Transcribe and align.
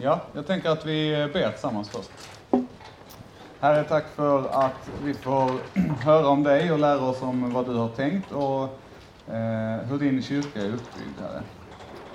Ja, 0.00 0.20
jag 0.32 0.46
tänker 0.46 0.70
att 0.70 0.86
vi 0.86 1.28
ber 1.32 1.50
tillsammans 1.50 1.88
först. 1.88 2.10
Herre, 3.60 3.84
tack 3.84 4.04
för 4.14 4.48
att 4.66 4.90
vi 5.04 5.14
får 5.14 5.50
höra 6.04 6.28
om 6.28 6.42
dig 6.42 6.72
och 6.72 6.78
lära 6.78 7.00
oss 7.00 7.22
om 7.22 7.52
vad 7.52 7.66
du 7.66 7.74
har 7.74 7.88
tänkt 7.88 8.32
och 8.32 8.62
eh, 9.34 9.86
hur 9.88 9.98
din 9.98 10.22
kyrka 10.22 10.60
är 10.60 10.66
uppbyggd, 10.68 11.20
Herre. 11.20 11.42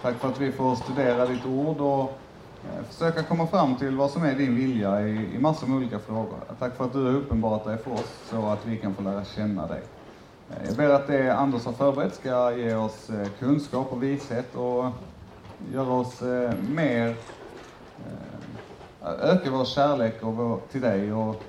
Tack 0.01 0.15
för 0.15 0.27
att 0.27 0.41
vi 0.41 0.51
får 0.51 0.75
studera 0.75 1.25
ditt 1.25 1.45
ord 1.45 1.79
och 1.79 2.01
eh, 2.01 2.83
försöka 2.89 3.23
komma 3.23 3.47
fram 3.47 3.75
till 3.75 3.95
vad 3.95 4.11
som 4.11 4.23
är 4.23 4.35
din 4.35 4.55
vilja 4.55 5.01
i, 5.01 5.35
i 5.35 5.39
massor 5.39 5.67
med 5.67 5.77
olika 5.77 5.99
frågor. 5.99 6.37
Tack 6.59 6.75
för 6.75 6.85
att 6.85 6.93
du 6.93 7.03
har 7.05 7.13
uppenbarat 7.13 7.65
dig 7.65 7.77
för 7.77 7.91
oss 7.91 8.29
så 8.29 8.47
att 8.47 8.65
vi 8.65 8.77
kan 8.77 8.95
få 8.95 9.01
lära 9.01 9.25
känna 9.25 9.67
dig. 9.67 9.81
Eh, 10.49 10.67
jag 10.67 10.75
ber 10.75 10.89
att 10.89 11.07
det 11.07 11.35
Anders 11.35 11.65
har 11.65 11.73
förberett 11.73 12.15
ska 12.15 12.55
ge 12.55 12.75
oss 12.75 13.09
eh, 13.09 13.27
kunskap 13.39 13.91
och 13.91 14.03
vishet 14.03 14.55
och 14.55 14.85
göra 15.73 15.93
oss 15.93 16.21
eh, 16.21 16.53
mer 16.69 17.15
öka 19.03 19.51
vår 19.51 19.65
kärlek 19.65 20.23
och 20.23 20.35
vår, 20.35 20.59
till 20.71 20.81
dig 20.81 21.13
och 21.13 21.43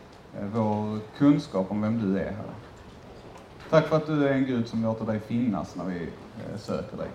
vår 0.52 0.98
kunskap 1.18 1.70
om 1.70 1.82
vem 1.82 2.02
du 2.02 2.18
är, 2.18 2.24
Herre. 2.24 2.54
Tack 3.70 3.86
för 3.86 3.96
att 3.96 4.06
du 4.06 4.28
är 4.28 4.32
en 4.32 4.46
Gud 4.46 4.68
som 4.68 4.82
låter 4.82 5.06
dig 5.06 5.20
finnas 5.20 5.76
när 5.76 5.84
vi 5.84 6.08
söker 6.58 6.96
dig. 6.96 7.08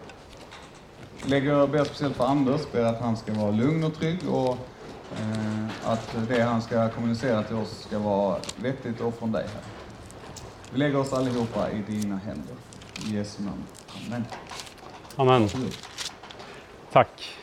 Lägger, 1.26 1.68
ber 1.68 1.84
speciellt 1.84 2.16
för 2.16 2.26
Anders, 2.26 2.72
ber 2.72 2.84
att 2.84 3.02
han 3.02 3.18
ska 3.18 3.34
vara 3.34 3.52
lugn 3.52 3.84
och 3.84 3.94
trygg 3.94 4.30
och 4.30 4.58
eh, 5.20 5.92
att 5.92 6.18
det 6.28 6.42
han 6.42 6.62
ska 6.62 6.90
kommunicera 6.90 7.44
till 7.44 7.56
oss 7.56 7.82
ska 7.82 8.00
vara 8.00 8.38
vettigt 8.56 9.02
och 9.02 9.14
från 9.14 9.32
dig, 9.32 9.48
Herre. 9.48 9.64
Vi 10.72 10.78
lägger 10.78 10.98
oss 10.98 11.14
allihopa 11.14 11.72
i 11.72 11.82
dina 11.82 12.18
händer. 12.18 12.56
I 13.08 13.16
Jesu 13.16 13.44
namn. 13.44 13.64
Amen. 14.08 14.26
Amen. 15.16 15.50
Tack. 16.92 17.39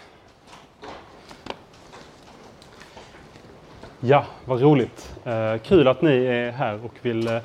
Ja, 4.01 4.25
vad 4.45 4.61
roligt. 4.61 5.17
Eh, 5.25 5.57
kul 5.59 5.89
att 5.89 6.03
ni 6.03 6.25
är 6.25 6.51
här 6.51 6.85
och 6.85 6.93
vill 7.03 7.27
eh, 7.29 7.39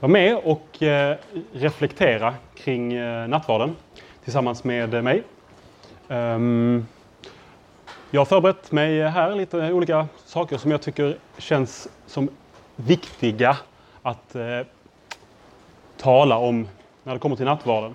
vara 0.00 0.12
med 0.12 0.36
och 0.36 0.82
eh, 0.82 1.16
reflektera 1.52 2.34
kring 2.54 2.92
eh, 2.92 3.28
nattvarden 3.28 3.76
tillsammans 4.24 4.64
med 4.64 4.94
eh, 4.94 5.02
mig. 5.02 5.22
Um, 6.08 6.86
jag 8.10 8.20
har 8.20 8.24
förberett 8.24 8.72
mig 8.72 9.08
här 9.08 9.34
lite 9.34 9.72
olika 9.72 10.08
saker 10.24 10.58
som 10.58 10.70
jag 10.70 10.82
tycker 10.82 11.16
känns 11.38 11.88
som 12.06 12.28
viktiga 12.76 13.56
att 14.02 14.34
eh, 14.34 14.60
tala 15.96 16.38
om 16.38 16.68
när 17.02 17.12
det 17.12 17.18
kommer 17.18 17.36
till 17.36 17.44
nattvarden. 17.44 17.94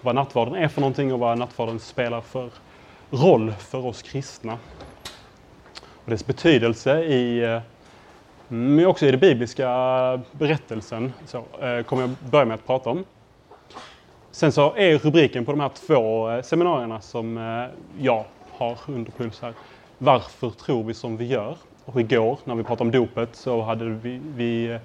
Vad 0.00 0.14
nattvarden 0.14 0.54
är 0.54 0.68
för 0.68 0.80
någonting 0.80 1.12
och 1.12 1.18
vad 1.18 1.38
nattvarden 1.38 1.80
spelar 1.80 2.20
för 2.20 2.50
roll 3.10 3.52
för 3.58 3.86
oss 3.86 4.02
kristna. 4.02 4.58
Och 6.04 6.10
dess 6.10 6.26
betydelse 6.26 7.02
i, 7.04 7.44
eh, 7.44 7.60
men 8.48 8.86
också 8.86 9.06
i 9.06 9.10
den 9.10 9.20
bibliska 9.20 9.68
berättelsen 10.32 11.12
så, 11.26 11.38
eh, 11.38 11.82
kommer 11.82 12.02
jag 12.02 12.10
börja 12.30 12.44
med 12.44 12.54
att 12.54 12.66
prata 12.66 12.90
om. 12.90 13.04
Sen 14.30 14.52
så 14.52 14.74
är 14.76 14.98
rubriken 14.98 15.44
på 15.44 15.52
de 15.52 15.60
här 15.60 15.68
två 15.68 16.30
eh, 16.30 16.42
seminarierna 16.42 17.00
som 17.00 17.38
eh, 17.38 17.64
jag 18.04 18.24
har 18.50 18.78
under 18.86 19.12
puls 19.12 19.40
här. 19.42 19.54
Varför 19.98 20.50
tror 20.50 20.84
vi 20.84 20.94
som 20.94 21.16
vi 21.16 21.26
gör? 21.26 21.56
Och 21.84 22.00
igår 22.00 22.38
när 22.44 22.54
vi 22.54 22.62
pratade 22.62 22.88
om 22.88 22.90
dopet 22.90 23.36
så 23.36 23.62
hade 23.62 23.84
vi, 23.84 24.20
vi 24.36 24.78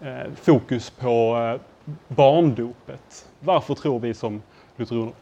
eh, 0.00 0.32
fokus 0.42 0.90
på 0.90 1.36
eh, 1.36 1.60
barndopet. 2.08 3.28
Varför 3.40 3.74
tror 3.74 4.00
vi 4.00 4.14
som 4.14 4.42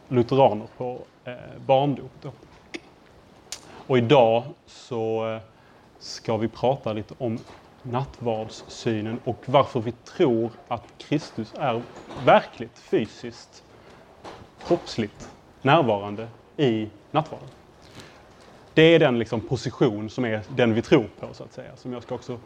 lutheraner 0.07 0.67
på 0.77 0.99
eh, 1.25 1.33
barndop? 1.65 2.25
Och 3.87 3.97
idag 3.97 4.43
så 4.65 5.29
eh, 5.29 5.41
ska 5.99 6.37
vi 6.37 6.47
prata 6.47 6.93
lite 6.93 7.13
om 7.17 7.39
nattvardssynen 7.81 9.19
och 9.23 9.43
varför 9.45 9.79
vi 9.79 9.91
tror 9.91 10.51
att 10.67 10.83
Kristus 10.97 11.53
är 11.53 11.83
verkligt 12.25 12.79
fysiskt, 12.79 13.63
kroppsligt 14.67 15.29
närvarande 15.61 16.27
i 16.57 16.89
nattvarden. 17.11 17.49
Det 18.73 18.81
är 18.81 18.99
den 18.99 19.19
liksom 19.19 19.41
position 19.41 20.09
som 20.09 20.25
är 20.25 20.41
den 20.49 20.73
vi 20.73 20.81
tror 20.81 21.07
på 21.19 21.33
så 21.33 21.43
att 21.43 21.53
säga. 21.53 21.77
Som 21.77 21.93
jag 21.93 22.03
ska 22.03 22.15
också 22.15 22.39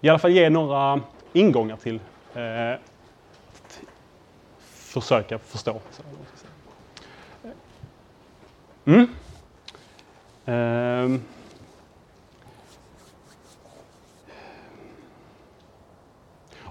i 0.00 0.08
alla 0.08 0.18
fall 0.18 0.30
ge 0.30 0.50
några 0.50 1.00
ingångar 1.32 1.76
till. 1.76 2.00
Eh, 2.34 2.80
försöka 4.92 5.38
förstå. 5.38 5.80
Mm. 8.86 9.08
Um, 10.50 11.22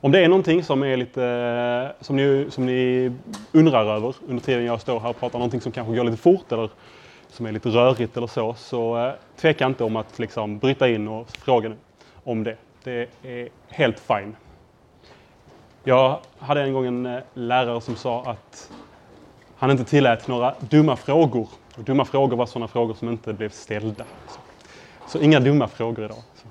Om 0.01 0.12
det 0.12 0.19
är 0.19 0.28
någonting 0.28 0.63
som 0.63 0.84
är 0.84 0.97
lite, 0.97 1.23
eh, 1.23 2.03
som 2.03 2.16
ni, 2.16 2.47
som 2.50 2.66
ni 2.66 3.12
undrar 3.51 3.85
över 3.95 4.16
under 4.28 4.44
tiden 4.44 4.66
jag 4.66 4.81
står 4.81 5.00
här 5.00 5.09
och 5.09 5.19
pratar, 5.19 5.39
någonting 5.39 5.62
som 5.62 5.72
kanske 5.72 5.95
går 5.95 6.03
lite 6.03 6.18
fort 6.18 6.51
eller 6.51 6.69
som 7.29 7.45
är 7.45 7.51
lite 7.51 7.69
rörigt 7.69 8.18
eller 8.18 8.28
så, 8.28 8.53
så 8.53 9.06
eh, 9.06 9.13
tveka 9.35 9.66
inte 9.66 9.84
om 9.84 9.95
att 9.95 10.19
liksom 10.19 10.59
bryta 10.59 10.89
in 10.89 11.07
och 11.07 11.29
fråga 11.29 11.73
om 12.23 12.44
det. 12.44 12.56
Det 12.84 13.09
är 13.23 13.50
helt 13.68 14.00
fine. 14.00 14.35
Jag 15.84 16.19
hade 16.39 16.62
en 16.62 16.73
gång 16.73 16.85
en 16.85 17.06
eh, 17.06 17.19
lärare 17.34 17.81
som 17.81 17.95
sa 17.95 18.23
att 18.25 18.72
han 19.56 19.72
inte 19.72 19.84
tillät 19.84 20.28
några 20.28 20.53
dumma 20.59 20.95
frågor. 20.95 21.47
Och 21.79 21.85
dumma 21.85 22.06
frågor 22.06 22.38
var 22.38 22.45
sådana 22.45 22.67
frågor 22.67 22.94
som 22.94 23.09
inte 23.09 23.34
blev 23.34 23.50
ställda. 23.50 24.06
Så, 24.28 24.40
så 25.07 25.19
inga 25.19 25.40
dumma 25.40 25.67
frågor 25.67 26.06
idag. 26.06 26.17
Så. 26.35 26.47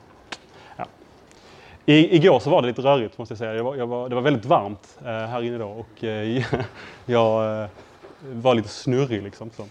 I, 1.86 2.16
igår 2.16 2.40
så 2.40 2.50
var 2.50 2.62
det 2.62 2.68
lite 2.68 2.82
rörigt 2.82 3.18
måste 3.18 3.32
jag 3.32 3.38
säga. 3.38 3.54
Jag 3.54 3.64
var, 3.64 3.76
jag 3.76 3.86
var, 3.86 4.08
det 4.08 4.14
var 4.14 4.22
väldigt 4.22 4.44
varmt 4.44 4.98
eh, 5.00 5.06
här 5.06 5.42
inne 5.42 5.58
då 5.58 5.68
och 5.68 6.04
eh, 6.04 6.44
jag 7.06 7.62
eh, 7.62 7.68
var 8.20 8.54
lite 8.54 8.68
snurrig 8.68 9.22
liksom. 9.22 9.50
Så, 9.56 9.66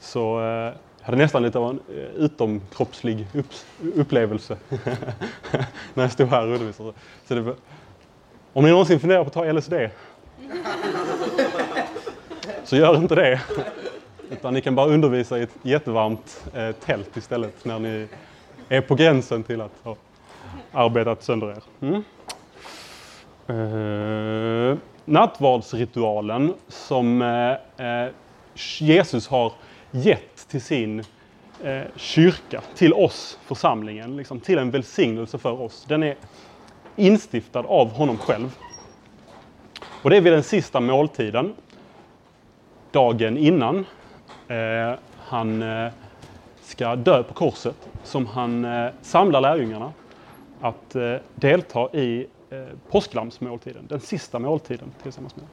så 0.00 0.40
jag 0.98 1.06
hade 1.06 1.18
nästan 1.18 1.42
lite 1.42 1.58
av 1.58 1.70
en 1.70 1.80
eh, 1.96 2.04
utomkroppslig 2.04 3.26
upp, 3.34 3.46
upplevelse 3.94 4.56
när 5.94 6.02
jag 6.04 6.12
stod 6.12 6.28
här 6.28 6.46
och 6.46 6.52
undervisade. 6.52 6.92
Så 7.28 7.34
det, 7.34 7.54
om 8.52 8.64
ni 8.64 8.70
någonsin 8.70 9.00
funderar 9.00 9.24
på 9.24 9.28
att 9.28 9.34
ta 9.34 9.52
LSD 9.52 9.74
så 12.64 12.76
gör 12.76 12.96
inte 12.96 13.14
det. 13.14 13.40
Utan 14.30 14.54
ni 14.54 14.60
kan 14.60 14.74
bara 14.74 14.86
undervisa 14.86 15.38
i 15.38 15.42
ett 15.42 15.56
jättevarmt 15.62 16.44
eh, 16.54 16.72
tält 16.72 17.16
istället 17.16 17.64
när 17.64 17.78
ni 17.78 18.08
är 18.68 18.80
på 18.80 18.94
gränsen 18.94 19.42
till 19.42 19.60
att 19.60 19.72
ha 19.82 19.96
arbetat 20.72 21.22
sönder 21.22 21.50
er. 21.50 21.62
Mm. 21.80 22.04
Eh, 23.48 24.78
nattvardsritualen 25.04 26.54
som 26.68 27.22
eh, 27.22 27.86
eh, 27.86 28.10
Jesus 28.78 29.28
har 29.28 29.52
gett 29.90 30.48
till 30.48 30.62
sin 30.62 31.04
eh, 31.62 31.82
kyrka, 31.96 32.62
till 32.74 32.92
oss, 32.92 33.38
församlingen, 33.44 34.16
liksom, 34.16 34.40
till 34.40 34.58
en 34.58 34.70
välsignelse 34.70 35.38
för 35.38 35.60
oss. 35.60 35.84
Den 35.88 36.02
är 36.02 36.16
instiftad 36.96 37.60
av 37.60 37.90
honom 37.90 38.18
själv. 38.18 38.56
Och 40.02 40.10
det 40.10 40.16
är 40.16 40.20
vid 40.20 40.32
den 40.32 40.42
sista 40.42 40.80
måltiden, 40.80 41.54
dagen 42.90 43.38
innan 43.38 43.84
Eh, 44.48 44.94
han 45.18 45.62
eh, 45.62 45.92
ska 46.62 46.96
dö 46.96 47.22
på 47.22 47.34
korset, 47.34 47.88
som 48.04 48.26
han 48.26 48.64
eh, 48.64 48.90
samlar 49.02 49.40
lärjungarna 49.40 49.92
att 50.60 50.94
eh, 50.94 51.14
delta 51.34 51.88
i 51.92 52.26
eh, 52.50 52.64
påsklamsmåltiden, 52.90 53.86
den 53.88 54.00
sista 54.00 54.38
måltiden 54.38 54.92
tillsammans 55.02 55.36
med 55.36 55.44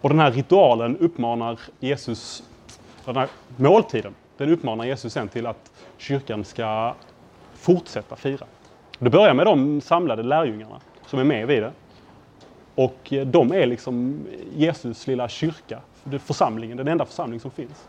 Och 0.00 0.10
den 0.10 0.18
här 0.18 0.30
ritualen 0.30 0.96
uppmanar 0.96 1.60
Jesus, 1.80 2.42
den 3.04 3.16
här 3.16 3.28
måltiden, 3.56 4.14
den 4.36 4.50
uppmanar 4.50 4.84
Jesus 4.84 5.12
sen 5.12 5.28
till 5.28 5.46
att 5.46 5.72
kyrkan 5.96 6.44
ska 6.44 6.94
fortsätta 7.54 8.16
fira. 8.16 8.46
Det 8.98 9.10
börjar 9.10 9.34
med 9.34 9.46
de 9.46 9.80
samlade 9.80 10.22
lärjungarna 10.22 10.80
som 11.06 11.18
är 11.18 11.24
med 11.24 11.46
vid 11.46 11.62
det. 11.62 11.72
Och 12.74 13.12
de 13.26 13.52
är 13.52 13.66
liksom 13.66 14.26
Jesus 14.54 15.06
lilla 15.06 15.28
kyrka, 15.28 15.80
församlingen, 16.18 16.76
den 16.76 16.88
enda 16.88 17.04
församling 17.04 17.40
som 17.40 17.50
finns. 17.50 17.88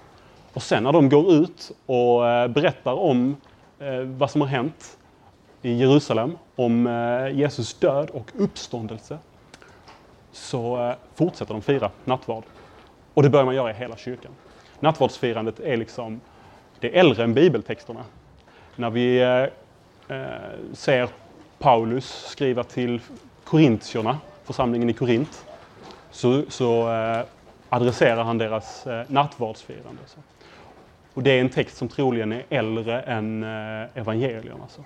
Och 0.55 0.63
sen 0.63 0.83
när 0.83 0.91
de 0.91 1.09
går 1.09 1.33
ut 1.33 1.71
och 1.85 2.29
eh, 2.29 2.47
berättar 2.47 2.93
om 2.93 3.37
eh, 3.79 3.99
vad 3.99 4.31
som 4.31 4.41
har 4.41 4.47
hänt 4.47 4.97
i 5.61 5.73
Jerusalem, 5.73 6.37
om 6.55 6.87
eh, 6.87 7.37
Jesus 7.37 7.73
död 7.73 8.09
och 8.09 8.31
uppståndelse, 8.37 9.17
så 10.31 10.93
fortsätter 11.15 11.53
de 11.53 11.61
fira 11.61 11.91
nattvard. 12.05 12.43
Och 13.13 13.23
det 13.23 13.29
börjar 13.29 13.45
man 13.45 13.55
göra 13.55 13.71
i 13.71 13.73
hela 13.73 13.97
kyrkan. 13.97 14.31
Nattvardsfirandet 14.79 15.59
är 15.59 15.77
liksom, 15.77 16.21
det 16.79 16.95
är 16.95 16.99
äldre 16.99 17.23
än 17.23 17.33
bibeltexterna. 17.33 18.03
När 18.75 18.89
vi 18.89 19.19
ser 20.73 21.09
Paulus 21.59 22.25
skriva 22.27 22.63
till 22.63 23.01
korintierna, 23.43 24.17
församlingen 24.43 24.89
i 24.89 24.93
Korint, 24.93 25.45
så, 26.11 26.43
så 26.49 26.87
adresserar 27.75 28.23
han 28.23 28.37
deras 28.37 28.87
eh, 28.87 29.05
nattvardsfirande. 29.07 30.01
Så. 30.05 30.19
Och 31.13 31.23
det 31.23 31.31
är 31.31 31.41
en 31.41 31.49
text 31.49 31.77
som 31.77 31.87
troligen 31.87 32.31
är 32.31 32.43
äldre 32.49 33.01
än 33.01 33.43
eh, 33.43 33.97
evangelierna. 33.97 34.61
Alltså. 34.61 34.83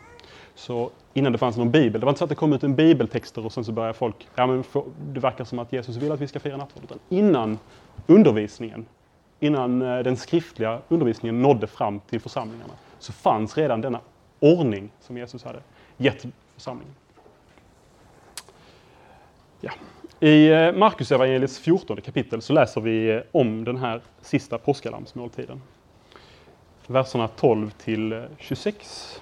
Så 0.56 0.90
innan 1.14 1.32
det 1.32 1.38
fanns 1.38 1.58
någon 1.58 1.72
bibel, 1.72 2.02
det 2.02 2.06
var 2.06 2.12
inte 2.12 2.18
så 2.20 2.24
att 2.24 2.30
det 2.30 2.36
kom 2.36 2.54
ut 2.54 2.64
en 2.64 2.76
bibeltexter 2.76 3.46
och 3.46 3.52
sen 3.52 3.66
så 3.66 3.72
började 3.72 3.94
folk, 3.94 4.28
ja 4.36 4.48
men 4.48 4.64
det 5.14 5.20
verkar 5.20 5.44
som 5.44 5.60
att 5.60 5.74
Jesus 5.74 5.96
vill 5.96 6.12
att 6.12 6.20
vi 6.20 6.28
ska 6.28 6.40
fira 6.40 6.58
nattvard. 6.58 6.84
Utan 6.84 7.00
innan 7.10 7.60
undervisningen, 8.08 8.86
innan 9.40 9.82
eh, 9.82 10.00
den 10.00 10.18
skriftliga 10.18 10.80
undervisningen 10.88 11.42
nådde 11.42 11.68
fram 11.68 12.00
till 12.00 12.20
församlingarna, 12.20 12.74
så 13.00 13.14
fanns 13.14 13.58
redan 13.58 13.82
denna 13.82 14.00
ordning 14.40 14.92
som 15.02 15.18
Jesus 15.18 15.44
hade 15.44 15.60
gett 15.98 16.26
församlingen. 16.56 16.96
Ja. 19.62 19.72
I 20.22 20.52
eh, 20.52 20.72
Markus 20.72 21.12
evangeliets 21.12 21.60
14 21.60 22.02
kapitel 22.02 22.42
så 22.42 22.54
läser 22.54 22.82
vi 22.82 23.10
eh, 23.12 23.22
om 23.32 23.64
den 23.64 23.78
här 23.78 24.02
sista 24.22 24.58
påskalammsmåltiden. 24.58 25.62
Verserna 26.88 27.28
12 27.28 27.70
till 27.70 28.12
eh, 28.12 28.22
26. 28.38 29.22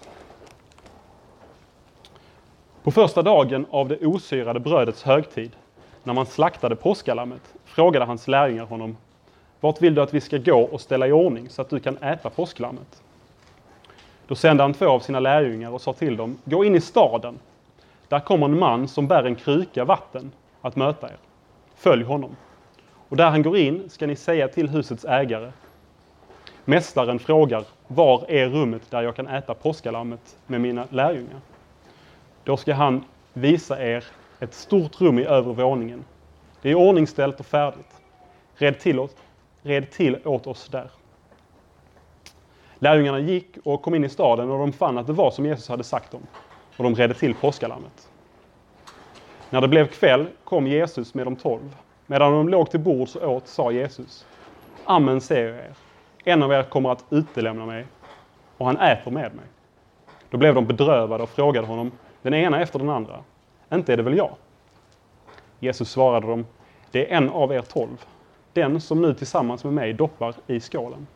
På 2.83 2.91
första 2.91 3.21
dagen 3.21 3.65
av 3.69 3.87
det 3.87 4.05
osyrade 4.05 4.59
brödets 4.59 5.03
högtid, 5.03 5.51
när 6.03 6.13
man 6.13 6.25
slaktade 6.25 6.75
påskalammet, 6.75 7.53
frågade 7.65 8.05
hans 8.05 8.27
lärjungar 8.27 8.65
honom 8.65 8.97
Vart 9.59 9.81
vill 9.81 9.95
du 9.95 10.01
att 10.01 10.13
vi 10.13 10.21
ska 10.21 10.37
gå 10.37 10.61
och 10.61 10.81
ställa 10.81 11.07
i 11.07 11.11
ordning 11.11 11.49
så 11.49 11.61
att 11.61 11.69
du 11.69 11.79
kan 11.79 11.97
äta 11.97 12.29
påsklammet? 12.29 13.03
Då 14.27 14.35
sände 14.35 14.63
han 14.63 14.73
två 14.73 14.87
av 14.87 14.99
sina 14.99 15.19
lärjungar 15.19 15.71
och 15.71 15.81
sa 15.81 15.93
till 15.93 16.17
dem 16.17 16.37
Gå 16.45 16.65
in 16.65 16.75
i 16.75 16.81
staden. 16.81 17.39
Där 18.07 18.19
kommer 18.19 18.45
en 18.45 18.59
man 18.59 18.87
som 18.87 19.07
bär 19.07 19.23
en 19.23 19.35
kruka 19.35 19.85
vatten 19.85 20.31
att 20.61 20.75
möta 20.75 21.07
er. 21.07 21.17
Följ 21.75 22.03
honom. 22.03 22.35
Och 23.09 23.17
där 23.17 23.29
han 23.29 23.41
går 23.41 23.57
in 23.57 23.89
ska 23.89 24.07
ni 24.07 24.15
säga 24.15 24.47
till 24.47 24.69
husets 24.69 25.05
ägare 25.05 25.51
Mästaren 26.69 27.19
frågar 27.19 27.65
Var 27.87 28.25
är 28.31 28.49
rummet 28.49 28.91
där 28.91 29.01
jag 29.01 29.15
kan 29.15 29.27
äta 29.27 29.53
påskalammet 29.53 30.37
med 30.47 30.61
mina 30.61 30.87
lärjungar? 30.89 31.39
Då 32.43 32.57
ska 32.57 32.73
han 32.73 33.03
visa 33.33 33.83
er 33.83 34.03
ett 34.39 34.53
stort 34.53 35.01
rum 35.01 35.19
i 35.19 35.25
övre 35.25 35.53
våningen. 35.53 36.05
Det 36.61 36.69
är 36.69 36.75
ordningställt 36.75 37.39
och 37.39 37.45
färdigt. 37.45 38.01
Red 38.55 38.79
till, 38.79 38.99
åt, 38.99 39.15
red 39.61 39.91
till 39.91 40.17
åt 40.25 40.47
oss 40.47 40.67
där. 40.69 40.91
Lärjungarna 42.79 43.19
gick 43.19 43.57
och 43.63 43.81
kom 43.81 43.95
in 43.95 44.03
i 44.03 44.09
staden 44.09 44.51
och 44.51 44.59
de 44.59 44.73
fann 44.73 44.97
att 44.97 45.07
det 45.07 45.13
var 45.13 45.31
som 45.31 45.45
Jesus 45.45 45.69
hade 45.69 45.83
sagt 45.83 46.11
dem. 46.11 46.21
Och 46.77 46.83
de 46.83 46.95
redde 46.95 47.13
till 47.13 47.35
påskalammet. 47.35 48.09
När 49.49 49.61
det 49.61 49.67
blev 49.67 49.87
kväll 49.87 50.27
kom 50.43 50.67
Jesus 50.67 51.13
med 51.13 51.25
de 51.27 51.35
tolv. 51.35 51.75
Medan 52.05 52.31
de 52.31 52.49
låg 52.49 52.71
till 52.71 52.79
bords 52.79 53.15
och 53.15 53.31
åt 53.31 53.47
sa 53.47 53.71
Jesus 53.71 54.25
Amen 54.85 55.21
säger 55.21 55.47
jag 55.47 55.57
er. 55.57 55.73
En 56.23 56.43
av 56.43 56.51
er 56.53 56.63
kommer 56.63 56.91
att 56.91 57.05
utelämna 57.09 57.65
mig 57.65 57.85
och 58.57 58.65
han 58.65 58.77
äter 58.77 59.11
med 59.11 59.35
mig. 59.35 59.45
Då 60.29 60.37
blev 60.37 60.55
de 60.55 60.65
bedrövade 60.65 61.23
och 61.23 61.29
frågade 61.29 61.67
honom 61.67 61.91
den 62.21 62.33
ena 62.33 62.61
efter 62.61 62.79
den 62.79 62.89
andra. 62.89 63.19
Inte 63.73 63.93
är 63.93 63.97
det 63.97 64.03
väl 64.03 64.17
jag? 64.17 64.31
Jesus 65.59 65.89
svarade 65.89 66.27
dem, 66.27 66.45
det 66.91 67.11
är 67.11 67.17
en 67.17 67.29
av 67.29 67.51
er 67.51 67.61
tolv, 67.61 68.05
den 68.53 68.81
som 68.81 69.01
nu 69.01 69.13
tillsammans 69.13 69.63
med 69.63 69.73
mig 69.73 69.93
doppar 69.93 70.35
i 70.47 70.59
skålen. 70.59 71.07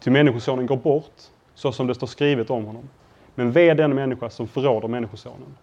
Ty 0.00 0.10
Människosonen 0.10 0.66
går 0.66 0.76
bort, 0.76 1.22
så 1.54 1.72
som 1.72 1.86
det 1.86 1.94
står 1.94 2.06
skrivet 2.06 2.50
om 2.50 2.64
honom. 2.64 2.88
Men 3.34 3.52
ve 3.52 3.74
den 3.74 3.94
människa 3.94 4.30
som 4.30 4.48
förråder 4.48 4.88
Människosonen. 4.88 5.56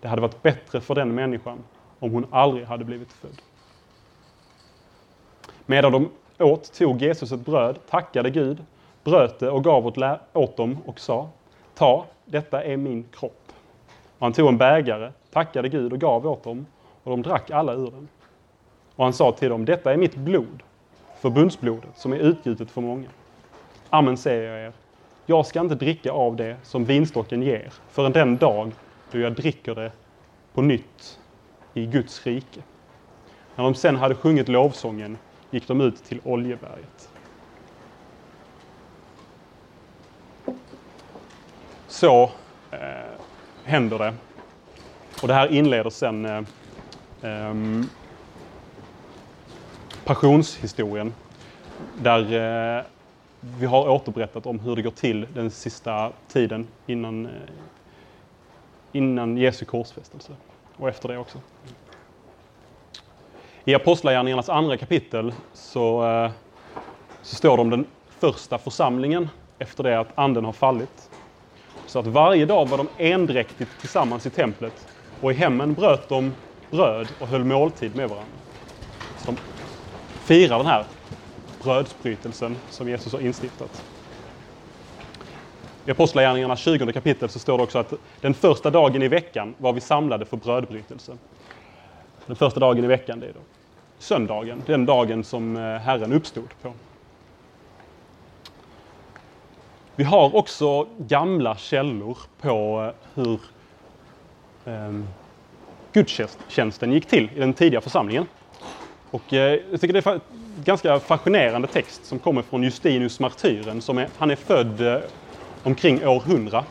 Det 0.00 0.08
hade 0.08 0.22
varit 0.22 0.42
bättre 0.42 0.80
för 0.80 0.94
den 0.94 1.14
människan 1.14 1.58
om 1.98 2.12
hon 2.12 2.26
aldrig 2.30 2.66
hade 2.66 2.84
blivit 2.84 3.12
född. 3.12 3.42
Medan 5.66 5.92
de 5.92 6.10
åt 6.38 6.72
tog 6.72 7.02
Jesus 7.02 7.32
ett 7.32 7.40
bröd, 7.40 7.78
tackade 7.90 8.30
Gud, 8.30 8.64
bröt 9.04 9.38
det 9.38 9.50
och 9.50 9.64
gav 9.64 9.86
åt, 9.86 9.98
åt 10.32 10.56
dem 10.56 10.78
och 10.86 11.00
sa 11.00 11.28
Ta, 11.74 12.06
detta 12.24 12.62
är 12.62 12.76
min 12.76 13.04
kropp. 13.12 13.52
Och 14.18 14.26
han 14.26 14.32
tog 14.32 14.48
en 14.48 14.58
bägare, 14.58 15.12
tackade 15.32 15.68
Gud 15.68 15.92
och 15.92 15.98
gav 15.98 16.26
åt 16.26 16.44
dem 16.44 16.66
och 17.02 17.10
de 17.10 17.22
drack 17.22 17.50
alla 17.50 17.72
ur 17.72 17.90
den. 17.90 18.08
Och 18.96 19.04
han 19.04 19.12
sa 19.12 19.32
till 19.32 19.48
dem, 19.48 19.64
detta 19.64 19.92
är 19.92 19.96
mitt 19.96 20.16
blod, 20.16 20.62
förbundsblodet, 21.20 21.90
som 21.94 22.12
är 22.12 22.16
utgjutet 22.16 22.70
för 22.70 22.80
många. 22.80 23.08
Amen 23.90 24.16
säger 24.16 24.50
jag 24.50 24.66
er, 24.66 24.72
jag 25.26 25.46
ska 25.46 25.60
inte 25.60 25.74
dricka 25.74 26.12
av 26.12 26.36
det 26.36 26.56
som 26.62 26.84
vinstocken 26.84 27.42
ger 27.42 27.72
förrän 27.90 28.12
den 28.12 28.36
dag 28.36 28.72
då 29.10 29.18
jag 29.18 29.32
dricker 29.32 29.74
det 29.74 29.92
på 30.54 30.62
nytt 30.62 31.18
i 31.74 31.86
Guds 31.86 32.26
rike. 32.26 32.60
När 33.56 33.64
de 33.64 33.74
sen 33.74 33.96
hade 33.96 34.14
sjungit 34.14 34.48
lovsången 34.48 35.18
gick 35.50 35.68
de 35.68 35.80
ut 35.80 36.04
till 36.04 36.20
Oljeberget. 36.24 37.10
Så 41.88 42.30
eh, 42.70 42.78
händer 43.64 43.98
det. 43.98 44.14
Och 45.22 45.28
det 45.28 45.34
här 45.34 45.52
inleder 45.52 45.90
sen 45.90 46.24
eh, 46.24 46.42
eh, 47.22 47.54
passionshistorien. 50.04 51.14
Där 52.02 52.20
eh, 52.78 52.84
vi 53.40 53.66
har 53.66 53.88
återberättat 53.88 54.46
om 54.46 54.60
hur 54.60 54.76
det 54.76 54.82
går 54.82 54.90
till 54.90 55.26
den 55.34 55.50
sista 55.50 56.12
tiden 56.28 56.66
innan, 56.86 57.26
eh, 57.26 57.32
innan 58.96 59.36
Jesu 59.36 59.64
korsfästelse. 59.64 60.36
Och 60.76 60.88
efter 60.88 61.08
det 61.08 61.18
också. 61.18 61.40
I 63.64 63.74
Apostlagärningarnas 63.74 64.48
andra 64.48 64.76
kapitel 64.76 65.34
så, 65.52 66.06
eh, 66.06 66.30
så 67.22 67.36
står 67.36 67.56
det 67.56 67.60
om 67.60 67.70
den 67.70 67.86
första 68.20 68.58
församlingen 68.58 69.28
efter 69.58 69.84
det 69.84 70.00
att 70.00 70.18
anden 70.18 70.44
har 70.44 70.52
fallit. 70.52 71.10
Så 71.86 71.98
att 71.98 72.06
varje 72.06 72.46
dag 72.46 72.66
var 72.68 72.78
de 72.78 72.88
endräktigt 72.96 73.80
tillsammans 73.80 74.26
i 74.26 74.30
templet 74.30 74.88
och 75.20 75.32
i 75.32 75.34
hemmen 75.34 75.74
bröt 75.74 76.08
de 76.08 76.34
bröd 76.70 77.12
och 77.18 77.28
höll 77.28 77.44
måltid 77.44 77.96
med 77.96 78.08
varandra. 78.08 78.38
Så 79.16 79.30
de 79.30 79.38
firar 80.18 80.58
den 80.58 80.66
här 80.66 80.86
brödsbrytelsen 81.62 82.58
som 82.68 82.88
Jesus 82.88 83.12
har 83.12 83.20
instiftat. 83.20 83.84
I 85.86 85.90
Apostlagärningarna 85.90 86.56
20 86.56 86.92
kapitel 86.92 87.28
så 87.28 87.38
står 87.38 87.58
det 87.58 87.64
också 87.64 87.78
att 87.78 87.92
den 88.20 88.34
första 88.34 88.70
dagen 88.70 89.02
i 89.02 89.08
veckan 89.08 89.54
var 89.58 89.72
vi 89.72 89.80
samlade 89.80 90.24
för 90.24 90.36
brödbrytelse. 90.36 91.16
Den 92.26 92.36
första 92.36 92.60
dagen 92.60 92.84
i 92.84 92.86
veckan, 92.86 93.20
det 93.20 93.26
är 93.26 93.32
då 93.32 93.40
söndagen, 93.98 94.62
den 94.66 94.86
dagen 94.86 95.24
som 95.24 95.56
eh, 95.56 95.62
Herren 95.62 96.12
uppstod 96.12 96.48
på. 96.62 96.72
Vi 99.96 100.04
har 100.04 100.36
också 100.36 100.88
gamla 100.98 101.56
källor 101.56 102.18
på 102.40 102.84
eh, 102.84 103.22
hur 103.22 103.40
eh, 104.64 105.00
gudstjänsten 105.92 106.92
gick 106.92 107.06
till 107.06 107.30
i 107.36 107.38
den 107.40 107.54
tidiga 107.54 107.80
församlingen. 107.80 108.26
Och 109.10 109.32
eh, 109.32 109.60
jag 109.70 109.80
tycker 109.80 109.92
det 109.92 110.06
är 110.06 110.12
en 110.12 110.20
ganska 110.64 111.00
fascinerande 111.00 111.68
text 111.68 112.04
som 112.04 112.18
kommer 112.18 112.42
från 112.42 112.62
Justinus 112.62 113.20
martyren. 113.20 113.82
Som 113.82 113.98
är, 113.98 114.08
han 114.16 114.30
är 114.30 114.36
född 114.36 114.80
eh, 114.80 114.98
omkring 115.66 116.06
år 116.06 116.22
100. 116.26 116.64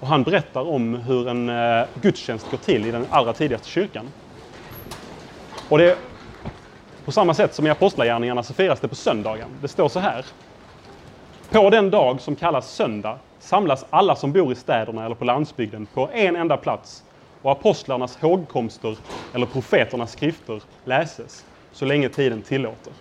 Och 0.00 0.06
han 0.08 0.22
berättar 0.22 0.68
om 0.68 0.94
hur 0.94 1.28
en 1.28 1.48
eh, 1.48 1.86
gudstjänst 2.02 2.50
går 2.50 2.58
till 2.58 2.86
i 2.86 2.90
den 2.90 3.06
allra 3.10 3.32
tidigaste 3.32 3.68
kyrkan. 3.68 4.08
Och 5.68 5.78
det, 5.78 5.98
på 7.04 7.12
samma 7.12 7.34
sätt 7.34 7.54
som 7.54 7.66
i 7.66 7.70
Apostlagärningarna 7.70 8.42
så 8.42 8.54
firas 8.54 8.80
det 8.80 8.88
på 8.88 8.94
söndagen. 8.94 9.48
Det 9.62 9.68
står 9.68 9.88
så 9.88 10.00
här. 10.00 10.24
På 11.50 11.70
den 11.70 11.90
dag 11.90 12.20
som 12.20 12.36
kallas 12.36 12.74
söndag 12.74 13.18
samlas 13.40 13.84
alla 13.90 14.16
som 14.16 14.32
bor 14.32 14.52
i 14.52 14.54
städerna 14.54 15.04
eller 15.04 15.14
på 15.14 15.24
landsbygden 15.24 15.86
på 15.86 16.08
en 16.12 16.36
enda 16.36 16.56
plats 16.56 17.02
och 17.42 17.52
apostlarnas 17.52 18.16
hågkomster 18.16 18.96
eller 19.34 19.46
profeternas 19.46 20.12
skrifter 20.12 20.62
läses 20.84 21.44
så 21.72 21.84
länge 21.84 22.08
tiden 22.08 22.42
tillåter. 22.42 22.92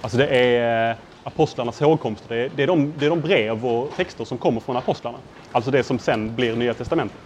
Alltså 0.00 0.18
det 0.18 0.26
är 0.26 0.90
eh, 0.90 0.96
apostlarnas 1.24 1.80
hågkomster, 1.80 2.28
det 2.28 2.36
är, 2.36 2.50
det, 2.56 2.62
är 2.62 2.66
de, 2.66 2.92
det 2.98 3.06
är 3.06 3.10
de 3.10 3.20
brev 3.20 3.66
och 3.66 3.90
texter 3.96 4.24
som 4.24 4.38
kommer 4.38 4.60
från 4.60 4.76
apostlarna. 4.76 5.18
Alltså 5.52 5.70
det 5.70 5.84
som 5.84 5.98
sen 5.98 6.34
blir 6.34 6.56
Nya 6.56 6.74
Testamentet. 6.74 7.20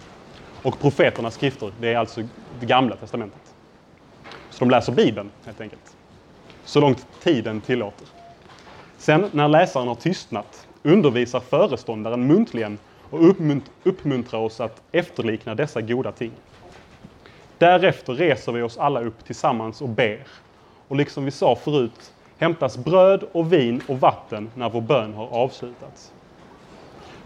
Och 0.63 0.79
profeternas 0.79 1.35
skrifter, 1.35 1.73
det 1.81 1.93
är 1.93 1.99
alltså 1.99 2.23
det 2.61 2.67
gamla 2.67 2.97
testamentet. 2.97 3.55
Så 4.51 4.59
de 4.65 4.71
läser 4.71 4.93
Bibeln 4.93 5.31
helt 5.45 5.61
enkelt. 5.61 5.97
Så 6.65 6.81
långt 6.81 7.07
tiden 7.23 7.61
tillåter. 7.61 8.07
Sen 8.99 9.29
när 9.33 9.49
läsaren 9.49 9.89
har 9.89 9.95
tystnat 9.95 10.67
undervisar 10.83 11.41
föreståndaren 11.41 12.27
muntligen 12.27 12.79
och 13.11 13.21
uppmuntrar 13.85 14.41
oss 14.41 14.61
att 14.61 14.83
efterlikna 14.93 15.55
dessa 15.55 15.81
goda 15.81 16.13
ting. 16.13 16.33
Därefter 17.59 18.15
reser 18.15 18.53
vi 18.53 18.63
oss 18.63 18.79
alla 18.79 19.01
upp 19.01 19.25
tillsammans 19.25 19.81
och 19.81 19.89
ber. 19.89 20.27
Och 20.89 20.97
liksom 20.97 21.25
vi 21.25 21.31
sa 21.31 21.57
förut 21.57 22.13
hämtas 22.39 22.77
bröd 22.77 23.25
och 23.33 23.53
vin 23.53 23.83
och 23.89 24.01
vatten 24.01 24.51
när 24.55 24.71
vår 24.71 24.81
bön 24.81 25.15
har 25.15 25.27
avslutats. 25.27 26.13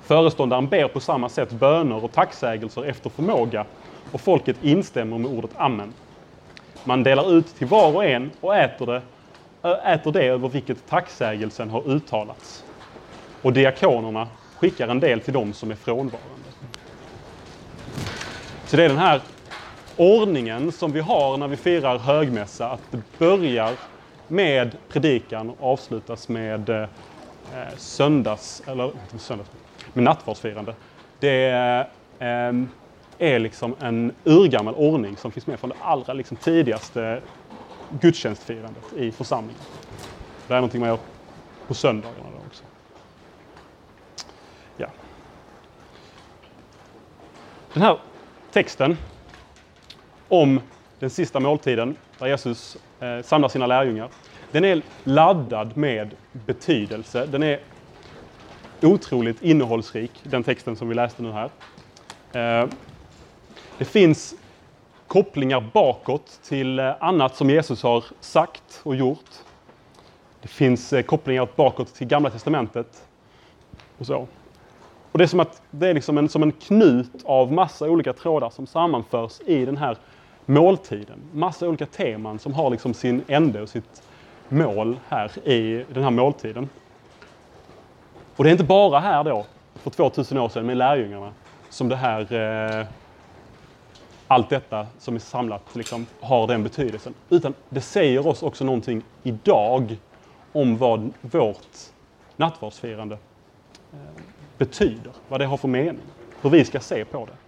Föreståndaren 0.03 0.69
ber 0.69 0.89
på 0.89 1.01
samma 1.01 1.29
sätt 1.29 1.53
böner 1.53 2.05
och 2.05 2.13
tacksägelser 2.13 2.85
efter 2.85 3.11
förmåga 3.11 3.65
och 4.13 4.21
folket 4.21 4.57
instämmer 4.63 5.19
med 5.19 5.31
ordet 5.31 5.51
Amen. 5.57 5.93
Man 6.85 7.03
delar 7.03 7.33
ut 7.33 7.57
till 7.57 7.67
var 7.67 7.95
och 7.95 8.05
en 8.05 8.31
och 8.41 8.57
äter 8.57 8.87
det, 8.87 9.03
äter 9.85 10.13
det 10.13 10.25
över 10.25 10.49
vilket 10.49 10.89
tacksägelsen 10.89 11.71
har 11.71 11.89
uttalats. 11.91 12.65
Och 13.43 13.53
diakonerna 13.53 14.29
skickar 14.59 14.89
en 14.89 15.01
del 15.01 15.21
till 15.21 15.33
dem 15.33 15.53
som 15.53 15.71
är 15.71 15.75
frånvarande. 15.75 16.49
Så 18.67 18.77
det 18.77 18.85
är 18.85 18.89
den 18.89 18.99
här 18.99 19.21
ordningen 19.97 20.73
som 20.73 20.93
vi 20.93 21.01
har 21.01 21.37
när 21.37 21.49
vi 21.49 21.57
firar 21.57 21.99
högmässa, 21.99 22.71
att 22.71 22.83
det 22.91 23.03
börjar 23.19 23.73
med 24.31 24.77
predikan 24.89 25.51
och 25.51 25.73
avslutas 25.73 26.29
med 26.29 26.69
eh, 26.69 26.89
söndags, 27.77 28.63
eller 28.67 28.85
inte 28.85 29.19
söndags, 29.19 29.51
med 29.93 30.05
nattvardsfirande. 30.05 30.75
Det 31.19 31.51
eh, 32.19 32.55
är 33.19 33.39
liksom 33.39 33.75
en 33.81 34.13
urgammal 34.25 34.75
ordning 34.75 35.17
som 35.17 35.33
finns 35.33 35.47
med 35.47 35.61
från 35.61 35.71
det 35.71 35.77
allra 35.81 36.13
liksom, 36.13 36.37
tidigaste 36.37 37.21
gudstjänstfirandet 38.01 38.93
i 38.97 39.13
församlingen. 39.13 39.63
Det 40.49 40.55
är 40.55 40.59
någonting 40.59 40.81
man 40.81 40.89
gör 40.89 40.99
på 41.67 41.75
söndagarna 41.75 42.27
då 42.37 42.47
också. 42.47 42.65
Ja. 44.77 44.87
Den 47.73 47.83
här 47.83 47.99
texten 48.53 48.97
om 50.29 50.61
den 50.99 51.11
sista 51.11 51.41
måltiden 51.41 51.97
där 52.21 52.27
Jesus 52.27 52.77
eh, 53.01 53.23
samlar 53.23 53.49
sina 53.49 53.67
lärjungar. 53.67 54.09
Den 54.53 54.65
är 54.65 54.83
laddad 55.05 55.77
med 55.77 56.11
betydelse. 56.33 57.27
Den 57.27 57.43
är 57.43 57.61
otroligt 58.83 59.43
innehållsrik, 59.43 60.11
den 60.23 60.43
texten 60.43 60.77
som 60.77 60.89
vi 60.89 60.95
läste 60.95 61.23
nu 61.23 61.33
här. 61.33 61.51
Eh, 62.33 62.69
det 63.79 63.85
finns 63.85 64.35
kopplingar 65.07 65.71
bakåt 65.73 66.41
till 66.43 66.79
eh, 66.79 66.93
annat 67.01 67.37
som 67.37 67.51
Jesus 67.51 67.83
har 67.83 68.05
sagt 68.21 68.81
och 68.83 68.97
gjort. 68.97 69.31
Det 70.43 70.49
finns 70.49 70.93
eh, 70.93 71.03
kopplingar 71.03 71.49
bakåt 71.57 71.95
till 71.95 72.07
Gamla 72.07 72.31
Testamentet. 72.31 73.05
Och 73.99 74.07
så. 74.07 74.27
Och 75.13 75.19
det 75.19 75.25
är 75.25 75.29
som 75.29 75.41
att 75.41 75.63
det 75.71 75.89
är 75.89 75.95
liksom 75.95 76.19
en, 76.19 76.29
som 76.29 76.43
en 76.43 76.53
knut 76.53 77.25
av 77.25 77.53
massa 77.53 77.89
olika 77.89 78.13
trådar 78.13 78.51
som 78.51 78.67
sammanförs 78.67 79.41
i 79.47 79.65
den 79.65 79.77
här 79.77 79.97
måltiden. 80.51 81.21
Massa 81.33 81.69
olika 81.69 81.87
teman 81.87 82.39
som 82.39 82.55
har 82.55 82.71
liksom 82.71 82.95
sin 82.95 83.25
ände 83.29 83.63
och 83.63 83.69
sitt 83.69 84.03
mål 84.49 84.99
här 85.09 85.49
i 85.49 85.85
den 85.93 86.03
här 86.03 86.11
måltiden. 86.11 86.69
Och 88.37 88.45
det 88.45 88.51
är 88.51 88.53
inte 88.53 88.65
bara 88.65 89.01
här 89.01 89.25
då, 89.25 89.47
för 89.75 89.91
2000 89.91 90.39
år 90.39 90.49
sedan 90.49 90.67
med 90.67 90.77
lärjungarna, 90.77 91.33
som 91.69 91.89
det 91.89 91.97
här 91.97 92.33
eh, 92.81 92.87
allt 94.27 94.51
detta 94.51 94.87
som 94.99 95.15
är 95.15 95.19
samlat 95.19 95.77
liksom, 95.77 96.07
har 96.21 96.47
den 96.47 96.63
betydelsen. 96.63 97.15
Utan 97.29 97.55
det 97.69 97.81
säger 97.81 98.27
oss 98.27 98.43
också 98.43 98.65
någonting 98.65 99.03
idag 99.23 99.97
om 100.53 100.77
vad 100.77 101.13
vårt 101.21 101.77
nattvardsfirande 102.37 103.19
eh, 103.93 103.99
betyder, 104.59 105.13
vad 105.29 105.41
det 105.41 105.47
har 105.47 105.57
för 105.57 105.69
mening, 105.69 106.03
hur 106.43 106.51
vi 106.51 106.65
ska 106.65 106.81
se 106.81 107.05
på 107.05 107.27
det. 107.27 107.40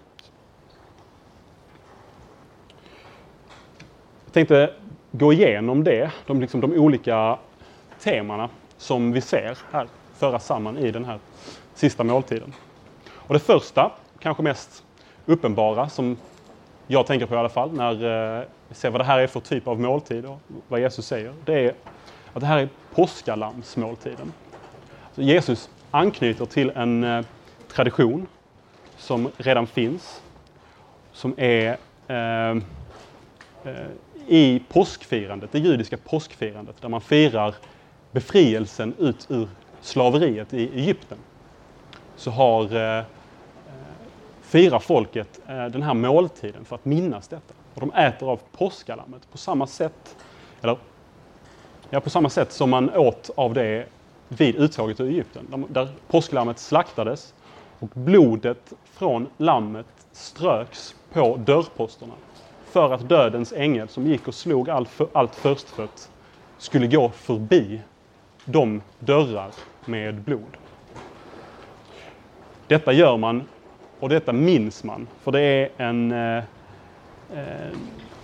Jag 4.32 4.34
tänkte 4.34 4.70
gå 5.10 5.32
igenom 5.32 5.84
det, 5.84 6.12
de, 6.26 6.40
liksom, 6.40 6.60
de 6.60 6.72
olika 6.72 7.38
temana 8.00 8.48
som 8.76 9.12
vi 9.12 9.20
ser 9.20 9.58
här 9.72 9.86
föras 10.14 10.46
samman 10.46 10.78
i 10.78 10.90
den 10.90 11.04
här 11.04 11.18
sista 11.74 12.04
måltiden. 12.04 12.54
Och 13.12 13.34
det 13.34 13.40
första, 13.40 13.92
kanske 14.18 14.42
mest 14.42 14.84
uppenbara, 15.26 15.88
som 15.88 16.16
jag 16.86 17.06
tänker 17.06 17.26
på 17.26 17.34
i 17.34 17.38
alla 17.38 17.48
fall 17.48 17.72
när 17.72 17.92
eh, 18.38 18.44
vi 18.68 18.74
ser 18.74 18.90
vad 18.90 19.00
det 19.00 19.04
här 19.04 19.18
är 19.18 19.26
för 19.26 19.40
typ 19.40 19.68
av 19.68 19.80
måltid 19.80 20.24
och 20.24 20.38
vad 20.68 20.80
Jesus 20.80 21.06
säger, 21.06 21.34
det 21.44 21.64
är 21.64 21.74
att 22.32 22.40
det 22.40 22.46
här 22.46 22.58
är 22.58 22.68
påskalammsmåltiden. 22.94 24.32
Så 25.14 25.22
Jesus 25.22 25.70
anknyter 25.90 26.46
till 26.46 26.70
en 26.70 27.04
eh, 27.04 27.24
tradition 27.72 28.26
som 28.96 29.30
redan 29.36 29.66
finns, 29.66 30.22
som 31.12 31.34
är 31.36 31.76
eh, 32.08 32.62
Eh, 33.64 33.86
i 34.26 34.62
påskfirandet, 34.68 35.52
det 35.52 35.58
judiska 35.58 35.96
påskfirandet, 35.96 36.76
där 36.80 36.88
man 36.88 37.00
firar 37.00 37.54
befrielsen 38.12 38.94
ut 38.98 39.26
ur 39.30 39.48
slaveriet 39.80 40.54
i 40.54 40.70
Egypten. 40.74 41.18
Så 42.16 42.30
har 42.30 42.76
eh, 42.76 42.98
eh 42.98 43.04
firar 44.42 44.78
folket 44.78 45.40
eh, 45.46 45.64
den 45.64 45.82
här 45.82 45.94
måltiden 45.94 46.64
för 46.64 46.76
att 46.76 46.84
minnas 46.84 47.28
detta. 47.28 47.54
Och 47.74 47.80
de 47.80 47.92
äter 47.92 48.30
av 48.30 48.40
påskalammet 48.52 49.30
på 49.32 49.38
samma 49.38 49.66
sätt, 49.66 50.16
eller 50.62 50.76
ja, 51.90 52.00
på 52.00 52.10
samma 52.10 52.30
sätt 52.30 52.52
som 52.52 52.70
man 52.70 52.90
åt 52.90 53.30
av 53.34 53.54
det 53.54 53.86
vid 54.28 54.56
uttåget 54.56 55.00
ur 55.00 55.08
Egypten. 55.08 55.66
Där 55.68 55.88
påsklammet 56.08 56.58
slaktades 56.58 57.34
och 57.78 57.88
blodet 57.94 58.72
från 58.84 59.26
lammet 59.36 59.86
ströks 60.12 60.94
på 61.12 61.36
dörrposterna 61.36 62.14
för 62.72 62.92
att 62.92 63.08
dödens 63.08 63.52
ängel 63.52 63.88
som 63.88 64.06
gick 64.06 64.28
och 64.28 64.34
slog 64.34 64.70
all, 64.70 64.88
allt 65.12 65.34
förstfött 65.34 66.10
skulle 66.58 66.86
gå 66.86 67.10
förbi 67.10 67.80
de 68.44 68.82
dörrar 68.98 69.50
med 69.84 70.22
blod. 70.22 70.56
Detta 72.66 72.92
gör 72.92 73.16
man 73.16 73.42
och 74.00 74.08
detta 74.08 74.32
minns 74.32 74.84
man, 74.84 75.08
för 75.22 75.32
det 75.32 75.40
är 75.40 75.70
en, 75.76 76.12
eh, 76.12 76.44
eh, 77.32 77.72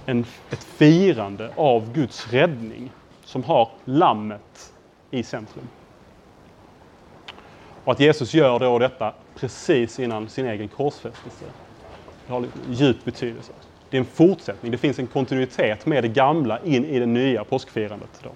en, 0.07 0.25
ett 0.51 0.65
firande 0.65 1.53
av 1.57 1.93
Guds 1.93 2.33
räddning 2.33 2.91
som 3.25 3.45
har 3.45 3.71
lammet 3.85 4.73
i 5.11 5.23
centrum. 5.23 5.69
Och 7.85 7.93
att 7.93 8.01
Jesus 8.01 8.35
gör 8.35 8.59
då 8.59 8.79
detta 8.79 9.15
precis 9.35 9.99
innan 9.99 10.29
sin 10.29 10.47
egen 10.47 10.69
korsfästelse. 10.69 11.45
Det 12.27 12.33
har 12.33 12.47
djup 12.69 13.05
betydelse. 13.05 13.53
Det 13.91 13.97
är 13.97 13.99
en 13.99 14.07
fortsättning, 14.07 14.73
det 14.73 14.79
finns 14.79 14.99
en 14.99 15.07
kontinuitet 15.07 15.87
med 15.87 16.05
det 16.05 16.09
gamla 16.09 16.61
in 16.65 16.85
i 16.85 16.99
det 16.99 17.07
nya 17.07 17.45
påskfirandet. 17.45 18.23
Då. 18.23 18.31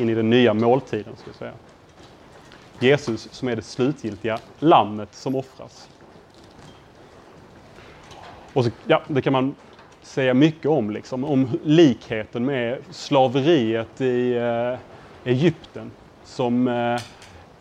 In 0.00 0.08
i 0.08 0.14
den 0.14 0.30
nya 0.30 0.54
måltiden, 0.54 1.16
ska 1.16 1.28
jag 1.28 1.36
säga. 1.36 1.52
Jesus 2.80 3.28
som 3.32 3.48
är 3.48 3.56
det 3.56 3.62
slutgiltiga 3.62 4.38
lammet 4.58 5.14
som 5.14 5.36
offras. 5.36 5.88
Och 8.52 8.64
så, 8.64 8.70
ja, 8.86 9.02
det 9.08 9.22
kan 9.22 9.32
man 9.32 9.54
säga 10.02 10.34
mycket 10.34 10.66
om, 10.66 10.90
liksom, 10.90 11.24
om 11.24 11.58
likheten 11.64 12.44
med 12.44 12.78
slaveriet 12.90 14.00
i 14.00 14.36
eh, 14.36 14.78
Egypten 15.24 15.90
som 16.24 16.68
eh, 16.68 17.00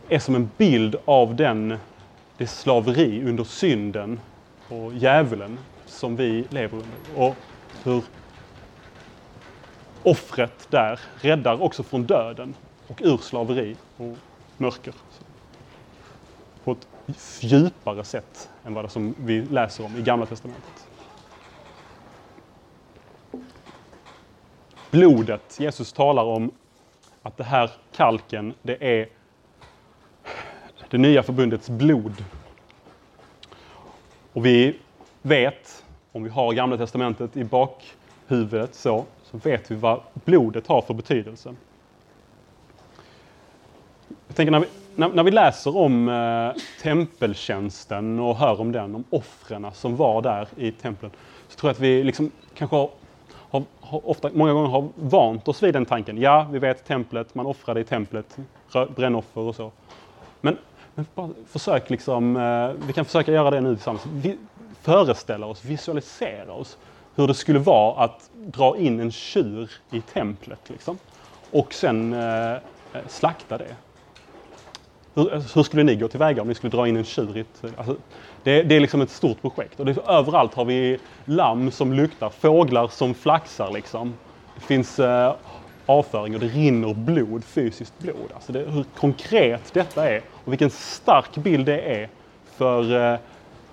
är 0.10 0.20
som 0.20 0.36
en 0.36 0.50
bild 0.58 0.96
av 1.06 1.36
den, 1.36 1.78
det 2.38 2.48
slaveri 2.48 3.24
under 3.26 3.44
synden 3.44 4.20
och 4.70 4.94
djävulen 4.94 5.58
som 5.98 6.16
vi 6.16 6.46
lever 6.50 6.77
under. 6.77 7.27
Och 7.27 7.36
hur 7.84 8.04
offret 10.04 10.68
där 10.70 11.00
räddar 11.22 11.62
också 11.62 11.84
från 11.84 12.04
döden 12.04 12.56
och 12.88 13.01
ur 13.04 13.18
slaveri 13.18 13.75
och 13.98 14.18
mörker. 14.58 14.94
På 16.63 16.72
ett 16.72 16.88
djupare 17.39 18.04
sätt 18.04 18.50
än 18.66 18.74
vad 18.74 18.86
det 18.86 18.89
som 18.89 19.16
vi 19.18 19.42
läser 19.42 19.86
om 19.86 19.98
i 19.98 20.01
Gamla 20.01 20.25
Testamentet. 20.25 20.88
blodet. 24.92 25.60
Jesus 25.60 25.94
talar 25.94 26.24
om 26.24 26.51
att 27.22 27.38
det 27.38 27.44
här 27.44 27.72
kalken, 27.96 28.54
det 28.62 29.00
är 29.00 29.10
det 30.89 30.98
nya 30.98 31.24
förbundets 31.24 31.70
blod. 31.70 32.25
Och 34.34 34.46
vi 34.46 34.80
vet, 35.22 35.86
om 36.12 36.24
vi 36.24 36.30
har 36.30 36.54
Gamla 36.54 36.78
Testamentet 36.78 37.38
i 37.38 37.44
bakhuvudet 37.44 38.76
så, 38.76 39.06
så 39.24 39.38
vet 39.38 39.72
vi 39.72 39.76
vad 39.76 40.00
blodet 40.14 40.68
har 40.68 40.82
för 40.82 40.94
betydelse. 40.94 41.56
Jag 44.28 44.36
tänker 44.36 44.52
när 44.52 44.60
vi, 44.60 44.68
när, 44.96 45.10
när 45.10 45.24
vi 45.24 45.32
läser 45.32 45.78
om 45.78 46.10
eh, 46.10 46.62
tempeltjänsten 46.82 48.20
och 48.20 48.36
hör 48.36 48.62
om 48.62 48.72
den, 48.72 48.96
om 48.96 49.04
offren 49.10 49.68
som 49.74 49.96
var 49.96 50.22
där 50.22 50.48
i 50.56 50.72
templen, 50.72 51.12
så 51.48 51.60
tror 51.60 51.70
jag 51.70 51.74
att 51.74 51.80
vi 51.80 52.04
liksom 52.04 52.32
kanske 52.54 52.76
har 52.76 52.90
har, 53.50 53.64
har 53.82 54.10
ofta, 54.10 54.30
många 54.34 54.54
gånger 54.54 54.70
har 54.70 54.88
vant 54.96 55.48
oss 55.48 55.64
vid 55.64 55.74
den 55.74 55.86
tanken. 55.86 56.18
Ja, 56.18 56.48
vi 56.52 56.60
vet 56.60 56.86
templet, 56.86 57.36
man 57.36 57.46
offrade 57.46 57.80
i 57.80 57.84
templet, 57.84 58.38
brännoffer 58.96 59.42
och 59.42 59.56
så. 59.56 59.72
Men, 60.42 60.58
men 60.96 61.06
försök 61.48 61.90
liksom, 61.90 62.36
eh, 62.36 62.86
vi 62.88 62.94
kan 62.94 63.06
försöka 63.06 63.32
göra 63.32 63.52
det 63.52 63.62
nu 63.62 63.76
tillsammans. 63.76 64.06
Vi, 64.14 64.38
föreställa 64.88 65.46
oss, 65.46 65.65
visualisera 65.65 66.53
oss 66.53 66.77
hur 67.15 67.27
det 67.27 67.34
skulle 67.34 67.60
vara 67.60 68.03
att 68.03 68.29
dra 68.46 68.77
in 68.77 69.00
en 69.00 69.12
tjur 69.12 69.72
i 69.91 70.01
templet 70.01 70.60
liksom. 70.67 70.98
Och 71.51 71.74
sen 71.74 72.13
eh, 72.13 72.51
eh 72.51 72.60
slakta 73.08 73.58
det. 73.58 73.75
Hur, 75.13 75.34
alltså, 75.34 75.60
hur, 75.60 75.63
skulle 75.63 75.84
ni 75.84 75.96
gå 75.96 76.08
tillväga 76.08 76.41
om 76.41 76.48
ni 76.48 76.56
skulle 76.56 76.72
dra 76.72 76.88
in 76.88 76.98
en 76.98 77.03
tjur 77.03 77.38
i 77.38 77.39
ett... 77.39 77.63
Alltså, 77.77 77.96
det, 78.44 78.63
det, 78.63 78.75
är 78.75 78.79
liksom 78.79 79.01
ett 79.01 79.10
stort 79.10 79.41
projekt. 79.41 79.79
Och 79.79 79.86
det, 79.86 79.98
överallt 80.08 80.53
har 80.53 80.65
vi 80.65 81.00
lamm 81.25 81.72
som 81.72 81.94
luktar, 81.94 82.29
fåglar 82.29 82.88
som 82.88 83.13
flaxar 83.13 83.72
liksom. 83.72 84.13
Det 84.56 84.62
finns 84.62 85.00
eh, 85.00 85.36
avföring 85.86 86.34
och 86.34 86.39
det 86.39 86.48
rinner 86.48 86.94
blod, 86.94 87.44
fysiskt 87.44 88.00
blod. 88.00 88.32
Alltså 88.36 88.51
det, 88.51 88.60
hur 88.60 88.86
konkret 88.98 89.74
detta 89.74 90.10
är 90.10 90.22
och 90.46 90.51
vilken 90.51 90.70
stark 90.70 91.38
bild 91.38 91.65
det 91.65 91.82
är 91.82 92.10
för 92.58 93.13
eh, 93.13 93.20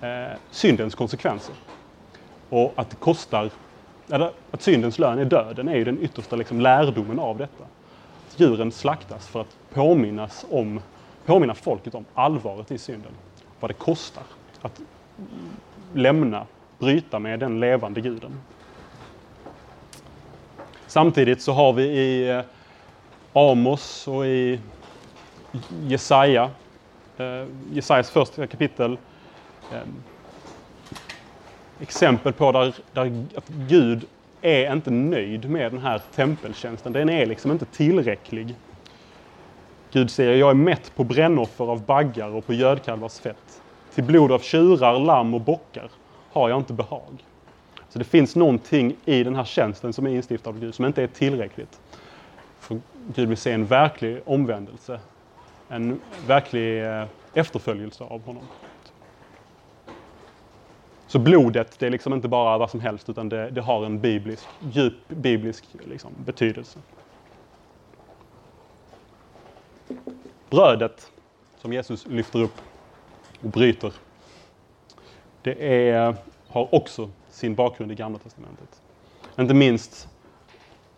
eh, 0.01 0.37
syndens 0.51 0.95
konsekvenser. 0.95 1.55
Och 2.49 2.73
att 2.75 2.89
det 2.89 2.95
kostar, 2.95 3.49
eller 4.09 4.31
att 4.51 4.61
syndens 4.61 4.99
lön 4.99 5.19
är 5.19 5.25
döden 5.25 5.67
är 5.67 5.75
ju 5.75 5.83
den 5.83 6.03
yttersta 6.03 6.35
liksom, 6.35 6.61
lärdomen 6.61 7.19
av 7.19 7.37
detta. 7.37 7.63
Att 8.29 8.39
djuren 8.39 8.71
slaktas 8.71 9.27
för 9.27 9.41
att 9.41 9.57
påminnas 9.73 10.45
om, 10.49 10.81
påminna 11.25 11.53
folket 11.53 11.95
om 11.95 12.05
allvaret 12.13 12.71
i 12.71 12.77
synden. 12.77 13.11
Vad 13.59 13.69
det 13.69 13.73
kostar 13.73 14.23
att 14.61 14.81
lämna, 15.93 16.45
bryta 16.79 17.19
med 17.19 17.39
den 17.39 17.59
levande 17.59 18.01
guden. 18.01 18.41
Samtidigt 20.87 21.41
så 21.41 21.51
har 21.51 21.73
vi 21.73 21.83
i 21.83 22.29
eh, 22.29 22.41
Amos 23.33 24.07
och 24.07 24.25
i 24.25 24.59
Jesaja, 25.83 26.51
eh, 27.17 27.45
Jesajas 27.71 28.09
första 28.09 28.47
kapitel, 28.47 28.97
Ehm, 29.71 30.03
exempel 31.79 32.33
på 32.33 32.51
där, 32.51 32.75
där 32.93 33.25
Gud 33.47 34.05
är 34.41 34.73
inte 34.73 34.91
nöjd 34.91 35.49
med 35.49 35.71
den 35.71 35.81
här 35.81 36.01
tempeltjänsten. 36.15 36.93
Den 36.93 37.09
är 37.09 37.25
liksom 37.25 37.51
inte 37.51 37.65
tillräcklig. 37.65 38.55
Gud 39.91 40.11
säger, 40.11 40.35
jag 40.35 40.49
är 40.49 40.53
mätt 40.53 40.95
på 40.95 41.03
brännoffer 41.03 41.65
av 41.65 41.85
baggar 41.85 42.29
och 42.29 42.45
på 42.45 42.53
gödkalvars 42.53 43.19
fett. 43.19 43.61
Till 43.93 44.03
blod 44.03 44.31
av 44.31 44.39
tjurar, 44.39 44.99
lamm 44.99 45.33
och 45.33 45.41
bockar 45.41 45.89
har 46.31 46.49
jag 46.49 46.59
inte 46.59 46.73
behag. 46.73 47.25
Så 47.89 47.99
det 47.99 48.05
finns 48.05 48.35
någonting 48.35 48.95
i 49.05 49.23
den 49.23 49.35
här 49.35 49.43
tjänsten 49.43 49.93
som 49.93 50.05
är 50.05 50.09
instiftad 50.09 50.49
av 50.49 50.59
Gud 50.59 50.75
som 50.75 50.85
inte 50.85 51.03
är 51.03 51.07
tillräckligt. 51.07 51.79
För 52.59 52.79
Gud 53.15 53.29
vill 53.29 53.37
se 53.37 53.51
en 53.51 53.65
verklig 53.65 54.21
omvändelse, 54.25 54.99
en 55.69 55.99
verklig 56.27 56.85
eh, 56.85 57.05
efterföljelse 57.33 58.03
av 58.03 58.25
honom. 58.25 58.43
Så 61.15 61.19
blodet, 61.19 61.79
det 61.79 61.85
är 61.85 61.89
liksom 61.89 62.13
inte 62.13 62.27
bara 62.27 62.57
vad 62.57 62.69
som 62.69 62.79
helst 62.79 63.09
utan 63.09 63.29
det, 63.29 63.49
det 63.49 63.61
har 63.61 63.85
en 63.85 63.99
biblisk, 63.99 64.47
djup 64.71 65.07
biblisk 65.07 65.65
liksom, 65.83 66.11
betydelse. 66.25 66.79
Brödet 70.49 71.11
som 71.57 71.73
Jesus 71.73 72.05
lyfter 72.07 72.41
upp 72.41 72.61
och 73.41 73.49
bryter, 73.49 73.93
det 75.41 75.79
är, 75.89 76.15
har 76.47 76.75
också 76.75 77.09
sin 77.29 77.55
bakgrund 77.55 77.91
i 77.91 77.95
Gamla 77.95 78.19
Testamentet. 78.19 78.81
Inte 79.39 79.53
minst, 79.53 80.07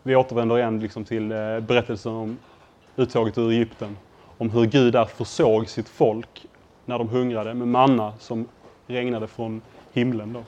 vi 0.03 0.15
återvänder 0.15 0.57
igen 0.57 0.79
liksom 0.79 1.05
till 1.05 1.31
eh, 1.31 1.59
berättelsen 1.59 2.11
om 2.11 2.37
uttåget 2.95 3.37
ur 3.37 3.51
Egypten, 3.51 3.97
om 4.37 4.49
hur 4.49 4.65
Gud 4.65 4.93
där 4.93 5.05
försåg 5.05 5.69
sitt 5.69 5.89
folk 5.89 6.45
när 6.85 6.97
de 6.97 7.09
hungrade 7.09 7.53
med 7.53 7.67
manna 7.67 8.13
som 8.19 8.47
regnade 8.87 9.27
från 9.27 9.61
himlen. 9.97 10.33
Då. 10.33 10.43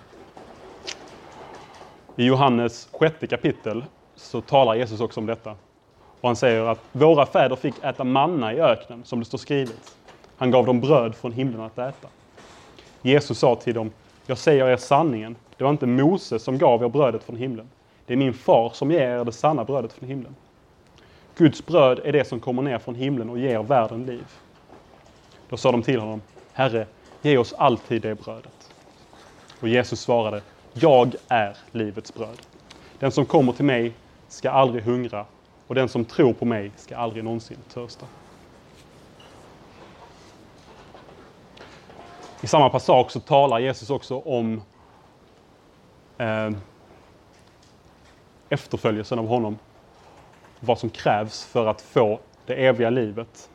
I 2.16 2.26
Johannes 2.26 2.90
sjätte 2.92 3.28
kapitel 3.28 3.86
så 4.16 4.42
talar 4.42 4.76
Jesus 4.76 5.02
också 5.02 5.20
om 5.20 5.26
detta. 5.26 5.56
Och 6.22 6.30
han 6.30 6.36
säger 6.36 6.66
att 6.66 6.80
våra 6.92 7.26
fäder 7.26 7.56
fick 7.56 7.84
äta 7.84 8.04
manna 8.04 8.54
i 8.54 8.60
öknen, 8.60 9.04
som 9.04 9.20
det 9.20 9.26
står 9.26 9.38
skrivet. 9.38 9.96
Han 10.38 10.52
gav 10.52 10.66
dem 10.66 10.82
bröd 10.82 11.16
från 11.16 11.32
himlen 11.32 11.62
att 11.62 11.78
äta. 11.78 12.08
Jesus 13.02 13.40
sa 13.40 13.56
till 13.56 13.74
dem, 13.74 13.92
jag 14.26 14.38
säger 14.38 14.68
er 14.68 14.78
sanningen, 14.78 15.36
det 15.58 15.64
var 15.64 15.72
inte 15.72 15.86
Moses 15.86 16.44
som 16.44 16.58
gav 16.58 16.84
er 16.84 16.90
brödet 16.90 17.24
från 17.24 17.36
himlen. 17.36 17.70
Det 18.06 18.14
är 18.14 18.18
min 18.18 18.34
far 18.34 18.70
som 18.74 18.92
ger 18.92 19.20
er 19.20 19.26
det 19.26 19.32
sanna 19.32 19.64
brödet 19.64 19.94
från 19.94 20.10
himlen. 20.10 20.36
Guds 21.38 21.66
bröd 21.66 22.00
är 22.04 22.12
det 22.12 22.28
som 22.28 22.40
kommer 22.40 22.62
ner 22.62 22.80
från 22.80 22.96
himlen 22.96 23.30
och 23.30 23.40
ger 23.40 23.64
världen 23.64 24.06
liv. 24.06 24.26
Då 25.50 25.58
sa 25.58 25.72
de 25.72 25.84
till 25.84 26.00
honom, 26.00 26.22
Herre, 26.54 26.88
ge 27.22 27.38
oss 27.38 27.54
alltid 27.54 28.02
det 28.02 28.16
brödet. 28.16 28.59
Och 29.60 29.68
Jesus 29.68 30.00
svarade, 30.02 30.42
jag 30.74 31.16
är 31.28 31.58
livets 31.72 32.14
bröd. 32.14 32.38
Den 33.00 33.12
som 33.12 33.26
kommer 33.26 33.54
till 33.54 33.66
mig 33.66 33.94
ska 34.28 34.52
aldrig 34.52 34.84
hungra 34.84 35.26
och 35.68 35.76
den 35.76 35.90
som 35.90 36.06
tror 36.06 36.34
på 36.34 36.46
mig 36.46 36.72
ska 36.76 36.98
aldrig 36.98 37.24
någonsin 37.24 37.58
törsta. 37.74 38.06
I 42.42 42.48
samma 42.48 42.70
passage 42.70 43.12
så 43.12 43.20
talar 43.20 43.60
Jesus 43.60 43.90
också 43.90 44.20
om 44.20 44.62
eh, 46.18 46.52
efterföljelsen 48.50 49.20
av 49.20 49.28
honom. 49.28 49.58
Vad 50.60 50.80
som 50.80 50.90
krävs 50.90 51.46
för 51.46 51.68
att 51.68 51.82
få 51.82 52.20
det 52.46 52.54
eviga 52.68 52.90
livet. 52.90 53.50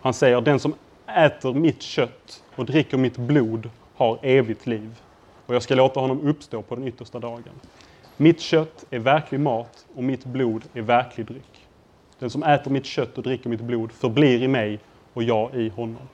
Han 0.00 0.14
säger, 0.14 0.40
den 0.40 0.60
som 0.60 0.74
äter 1.06 1.54
mitt 1.54 1.82
kött 1.82 2.42
och 2.56 2.64
dricker 2.64 2.96
mitt 2.96 3.16
blod 3.16 3.70
har 4.00 4.18
evigt 4.22 4.66
liv. 4.66 5.00
Och 5.46 5.54
jag 5.54 5.62
ska 5.62 5.74
låta 5.74 6.00
honom 6.00 6.20
uppstå 6.20 6.62
på 6.62 6.74
den 6.74 6.88
yttersta 6.88 7.18
dagen. 7.18 7.60
Mitt 8.16 8.40
kött 8.40 8.84
är 8.90 8.98
verklig 8.98 9.40
mat 9.40 9.86
och 9.94 10.04
mitt 10.04 10.24
blod 10.24 10.64
är 10.74 10.82
verklig 10.82 11.26
dryck. 11.26 11.68
Den 12.18 12.30
som 12.30 12.42
äter 12.42 12.70
mitt 12.70 12.86
kött 12.86 13.18
och 13.18 13.24
dricker 13.24 13.50
mitt 13.50 13.60
blod 13.60 13.92
förblir 13.92 14.42
i 14.42 14.48
mig 14.48 14.78
och 15.12 15.22
jag 15.22 15.54
i 15.54 15.68
honom. 15.68 16.08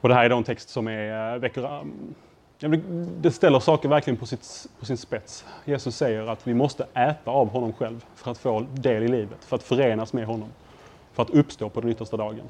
Och 0.00 0.08
det 0.08 0.14
här 0.14 0.24
är 0.24 0.28
då 0.28 0.36
en 0.36 0.44
text 0.44 0.68
som 0.68 0.88
är, 0.88 1.34
eh, 1.34 1.40
väcker, 1.40 1.80
ehm, 1.80 2.14
det 3.20 3.30
ställer 3.30 3.60
saker 3.60 3.88
verkligen 3.88 4.16
på, 4.16 4.26
sitt, 4.26 4.66
på 4.78 4.86
sin 4.86 4.96
spets. 4.96 5.44
Jesus 5.64 5.96
säger 5.96 6.26
att 6.26 6.46
vi 6.46 6.54
måste 6.54 6.86
äta 6.94 7.30
av 7.30 7.48
honom 7.48 7.72
själv 7.72 8.04
för 8.14 8.30
att 8.30 8.38
få 8.38 8.60
del 8.60 9.02
i 9.02 9.08
livet, 9.08 9.44
för 9.44 9.56
att 9.56 9.62
förenas 9.62 10.12
med 10.12 10.26
honom, 10.26 10.48
för 11.12 11.22
att 11.22 11.30
uppstå 11.30 11.68
på 11.68 11.80
den 11.80 11.90
yttersta 11.90 12.16
dagen. 12.16 12.48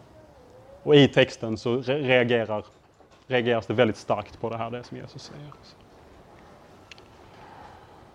Och 0.86 0.96
i 0.96 1.08
texten 1.08 1.58
så 1.58 1.80
reagerar, 1.80 2.64
reageras 3.26 3.66
det 3.66 3.74
väldigt 3.74 3.96
starkt 3.96 4.40
på 4.40 4.50
det 4.50 4.56
här, 4.56 4.70
det 4.70 4.84
som 4.84 4.96
Jesus 4.96 5.22
säger. 5.22 5.50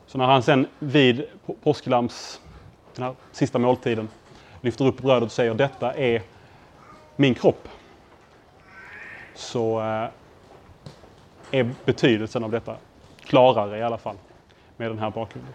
Så 0.06 0.18
när 0.18 0.26
han 0.26 0.44
sen 0.44 0.68
vid 0.80 1.26
påsklams, 1.64 2.42
den 2.96 3.06
här 3.06 3.16
sista 3.32 3.60
måltiden, 3.60 4.10
lyfter 4.62 4.86
upp 4.86 5.02
brödet 5.02 5.24
och 5.24 5.32
säger 5.32 5.54
detta 5.54 5.94
är 5.94 6.22
min 7.16 7.34
kropp 7.34 7.68
så 9.36 9.80
eh, 9.80 10.10
är 11.52 11.70
betydelsen 11.86 12.44
av 12.44 12.52
detta 12.52 12.76
klarare 13.22 13.78
i 13.78 13.84
alla 13.84 13.98
fall 13.98 14.16
med 14.78 14.92
den 14.92 15.00
här 15.00 15.10
bakgrunden. 15.10 15.54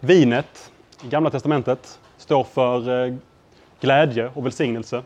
Vinet 0.00 0.72
i 1.04 1.08
Gamla 1.08 1.30
Testamentet 1.30 1.98
står 2.28 2.44
för 2.44 3.06
eh, 3.06 3.14
glädje 3.80 4.30
och 4.34 4.44
välsignelse. 4.44 5.02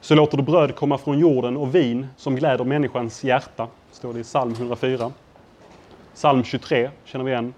Så 0.00 0.14
låter 0.14 0.36
du 0.36 0.42
bröd 0.42 0.76
komma 0.76 0.98
från 0.98 1.18
jorden 1.18 1.56
och 1.56 1.74
vin 1.74 2.06
som 2.16 2.36
gläder 2.36 2.64
människans 2.64 3.24
hjärta, 3.24 3.68
står 3.92 4.14
det 4.14 4.20
i 4.20 4.22
psalm 4.22 4.52
104. 4.52 5.12
Psalm 6.14 6.44
23 6.44 6.90
känner 7.04 7.24
vi 7.24 7.30
igen. 7.30 7.54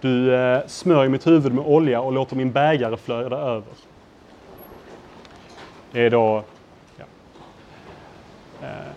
Du 0.00 0.34
eh, 0.34 0.66
smörjer 0.66 1.08
mitt 1.08 1.26
huvud 1.26 1.54
med 1.54 1.64
olja 1.66 2.00
och 2.00 2.12
låter 2.12 2.36
min 2.36 2.52
bägare 2.52 2.96
flöda 2.96 3.36
över. 3.36 3.72
Det 5.92 6.00
är 6.00 6.10
då 6.10 6.44
ja, 6.96 7.04
eh, 8.62 8.92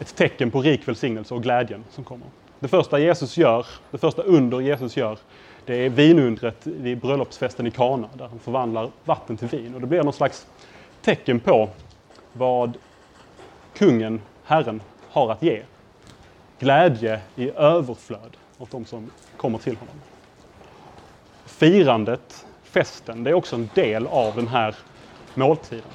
ett 0.00 0.16
tecken 0.16 0.50
på 0.50 0.62
rik 0.62 0.88
välsignelse 0.88 1.34
och 1.34 1.42
glädjen 1.42 1.84
som 1.90 2.04
kommer. 2.04 2.26
Det 2.58 2.68
första 2.68 2.98
Jesus 2.98 3.36
gör, 3.36 3.66
det 3.90 3.98
första 3.98 4.22
under 4.22 4.60
Jesus 4.60 4.96
gör, 4.96 5.18
det 5.70 5.76
är 5.76 5.88
vinundret 5.88 6.66
vid 6.66 6.98
bröllopsfesten 6.98 7.66
i 7.66 7.70
Kana 7.70 8.08
där 8.14 8.28
han 8.28 8.38
förvandlar 8.38 8.90
vatten 9.04 9.36
till 9.36 9.48
vin. 9.48 9.74
Och 9.74 9.80
det 9.80 9.86
blir 9.86 10.02
någon 10.02 10.12
slags 10.12 10.46
tecken 11.02 11.40
på 11.40 11.68
vad 12.32 12.76
kungen, 13.74 14.20
Herren, 14.44 14.82
har 15.08 15.32
att 15.32 15.42
ge. 15.42 15.62
Glädje 16.58 17.20
i 17.36 17.50
överflöd 17.50 18.36
åt 18.58 18.70
de 18.70 18.84
som 18.84 19.10
kommer 19.36 19.58
till 19.58 19.76
honom. 19.76 19.94
Firandet, 21.46 22.46
festen, 22.62 23.24
det 23.24 23.30
är 23.30 23.34
också 23.34 23.56
en 23.56 23.70
del 23.74 24.06
av 24.06 24.36
den 24.36 24.48
här 24.48 24.74
måltiden. 25.34 25.90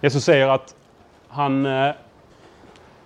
Jesus 0.00 0.24
säger 0.24 0.48
att 0.48 0.74
han 1.28 1.66
eh, 1.66 1.94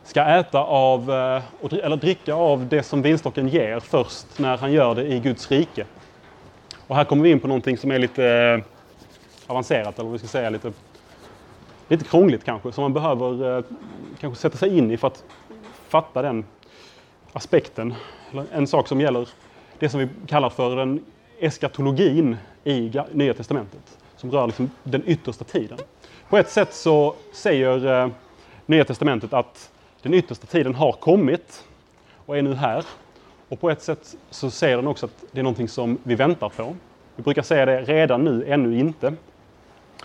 ska 0.05 0.25
äta 0.25 0.59
av, 0.61 1.11
eh, 1.11 1.43
eller 1.85 1.97
dricka 1.97 2.35
av 2.35 2.67
det 2.67 2.83
som 2.83 3.03
vinstocken 3.03 3.49
ger 3.49 3.81
först 3.81 4.39
när 4.39 4.57
han 4.57 4.73
gör 4.73 4.95
det 4.95 5.07
i 5.07 5.21
Guds 5.21 5.51
rike. 5.51 5.87
Och 6.87 6.97
här 6.97 7.05
kommer 7.05 7.23
vi 7.23 7.31
in 7.31 7.41
på 7.41 7.49
någonting 7.49 7.77
som 7.77 7.91
är 7.91 7.99
lite 7.99 8.27
eh, 8.27 8.65
avancerat, 9.47 9.99
eller 9.99 10.05
vad 10.05 10.13
vi 10.13 10.19
ska 10.19 10.29
säga, 10.29 10.51
lite, 10.51 10.73
lite 11.89 12.05
krångligt 12.05 12.45
kanske, 12.45 12.73
som 12.73 12.83
man 12.83 12.93
behöver 12.93 13.59
eh, 13.59 13.65
kanske 14.21 14.41
sätta 14.41 14.57
sig 14.57 14.79
in 14.79 14.91
i 14.91 14.97
för 14.97 15.07
att 15.07 15.25
fatta 15.89 16.23
den 16.23 16.45
aspekten. 17.33 17.95
En 18.53 18.67
sak 18.67 18.89
som 18.89 19.01
gäller 19.01 19.29
det 19.79 19.89
som 19.89 20.01
vi 20.01 20.09
kallar 20.27 20.51
för 20.51 20.77
den 20.77 21.05
eskatologin 21.41 22.37
i 22.65 22.93
Nya 23.13 23.35
Testamentet, 23.35 23.99
som 24.17 24.31
rör 24.31 24.47
liksom 24.47 24.71
den 24.83 25.03
yttersta 25.07 25.45
tiden. 25.45 25.79
På 26.29 26.39
ett 26.39 26.51
sätt 26.51 26.75
så 26.75 27.15
säger 27.33 28.11
Nya 28.67 28.85
Testamentet 28.85 29.33
att 29.33 29.72
den 30.03 30.15
yttersta 30.15 30.47
tiden 30.47 30.75
har 30.75 30.93
kommit 30.93 31.65
och 32.27 32.39
är 32.39 32.43
nu 32.43 32.55
här. 32.55 32.85
Och 33.49 33.61
på 33.61 33.71
ett 33.71 33.83
sätt 33.83 34.17
så 34.31 34.51
säger 34.51 34.77
den 34.77 34.87
också 34.87 35.07
att 35.07 35.25
det 35.33 35.39
är 35.39 35.43
någonting 35.43 35.69
som 35.69 35.99
vi 36.03 36.15
väntar 36.15 36.49
på. 36.49 36.77
Vi 37.17 37.23
brukar 37.23 37.43
säga 37.43 37.67
det 37.67 37.83
redan 37.83 38.25
nu, 38.25 38.45
ännu 38.49 38.79
inte. 38.79 39.15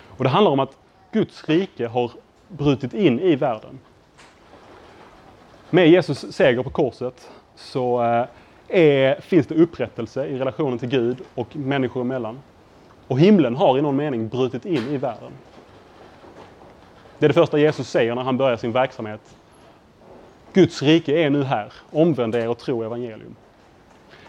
Och 0.06 0.24
det 0.24 0.30
handlar 0.30 0.52
om 0.52 0.60
att 0.60 0.76
Guds 1.12 1.48
rike 1.48 1.86
har 1.86 2.10
brutit 2.48 2.94
in 2.94 3.20
i 3.20 3.36
världen. 3.36 3.78
Med 5.70 5.88
Jesus 5.88 6.32
seger 6.32 6.62
på 6.62 6.70
korset 6.70 7.30
så 7.54 8.02
eh, 8.02 8.26
är, 8.68 9.20
finns 9.20 9.46
det 9.46 9.54
upprättelse 9.54 10.26
i 10.26 10.38
relationen 10.38 10.78
till 10.78 10.88
Gud 10.88 11.18
och 11.34 11.56
människor 11.56 12.00
emellan. 12.00 12.38
Och 13.06 13.18
himlen 13.20 13.56
har 13.56 13.78
i 13.78 13.82
någon 13.82 13.96
mening 13.96 14.28
brutit 14.28 14.66
in 14.66 14.88
i 14.88 14.96
världen. 14.96 15.32
Det 17.18 17.26
är 17.26 17.28
det 17.28 17.34
första 17.34 17.58
Jesus 17.58 17.88
säger 17.88 18.14
när 18.14 18.22
han 18.22 18.36
börjar 18.36 18.56
sin 18.56 18.72
verksamhet. 18.72 19.20
Guds 20.58 20.82
rike 20.82 21.12
är 21.12 21.30
nu 21.30 21.44
här. 21.44 21.72
Omvänd 21.90 22.34
er 22.34 22.48
och 22.48 22.58
tro 22.58 22.82
evangelium. 22.82 23.36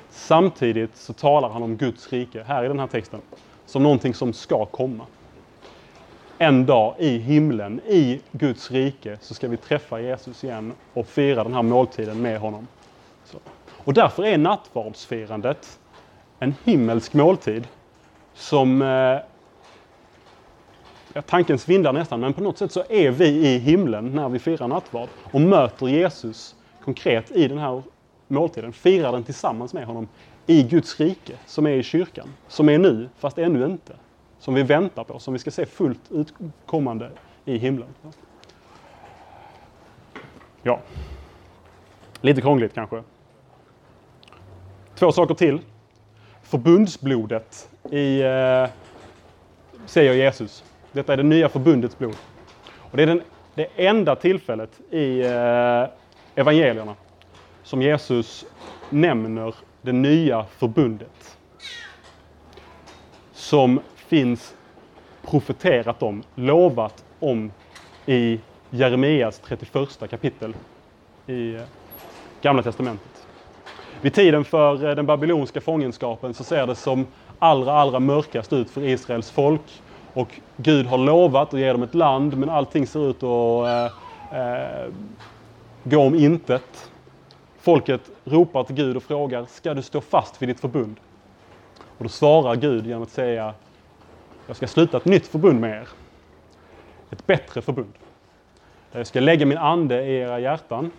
Samtidigt 0.10 0.98
så 0.98 1.14
talar 1.14 1.50
han 1.50 1.64
om 1.64 1.78
Guds 1.78 2.14
rike, 2.14 2.44
här 2.44 2.66
i 2.66 2.68
den 2.68 2.80
här 2.80 2.88
texten, 2.88 3.22
som 3.66 3.84
någonting 3.84 4.14
som 4.14 4.34
ska 4.34 4.66
komma. 4.66 5.06
En 6.38 6.66
dag 6.66 6.96
i 6.98 7.18
himlen, 7.18 7.80
i 7.80 8.22
Guds 8.32 8.72
rike, 8.72 9.18
så 9.22 9.34
ska 9.34 9.48
vi 9.48 9.58
träffa 9.58 10.02
Jesus 10.02 10.44
igen 10.44 10.74
och 10.94 11.08
fira 11.08 11.44
den 11.44 11.54
här 11.54 11.62
måltiden 11.62 12.22
med 12.22 12.40
honom. 12.40 12.68
Så. 13.26 13.38
Och 13.70 13.94
därför 13.94 14.26
är 14.26 14.38
nattvardsfirandet 14.38 15.80
en 16.40 16.56
himmelsk 16.64 17.14
måltid 17.14 17.68
som 18.34 18.82
eh, 18.82 19.18
ja, 21.14 21.22
tanken 21.22 21.60
svindlar 21.60 21.94
nästan, 21.94 22.20
men 22.20 22.34
på 22.34 22.44
något 22.44 22.58
sätt 22.58 22.72
så 22.72 22.84
är 22.90 23.12
vi 23.12 23.28
i 23.28 23.58
himlen 23.58 24.12
när 24.12 24.30
vi 24.30 24.40
firar 24.40 24.68
nattvard 24.68 25.10
och 25.32 25.42
möter 25.42 25.88
Jesus 25.88 26.56
konkret 26.84 27.32
i 27.32 27.48
den 27.48 27.58
här 27.58 27.84
måltiden, 28.28 28.74
firar 28.74 29.12
den 29.12 29.24
tillsammans 29.24 29.74
med 29.74 29.86
honom 29.86 30.08
i 30.48 30.64
Guds 30.64 31.00
rike 31.00 31.34
som 31.46 31.68
är 31.68 31.72
i 31.72 31.84
kyrkan, 31.84 32.28
som 32.48 32.70
är 32.70 32.78
nu, 32.78 33.10
fast 33.18 33.38
ännu 33.38 33.66
inte, 33.66 33.94
som 34.40 34.54
vi 34.54 34.64
väntar 34.64 35.04
på, 35.04 35.20
som 35.20 35.34
vi 35.34 35.40
ska 35.40 35.52
se 35.52 35.66
fullt 35.66 36.12
utkommande 36.12 37.12
i 37.46 37.58
himlen. 37.58 37.88
Ja, 40.64 40.80
lite 42.22 42.42
krångligt 42.42 42.74
kanske. 42.74 43.04
Två 44.96 45.12
saker 45.12 45.34
till. 45.34 45.60
Förbundsblodet 46.44 47.70
i, 47.92 48.22
eh, 48.22 48.68
säger 49.86 50.14
Jesus. 50.14 50.64
Detta 50.92 51.14
är 51.14 51.18
det 51.18 51.24
nya 51.24 51.50
förbundets 51.50 51.98
blod. 51.98 52.16
Och 52.78 52.98
det 52.98 53.04
är 53.04 53.08
den, 53.08 53.22
det 53.56 53.68
enda 53.76 54.16
tillfället 54.16 54.80
i 54.92 55.22
eh, 55.22 55.86
evangelierna 56.36 56.96
som 57.64 57.82
Jesus 57.82 58.46
nämner 58.90 59.56
det 59.82 59.92
nya 59.92 60.46
förbundet. 60.58 61.38
Som 63.34 63.80
finns 63.96 64.54
profeterat 65.22 66.04
om, 66.04 66.24
lovat 66.36 67.04
om 67.20 67.52
i 68.06 68.40
Jeremias 68.70 69.40
31 69.40 70.10
kapitel 70.10 70.56
i 71.28 71.56
eh, 71.56 71.62
Gamla 72.42 72.64
Testamentet. 72.64 73.28
Vid 74.02 74.14
tiden 74.14 74.46
för 74.46 74.90
eh, 74.90 74.96
den 74.96 75.06
babyloniska 75.06 75.62
fångenskapen 75.62 76.34
så 76.34 76.44
ser 76.44 76.68
det 76.68 76.76
som 76.76 77.08
allra, 77.40 77.74
allra 77.74 78.00
mörkast 78.00 78.54
ut 78.54 78.70
för 78.70 78.84
Israels 78.84 79.32
folk. 79.32 79.82
Och 80.14 80.40
Gud 80.58 80.86
har 80.86 80.98
lovat 80.98 81.54
att 81.54 81.60
ge 81.60 81.72
dem 81.72 81.84
ett 81.84 81.96
land 81.96 82.38
men 82.38 82.50
allting 82.50 82.88
ser 82.88 83.10
ut 83.10 83.24
att 83.24 83.68
eh, 84.32 84.40
eh, 84.40 84.92
gå 85.84 86.00
om 86.00 86.16
intet. 86.16 86.92
Folket 87.60 88.02
ropar 88.24 88.64
till 88.64 88.76
Gud 88.76 88.98
och 88.98 89.04
frågar, 89.04 89.46
ska 89.46 89.74
du 89.74 89.82
stå 89.82 90.02
fast 90.02 90.42
vid 90.42 90.50
ditt 90.50 90.60
förbund? 90.60 90.96
Och 91.98 92.04
då 92.04 92.10
svarar 92.10 92.56
Gud 92.56 92.88
genom 92.88 93.04
att 93.04 93.10
säga, 93.10 93.54
jag 94.48 94.56
ska 94.56 94.68
sluta 94.68 94.98
ett 94.98 95.06
nytt 95.06 95.28
förbund 95.28 95.60
med 95.60 95.82
er. 95.82 95.88
Ett 97.10 97.28
bättre 97.28 97.62
förbund. 97.62 97.94
Där 98.92 99.00
jag 99.00 99.08
ska 99.08 99.20
lägga 99.20 99.46
min 99.46 99.58
ande 99.58 100.06
i 100.06 100.16
era 100.16 100.40
hjärtan. 100.40 100.92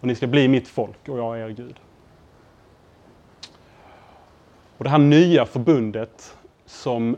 Och 0.00 0.06
ni 0.06 0.14
ska 0.14 0.26
bli 0.26 0.48
mitt 0.48 0.68
folk 0.68 1.08
och 1.08 1.18
jag 1.18 1.40
är 1.40 1.44
er 1.44 1.50
Gud. 1.50 1.80
Och 4.78 4.84
det 4.84 4.90
här 4.90 4.98
nya 4.98 5.46
förbundet 5.46 6.36
som 6.70 7.16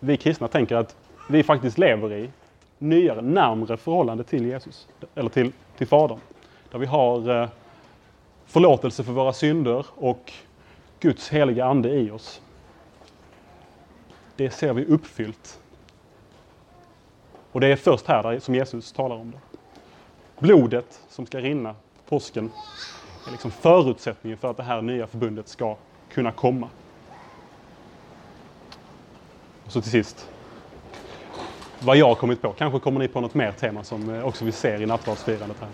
vi 0.00 0.16
kristna 0.16 0.48
tänker 0.48 0.76
att 0.76 0.96
vi 1.28 1.42
faktiskt 1.42 1.78
lever 1.78 2.12
i, 2.12 2.30
nyare, 2.78 3.22
närmre 3.22 3.76
förhållande 3.76 4.24
till 4.24 4.46
Jesus, 4.46 4.88
eller 5.14 5.30
till, 5.30 5.52
till 5.76 5.86
Fadern. 5.86 6.18
Där 6.70 6.78
vi 6.78 6.86
har 6.86 7.42
eh, 7.42 7.48
förlåtelse 8.46 9.04
för 9.04 9.12
våra 9.12 9.32
synder 9.32 9.86
och 9.94 10.32
Guds 11.00 11.28
heliga 11.28 11.64
Ande 11.64 11.88
i 11.88 12.10
oss. 12.10 12.40
Det 14.36 14.50
ser 14.50 14.72
vi 14.72 14.84
uppfyllt. 14.84 15.60
Och 17.52 17.60
det 17.60 17.66
är 17.66 17.76
först 17.76 18.06
här 18.06 18.38
som 18.38 18.54
Jesus 18.54 18.92
talar 18.92 19.16
om 19.16 19.30
det. 19.30 19.40
Blodet 20.38 21.00
som 21.08 21.26
ska 21.26 21.38
rinna 21.38 21.74
påsken 22.08 22.50
är 23.26 23.32
liksom 23.32 23.50
förutsättningen 23.50 24.38
för 24.38 24.50
att 24.50 24.56
det 24.56 24.62
här 24.62 24.82
nya 24.82 25.06
förbundet 25.06 25.48
ska 25.48 25.76
kunna 26.08 26.32
komma. 26.32 26.68
Och 29.66 29.72
så 29.72 29.82
till 29.82 29.90
sist, 29.90 30.30
vad 31.78 31.96
jag 31.96 32.06
har 32.06 32.14
kommit 32.14 32.42
på. 32.42 32.52
Kanske 32.52 32.78
kommer 32.78 33.00
ni 33.00 33.08
på 33.08 33.20
något 33.20 33.34
mer 33.34 33.52
tema 33.52 33.84
som 33.84 34.14
eh, 34.14 34.26
också 34.26 34.44
vi 34.44 34.52
ser 34.52 34.82
i 34.82 34.86
nattvardsfirandet 34.86 35.60
här. 35.60 35.70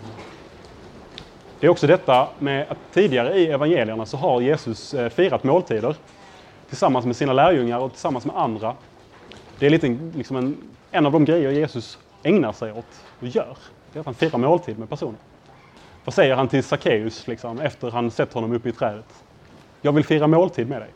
Det 1.59 1.65
är 1.67 1.71
också 1.71 1.87
detta 1.87 2.29
med 2.39 2.67
att 2.69 2.91
tidigare 2.91 3.37
i 3.39 3.47
evangelierna 3.47 4.05
så 4.05 4.17
har 4.17 4.41
Jesus 4.41 4.93
eh, 4.93 5.09
firat 5.09 5.43
måltider 5.43 5.95
tillsammans 6.67 7.05
med 7.05 7.15
sina 7.15 7.33
lärjungar 7.33 7.79
och 7.79 7.91
tillsammans 7.91 8.25
med 8.25 8.37
andra. 8.37 8.75
Det 9.55 9.65
är 9.65 9.69
lite 9.69 9.87
liksom 10.15 10.37
en, 10.37 10.57
en 10.91 11.05
av 11.05 11.11
de 11.11 11.25
grejer 11.25 11.51
Jesus 11.51 11.99
ägnar 12.23 12.51
sig 12.51 12.71
åt 12.71 13.05
och 13.19 13.27
gör. 13.27 13.57
Det 13.91 13.97
är 13.97 13.99
att 13.99 14.05
han 14.05 14.15
firar 14.15 14.37
måltid 14.37 14.79
med 14.79 14.89
personer. 14.89 15.19
Vad 16.03 16.13
säger 16.13 16.35
han 16.35 16.47
till 16.47 16.63
Sackeus 16.63 17.27
liksom, 17.27 17.59
efter 17.59 17.91
han 17.91 18.11
sett 18.11 18.33
honom 18.33 18.51
uppe 18.51 18.69
i 18.69 18.71
trädet? 18.71 19.23
Jag 19.81 19.91
vill 19.91 20.05
fira 20.05 20.27
måltid 20.27 20.69
med 20.69 20.81
dig. 20.81 20.93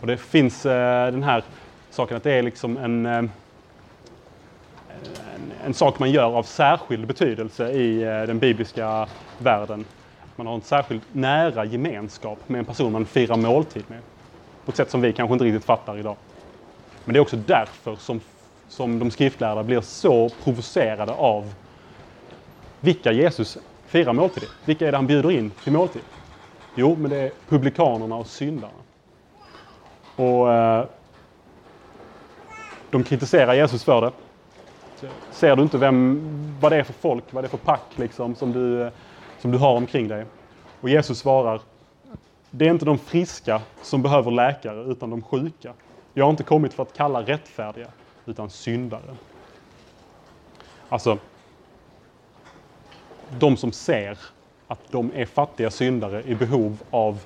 Och 0.00 0.06
det 0.06 0.16
finns 0.16 0.66
eh, 0.66 1.12
den 1.12 1.22
här 1.22 1.44
saken 1.90 2.16
att 2.16 2.22
det 2.22 2.32
är 2.32 2.42
liksom 2.42 2.76
en, 2.76 3.06
eh, 3.06 3.12
en, 3.18 3.30
en, 5.64 5.74
sak 5.74 5.98
man 5.98 6.10
gör 6.10 6.36
av 6.36 6.42
särskild 6.42 7.06
betydelse 7.06 7.70
i 7.70 8.02
eh, 8.02 8.22
den 8.22 8.38
bibliska 8.38 9.08
världen. 9.38 9.84
Man 10.36 10.46
har 10.46 10.54
en 10.54 10.60
särskilt 10.60 11.02
nära 11.12 11.64
gemenskap 11.64 12.38
med 12.46 12.58
en 12.58 12.64
person 12.64 12.92
man 12.92 13.06
firar 13.06 13.36
måltid 13.36 13.84
med. 13.86 13.98
På 14.64 14.70
ett 14.70 14.76
sätt 14.76 14.90
som 14.90 15.00
vi 15.00 15.12
kanske 15.12 15.32
inte 15.32 15.44
riktigt 15.44 15.64
fattar 15.64 15.98
idag. 15.98 16.16
Men 17.04 17.12
det 17.12 17.18
är 17.18 17.20
också 17.20 17.36
därför 17.36 17.96
som, 17.96 18.20
som 18.68 18.98
de 18.98 19.10
skriftlärda 19.10 19.62
blir 19.62 19.80
så 19.80 20.28
provocerade 20.44 21.12
av 21.12 21.54
vilka 22.80 23.12
Jesus 23.12 23.58
firar 23.86 24.12
måltid 24.12 24.44
Vilka 24.64 24.86
är 24.86 24.92
det 24.92 24.98
han 24.98 25.06
bjuder 25.06 25.30
in 25.30 25.50
till 25.64 25.72
måltid? 25.72 26.02
Jo, 26.74 26.96
men 26.98 27.10
det 27.10 27.16
är 27.16 27.30
publikanerna 27.48 28.16
och 28.16 28.26
syndarna. 28.26 28.72
Och 30.18 30.52
eh, 30.52 30.84
de 32.90 33.04
kritiserar 33.04 33.54
Jesus 33.54 33.84
för 33.84 34.00
det. 34.00 34.12
Ser 35.30 35.56
du 35.56 35.62
inte 35.62 35.78
vem, 35.78 36.20
vad 36.60 36.72
det 36.72 36.76
är 36.76 36.82
för 36.82 36.92
folk, 36.92 37.24
vad 37.30 37.44
det 37.44 37.46
är 37.46 37.50
för 37.50 37.58
pack 37.58 37.84
liksom, 37.96 38.34
som, 38.34 38.52
du, 38.52 38.90
som 39.40 39.50
du 39.50 39.58
har 39.58 39.76
omkring 39.76 40.08
dig? 40.08 40.24
Och 40.80 40.88
Jesus 40.88 41.18
svarar, 41.18 41.60
det 42.50 42.66
är 42.66 42.70
inte 42.70 42.84
de 42.84 42.98
friska 42.98 43.60
som 43.82 44.02
behöver 44.02 44.30
läkare, 44.30 44.82
utan 44.82 45.10
de 45.10 45.22
sjuka. 45.22 45.72
Jag 46.14 46.24
har 46.24 46.30
inte 46.30 46.42
kommit 46.42 46.74
för 46.74 46.82
att 46.82 46.96
kalla 46.96 47.22
rättfärdiga, 47.22 47.88
utan 48.26 48.50
syndare. 48.50 49.16
Alltså, 50.88 51.18
de 53.38 53.56
som 53.56 53.72
ser 53.72 54.18
att 54.66 54.80
de 54.90 55.10
är 55.14 55.26
fattiga 55.26 55.70
syndare 55.70 56.22
i 56.26 56.34
behov 56.34 56.78
av 56.90 57.18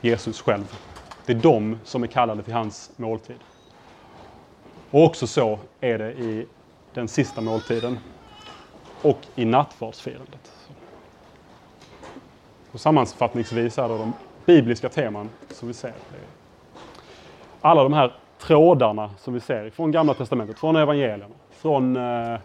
Jesus 0.00 0.42
själv. 0.42 0.76
Det 1.26 1.32
är 1.32 1.36
de 1.36 1.78
som 1.84 2.02
är 2.02 2.06
kallade 2.06 2.42
till 2.42 2.52
hans 2.54 2.90
måltid. 2.96 3.38
Och 4.90 5.04
också 5.04 5.26
så 5.26 5.58
är 5.80 5.98
det 5.98 6.12
i 6.12 6.46
den 6.94 7.08
sista 7.08 7.40
måltiden 7.40 7.98
och 9.02 9.18
i 9.34 9.44
nattvardsfirandet. 9.44 10.52
Och 12.72 12.80
sammanfattningsvis 12.80 13.78
är 13.78 13.88
det 13.88 13.98
de 13.98 14.12
bibliska 14.46 14.88
teman 14.88 15.30
som 15.50 15.68
vi 15.68 15.74
ser. 15.74 15.92
Alla 17.60 17.82
de 17.82 17.92
här 17.92 18.12
trådarna 18.38 19.10
som 19.18 19.34
vi 19.34 19.40
ser 19.40 19.70
från 19.70 19.90
Gamla 19.90 20.14
Testamentet, 20.14 20.58
från 20.58 20.76
evangelierna, 20.76 21.26
från 21.50 21.96
eh, 21.96 22.38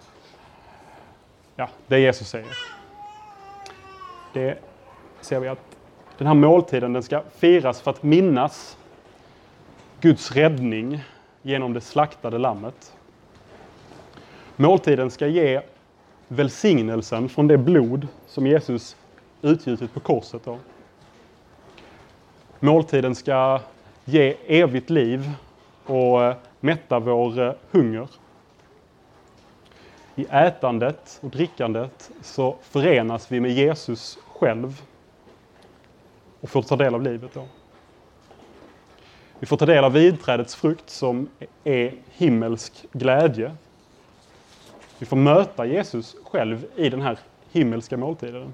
ja, 1.55 1.69
det 1.87 1.99
Jesus 1.99 2.29
säger. 2.29 2.57
Det 4.33 4.57
ser 5.21 5.39
vi 5.39 5.47
att 5.47 5.68
den 6.19 6.27
här 6.27 6.33
måltiden 6.33 6.93
den 6.93 7.03
ska 7.03 7.23
firas 7.35 7.81
för 7.81 7.91
att 7.91 8.03
minnas 8.03 8.77
Guds 10.01 10.31
räddning 10.31 11.03
genom 11.41 11.73
det 11.73 11.81
slaktade 11.81 12.37
lammet. 12.37 12.93
Måltiden 14.55 15.11
ska 15.11 15.27
ge 15.27 15.61
välsignelsen 16.27 17.29
från 17.29 17.47
det 17.47 17.57
blod 17.57 18.07
som 18.27 18.47
Jesus 18.47 18.95
utgjutit 19.41 19.93
på 19.93 19.99
korset. 19.99 20.41
Då. 20.45 20.57
Måltiden 22.59 23.15
ska 23.15 23.59
ge 24.05 24.35
evigt 24.47 24.89
liv 24.89 25.31
och 25.85 26.23
eh, 26.23 26.35
mätta 26.59 26.99
vår 26.99 27.39
eh, 27.39 27.53
hunger. 27.71 28.07
I 30.15 30.25
ätandet 30.29 31.19
och 31.21 31.29
drickandet 31.29 32.11
så 32.21 32.55
förenas 32.61 33.31
vi 33.31 33.39
med 33.39 33.51
Jesus 33.51 34.17
själv 34.27 34.81
och 36.41 36.49
får 36.49 36.61
ta 36.61 36.75
del 36.75 36.95
av 36.95 37.01
livet. 37.01 37.31
Då. 37.33 37.45
Vi 39.39 39.45
får 39.45 39.57
ta 39.57 39.65
del 39.65 39.83
av 39.83 39.93
vidträdets 39.93 40.55
frukt 40.55 40.89
som 40.89 41.29
är 41.63 41.93
himmelsk 42.11 42.85
glädje. 42.91 43.55
Vi 44.99 45.05
får 45.05 45.17
möta 45.17 45.65
Jesus 45.65 46.15
själv 46.23 46.65
i 46.75 46.89
den 46.89 47.01
här 47.01 47.19
himmelska 47.51 47.97
måltiden. 47.97 48.53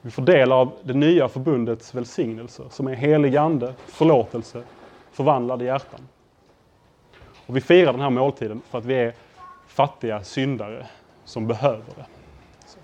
Vi 0.00 0.10
får 0.10 0.22
del 0.22 0.52
av 0.52 0.72
det 0.82 0.94
nya 0.94 1.28
förbundets 1.28 1.94
välsignelser 1.94 2.64
som 2.70 2.86
är 2.86 2.94
helig 2.94 3.36
ande, 3.36 3.74
förlåtelse, 3.86 4.62
förvandlade 5.12 5.64
hjärtan. 5.64 6.08
Och 7.46 7.56
vi 7.56 7.60
firar 7.60 7.92
den 7.92 8.00
här 8.00 8.10
måltiden 8.10 8.62
för 8.70 8.78
att 8.78 8.84
vi 8.84 8.94
är 8.94 9.14
fattiga 9.66 10.24
syndare 10.24 10.86
som 11.24 11.46
behöver 11.46 11.94
det. 11.96 12.06
Så. 12.66 12.78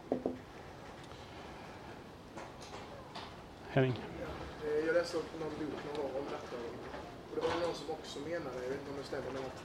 Henning? 3.74 3.94
Eh, 4.64 4.86
Jag 4.86 4.94
läste 4.94 5.16
upp 5.16 5.30
någon 5.40 5.54
bok 5.60 5.78
någon 5.86 5.96
gång 6.02 6.12
om 6.20 6.26
detta. 6.36 6.56
Och 7.28 7.34
det 7.36 7.40
var 7.40 7.66
någon 7.66 7.74
som 7.80 7.90
också 7.90 8.18
menade, 8.18 8.56
jag 8.64 8.70
vet 8.72 8.80
inte 8.80 8.90
om 8.94 8.98
det 9.02 9.08
stämmer, 9.12 9.30
men 9.36 9.44
att 9.50 9.60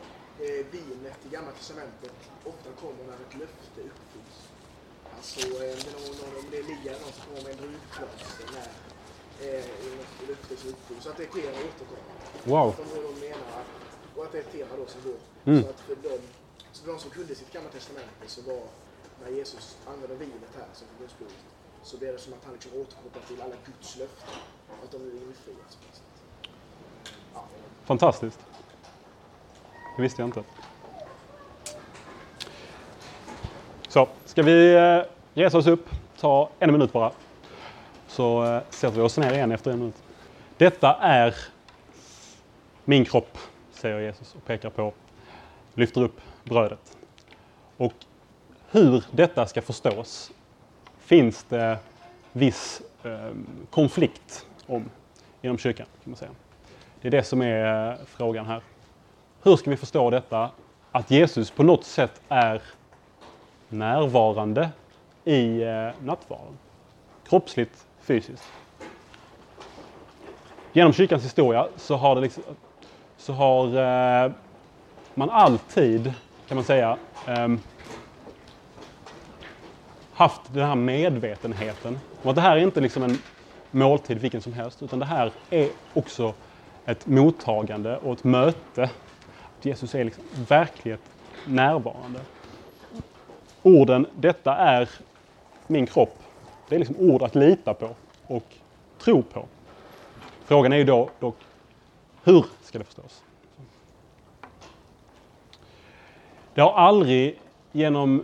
eh, 0.46 0.60
vinet 0.76 1.20
i 1.26 1.30
Gamla 1.36 1.52
Testamentet 1.52 2.18
ofta 2.52 2.70
kommer 2.84 3.04
när 3.10 3.18
ett 3.26 3.36
löfte 3.42 3.82
uppfylls. 3.90 4.38
Alltså 5.16 5.40
eh, 5.64 5.76
det 5.86 5.92
någon, 5.96 6.16
någon, 6.22 6.36
om 6.42 6.48
det 6.52 6.58
Elia 6.64 6.92
någon 7.04 7.14
som 7.18 7.24
kommer 7.28 7.44
med 7.48 7.52
en 7.56 7.62
druvklase 7.64 8.44
när 8.56 8.70
eh, 9.46 9.66
något 10.00 10.16
löfte 10.30 10.54
som 10.62 10.70
uppfylls. 10.74 11.04
Så 11.04 11.10
att 11.10 11.18
det 11.18 11.28
tema 11.38 11.58
återkommande. 11.68 12.24
Wow. 12.52 12.68
Som 12.80 12.88
då 12.96 13.02
de 13.10 13.14
menar 13.30 13.64
och 14.16 14.24
att 14.26 14.32
det 14.32 14.38
är 14.38 14.46
ett 14.48 14.52
tema 14.58 14.74
då 14.82 14.86
som 14.94 15.02
går. 15.10 15.20
Mm. 15.50 15.64
Så 15.64 15.70
att 15.70 15.80
för 15.88 15.96
de, 16.08 16.14
så 16.72 16.80
för 16.84 16.92
de 16.92 17.00
som 17.00 17.10
kunde 17.18 17.36
sitt 17.36 17.54
Gamla 17.54 17.70
Testamente 17.70 18.26
så 18.28 18.42
var 18.42 18.64
när 19.22 19.30
Jesus 19.40 19.78
använde 19.92 20.16
vinet 20.16 20.54
här 20.60 20.68
som 20.74 20.88
förbundsblodet 20.88 21.53
så 21.84 21.98
blir 21.98 22.12
det 22.12 22.20
som 22.20 22.34
att 22.34 22.44
han 22.44 22.54
liksom 22.54 22.72
återkopplar 22.72 23.22
till 23.28 23.42
alla 23.42 23.56
Guds 23.66 23.98
löften. 23.98 24.30
Att 24.84 24.92
de 24.92 24.98
nu 24.98 25.12
infrias 25.12 25.76
på 25.76 25.86
något 25.88 25.96
sätt. 25.96 26.04
Ja, 27.34 27.46
Fantastiskt. 27.86 28.40
Det 29.98 30.02
visste 30.02 30.22
jag 30.22 30.28
inte. 30.28 30.44
Så, 33.88 34.08
ska 34.26 34.44
vi 34.44 34.74
eh, 34.76 35.02
resa 35.34 35.58
oss 35.58 35.68
upp, 35.68 35.90
ta 36.20 36.50
en 36.60 36.72
minut 36.72 36.94
bara. 36.94 37.12
Så 38.08 38.46
eh, 38.46 38.62
sätter 38.70 38.96
vi 38.96 39.02
oss 39.02 39.18
ner 39.18 39.34
igen 39.34 39.52
efter 39.52 39.72
en 39.72 39.80
minut. 39.80 40.04
Detta 40.58 40.96
är 40.96 41.36
min 42.86 43.06
kropp, 43.06 43.38
säger 43.72 44.00
Jesus 44.00 44.36
och 44.36 44.46
pekar 44.46 44.70
på, 44.70 44.94
lyfter 45.74 46.02
upp 46.02 46.22
brödet. 46.44 46.98
Och 47.78 47.94
hur 48.72 49.04
detta 49.12 49.46
ska 49.46 49.62
förstås 49.62 50.32
finns 51.06 51.44
det 51.44 51.78
viss 52.32 52.82
eh, 53.04 53.32
konflikt 53.70 54.46
om 54.68 54.90
inom 55.42 55.58
kyrkan. 55.58 55.86
kan 56.04 56.12
man 56.12 56.18
säga. 56.18 56.32
Det 57.02 57.08
är 57.08 57.12
det 57.12 57.24
som 57.24 57.42
är 57.42 57.92
eh, 57.92 57.98
frågan 58.06 58.46
här. 58.46 58.62
Hur 59.44 59.56
ska 59.56 59.70
vi 59.70 59.78
förstå 59.78 60.10
detta? 60.10 60.52
Att 60.92 61.12
Jesus 61.12 61.52
på 61.52 61.64
något 61.64 61.84
sätt 61.84 62.22
är 62.30 62.62
närvarande 63.70 64.70
i 65.24 65.62
eh, 65.62 65.90
nattvarden. 66.02 66.58
Kroppsligt, 67.28 67.86
fysiskt. 68.02 68.44
Genom 70.74 70.94
kyrkans 70.94 71.24
historia 71.24 71.68
så 71.76 71.96
har, 71.96 72.16
det 72.16 72.22
liksom, 72.22 72.44
så 73.18 73.34
har 73.34 73.68
eh, 74.26 74.32
man 75.14 75.30
alltid, 75.30 76.14
kan 76.48 76.56
man 76.56 76.64
säga, 76.64 76.98
ehm, 77.28 77.60
haft 80.14 80.54
den 80.54 80.68
här 80.68 80.76
medvetenheten 80.76 82.00
om 82.22 82.30
att 82.30 82.36
det 82.36 82.42
här 82.42 82.58
är 82.58 82.62
inte 82.62 82.82
liksom 82.82 83.04
en 83.04 83.18
måltid 83.72 84.18
vilken 84.18 84.42
som 84.42 84.54
helst, 84.54 84.84
utan 84.84 85.00
det 85.00 85.06
här 85.06 85.32
är 85.50 85.70
också 85.94 86.34
ett 86.86 87.06
mottagande 87.06 87.98
och 87.98 88.14
ett 88.14 88.24
möte. 88.24 88.84
Att 89.58 89.66
Jesus 89.66 89.96
är 89.96 90.04
liksom 90.04 90.24
verkligt 90.48 91.02
närvarande. 91.48 92.20
Orden 93.62 94.08
”detta 94.16 94.56
är 94.56 94.90
min 95.68 95.86
kropp” 95.86 96.24
det 96.70 96.76
är 96.76 96.80
liksom 96.80 96.96
ord 97.00 97.22
att 97.22 97.36
lita 97.36 97.74
på 97.74 97.96
och 98.28 98.56
tro 98.98 99.24
på. 99.24 99.46
Frågan 100.46 100.74
är 100.74 100.78
ju 100.78 100.84
då 100.84 101.10
dock, 101.20 101.38
hur 102.24 102.46
ska 102.62 102.78
det 102.78 102.86
förstås? 102.86 103.24
Det 106.54 106.62
har 106.62 106.74
aldrig 106.74 107.40
genom 107.72 108.24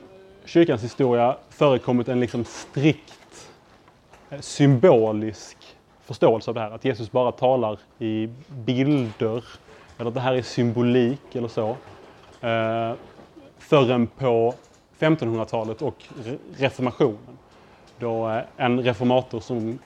kyrkans 0.49 0.83
historia 0.83 1.37
förekommit 1.49 2.07
en 2.07 2.19
liksom 2.19 2.45
strikt 2.45 3.51
eh, 4.29 4.39
symbolisk 4.39 5.57
förståelse 6.05 6.51
av 6.51 6.55
det 6.55 6.61
här. 6.61 6.71
Att 6.71 6.85
Jesus 6.85 7.11
bara 7.11 7.31
talar 7.31 7.79
i 7.99 8.29
bilder 8.47 9.43
eller 9.97 10.07
att 10.07 10.13
det 10.13 10.19
här 10.19 10.33
är 10.33 10.41
symbolik 10.41 11.35
eller 11.35 11.47
så. 11.47 11.69
Eh, 12.41 12.93
förrän 13.57 14.07
på 14.07 14.53
1500-talet 14.99 15.81
och 15.81 16.05
reformationen. 16.57 17.37
Då 17.99 18.29
eh, 18.29 18.43
en 18.57 18.83
reformator 18.83 19.39
som 19.39 19.79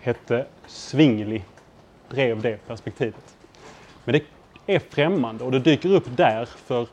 hette 0.00 0.46
Svingli 0.66 1.44
drev 2.08 2.42
det 2.42 2.66
perspektivet. 2.66 3.36
Men 4.04 4.12
det 4.12 4.24
är 4.74 4.78
främmande 4.78 5.44
och 5.44 5.52
det 5.52 5.58
dyker 5.58 5.92
upp 5.92 6.16
där 6.16 6.46
för 6.46 6.86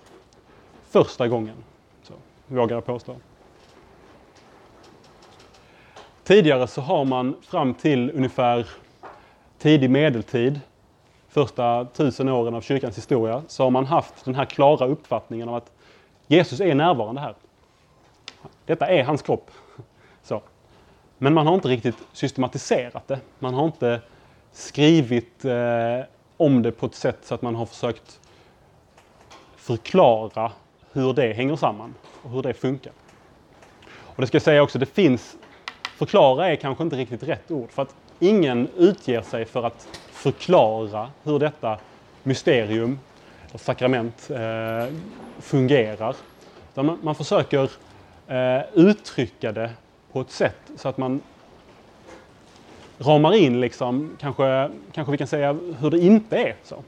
första 0.89 1.27
gången. 1.27 1.55
Vågar 2.47 2.75
jag 2.75 2.85
påstå. 2.85 3.15
Tidigare 6.23 6.67
så 6.67 6.81
har 6.81 7.05
man 7.05 7.35
fram 7.41 7.73
till 7.73 8.11
ungefär 8.11 8.67
tidig 9.57 9.89
medeltid, 9.89 10.59
första 11.27 11.85
tusen 11.85 12.29
åren 12.29 12.55
av 12.55 12.61
kyrkans 12.61 12.97
historia, 12.97 13.43
så 13.47 13.63
har 13.63 13.69
man 13.69 13.85
haft 13.85 14.25
den 14.25 14.35
här 14.35 14.45
klara 14.45 14.87
uppfattningen 14.87 15.49
om 15.49 15.55
att 15.55 15.71
Jesus 16.27 16.59
är 16.59 16.75
närvarande 16.75 17.21
här. 17.21 17.35
Detta 18.65 18.87
är 18.87 19.03
hans 19.03 19.21
kropp. 19.21 19.51
Så. 20.23 20.41
Men 21.17 21.33
man 21.33 21.47
har 21.47 21.55
inte 21.55 21.67
riktigt 21.67 21.97
systematiserat 22.13 23.07
det. 23.07 23.19
Man 23.39 23.53
har 23.53 23.65
inte 23.65 24.01
skrivit 24.51 25.45
eh, 25.45 26.05
om 26.37 26.61
det 26.61 26.71
på 26.71 26.85
ett 26.85 26.95
sätt 26.95 27.17
så 27.21 27.35
att 27.35 27.41
man 27.41 27.55
har 27.55 27.65
försökt 27.65 28.19
förklara 29.55 30.51
hur 30.91 31.13
det 31.13 31.33
hänger 31.33 31.55
samman 31.55 31.93
och 32.27 32.33
hur 32.33 32.41
det 32.41 32.53
funkar. 32.53 32.93
Och 33.87 34.21
det 34.21 34.27
ska 34.27 34.35
jag 34.35 34.41
säga 34.41 34.63
också, 34.63 34.79
det 34.79 34.85
finns, 34.85 35.37
förklara 35.97 36.47
är 36.47 36.55
kanske 36.55 36.83
inte 36.83 36.95
riktigt 36.95 37.23
rätt 37.23 37.51
ord 37.51 37.71
för 37.71 37.81
att 37.81 37.95
ingen 38.19 38.67
utger 38.77 39.21
sig 39.21 39.45
för 39.45 39.63
att 39.63 39.87
förklara 40.11 41.09
hur 41.23 41.39
detta 41.39 41.79
mysterium, 42.23 42.99
och 43.51 43.61
sakrament, 43.61 44.29
eh, 44.29 44.93
fungerar. 45.39 46.15
Man, 46.73 46.99
man 47.01 47.15
försöker 47.15 47.71
eh, 48.27 48.61
uttrycka 48.73 49.51
det 49.51 49.71
på 50.11 50.21
ett 50.21 50.31
sätt 50.31 50.71
så 50.75 50.89
att 50.89 50.97
man 50.97 51.21
ramar 52.99 53.35
in 53.35 53.61
liksom, 53.61 54.17
kanske, 54.19 54.69
kanske 54.91 55.11
vi 55.11 55.17
kan 55.17 55.27
säga 55.27 55.57
hur 55.79 55.91
det 55.91 55.99
inte 55.99 56.37
är. 56.37 56.55
Så. 56.63 56.83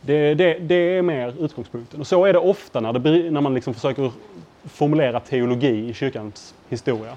Det, 0.00 0.34
det, 0.34 0.58
det 0.58 0.74
är 0.74 1.02
mer 1.02 1.34
utgångspunkten. 1.44 2.00
Och 2.00 2.06
så 2.06 2.24
är 2.24 2.32
det 2.32 2.38
ofta 2.38 2.80
när, 2.80 2.92
det, 2.92 3.30
när 3.30 3.40
man 3.40 3.54
liksom 3.54 3.74
försöker 3.74 4.10
formulera 4.64 5.20
teologi 5.20 5.88
i 5.88 5.94
kyrkans 5.94 6.54
historia. 6.68 7.16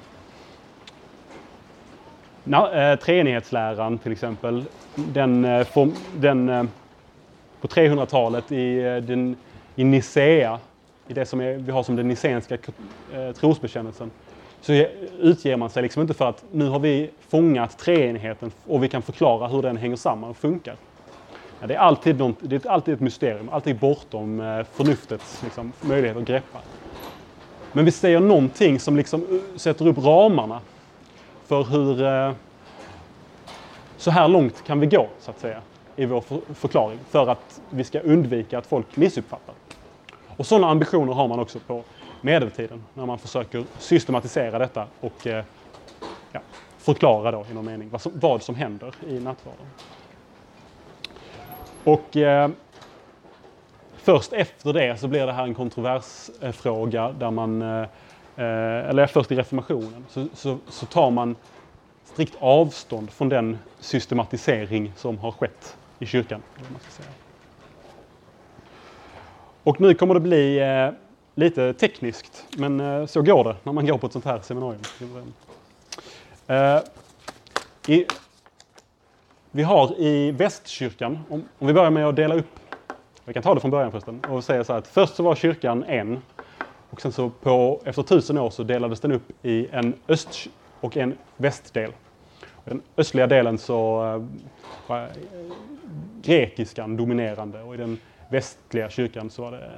Eh, 2.51 2.99
treenighetsläran 2.99 3.97
till 3.97 4.11
exempel, 4.11 4.63
den, 4.95 5.45
eh, 5.45 5.63
form, 5.63 5.93
den 6.15 6.49
eh, 6.49 6.63
på 7.61 7.67
300-talet 7.67 8.51
i, 8.51 8.79
eh, 8.79 8.95
den, 8.95 9.35
i 9.75 9.83
Nicea, 9.83 10.59
i 11.07 11.13
det 11.13 11.25
som 11.25 11.41
är, 11.41 11.53
vi 11.53 11.71
har 11.71 11.83
som 11.83 11.95
den 11.95 12.07
nicenska 12.07 12.57
eh, 13.13 13.31
trosbekännelsen, 13.31 14.11
så 14.61 14.73
utger 15.19 15.57
man 15.57 15.69
sig 15.69 15.83
liksom 15.83 16.01
inte 16.01 16.13
för 16.13 16.29
att 16.29 16.43
nu 16.51 16.67
har 16.67 16.79
vi 16.79 17.09
fångat 17.29 17.77
treenigheten 17.77 18.51
och 18.67 18.83
vi 18.83 18.89
kan 18.89 19.01
förklara 19.01 19.47
hur 19.47 19.61
den 19.61 19.77
hänger 19.77 19.95
samman 19.95 20.29
och 20.29 20.37
funkar. 20.37 20.75
Ja, 21.61 21.67
det, 21.67 21.73
är 21.73 21.79
alltid 21.79 22.17
något, 22.17 22.35
det 22.39 22.65
är 22.65 22.69
alltid 22.69 22.93
ett 22.93 22.99
mysterium, 22.99 23.49
alltid 23.49 23.79
bortom 23.79 24.39
eh, 24.39 24.63
förnuftets 24.73 25.43
liksom, 25.43 25.73
möjlighet 25.81 26.17
att 26.17 26.25
greppa. 26.25 26.59
Men 27.77 27.85
vi 27.85 27.91
säger 27.91 28.19
någonting 28.19 28.79
som 28.79 28.95
liksom 28.95 29.21
eh, 29.21 29.57
sätter 29.57 29.87
upp 29.87 29.97
ramarna 29.97 30.61
för 31.47 31.63
hur... 31.63 32.03
Eh, 32.03 32.33
så 33.97 34.11
här 34.11 34.27
långt 34.27 34.63
kan 34.63 34.79
vi 34.79 34.87
gå, 34.87 35.07
så 35.19 35.31
att 35.31 35.39
säga. 35.39 35.61
i 35.95 36.05
vår 36.05 36.23
förklaring 36.53 36.99
för 37.09 37.27
att 37.27 37.61
vi 37.69 37.83
ska 37.83 37.99
undvika 37.99 38.57
att 38.57 38.65
folk 38.65 38.95
missuppfattar. 38.95 39.55
Och 40.37 40.45
sådana 40.45 40.69
ambitioner 40.69 41.13
har 41.13 41.27
man 41.27 41.39
också 41.39 41.59
på 41.59 41.83
medeltiden 42.21 42.83
när 42.93 43.05
man 43.05 43.19
försöker 43.19 43.63
systematisera 43.79 44.59
detta 44.59 44.87
och 44.99 45.27
eh, 45.27 45.43
ja, 46.31 46.39
förklara 46.77 47.31
då 47.31 47.45
i 47.51 47.53
någon 47.53 47.65
mening 47.65 47.89
vad 47.89 48.01
som, 48.01 48.11
vad 48.15 48.43
som 48.43 48.55
händer 48.55 48.93
i 49.07 49.19
nattvarden. 49.19 49.65
Och 51.83 52.17
eh, 52.17 52.49
först 54.07 54.33
efter 54.33 54.73
det 54.73 54.97
så 54.97 55.07
blir 55.07 55.25
det 55.25 55.31
här 55.31 55.43
en 55.43 55.53
kontroversfråga 55.53 57.11
där 57.11 57.31
man, 57.31 57.61
eh, 57.61 57.81
eh, 58.35 58.89
eller 58.89 59.07
först 59.07 59.31
i 59.31 59.35
reformationen, 59.35 60.05
så, 60.09 60.27
så, 60.33 60.57
så 60.69 60.85
tar 60.85 61.11
man 61.11 61.35
strikt 62.05 62.35
avstånd 62.39 63.11
från 63.11 63.29
den 63.29 63.57
systematisering 63.79 64.93
som 64.95 65.17
har 65.17 65.31
skett 65.31 65.77
i 65.99 66.05
kyrkan. 66.05 66.41
Och 69.63 69.81
nu 69.81 69.93
kommer 69.93 70.13
det 70.13 70.19
bli 70.19 70.59
eh, 70.59 70.89
lite 71.35 71.73
tekniskt, 71.73 72.45
men 72.57 72.79
eh, 72.79 73.05
så 73.05 73.21
går 73.21 73.43
det 73.43 73.55
när 73.63 73.73
man 73.73 73.85
går 73.85 73.97
på 73.97 74.07
ett 74.07 74.13
sånt 74.13 74.25
här 74.25 74.39
seminarium. 74.39 74.81
Eh, 76.47 76.79
i, 77.87 78.05
vi 79.51 79.63
har 79.63 79.99
i 79.99 80.31
västkyrkan, 80.31 81.19
om, 81.29 81.43
om 81.59 81.67
vi 81.67 81.73
börjar 81.73 81.91
med 81.91 82.07
att 82.07 82.15
dela 82.15 82.35
upp, 82.35 82.66
vi 83.27 83.33
kan 83.33 83.43
ta 83.43 83.53
det 83.53 83.59
från 83.59 83.71
början 83.71 83.91
förresten, 83.91 84.21
och 84.29 84.43
säga 84.43 84.63
så 84.63 84.73
här 84.73 84.79
att 84.79 84.87
först 84.87 85.15
så 85.15 85.23
var 85.23 85.35
kyrkan 85.35 85.83
en 85.83 86.21
och 86.89 87.01
sen 87.01 87.11
så 87.11 87.29
på, 87.29 87.81
efter 87.85 88.03
tusen 88.03 88.37
år 88.37 88.49
så 88.49 88.63
delades 88.63 88.99
den 88.99 89.11
upp 89.11 89.45
i 89.45 89.67
en 89.71 89.93
öst 90.07 90.47
och 90.79 90.97
en 90.97 91.17
västdel. 91.37 91.89
I 92.65 92.69
den 92.69 92.81
östliga 92.97 93.27
delen 93.27 93.57
så 93.57 94.05
eh, 94.05 94.23
var 94.87 95.09
grekiskan 96.21 96.97
dominerande 96.97 97.61
och 97.61 97.73
i 97.73 97.77
den 97.77 97.99
västliga 98.29 98.89
kyrkan 98.89 99.29
så 99.29 99.41
var 99.41 99.51
det 99.51 99.71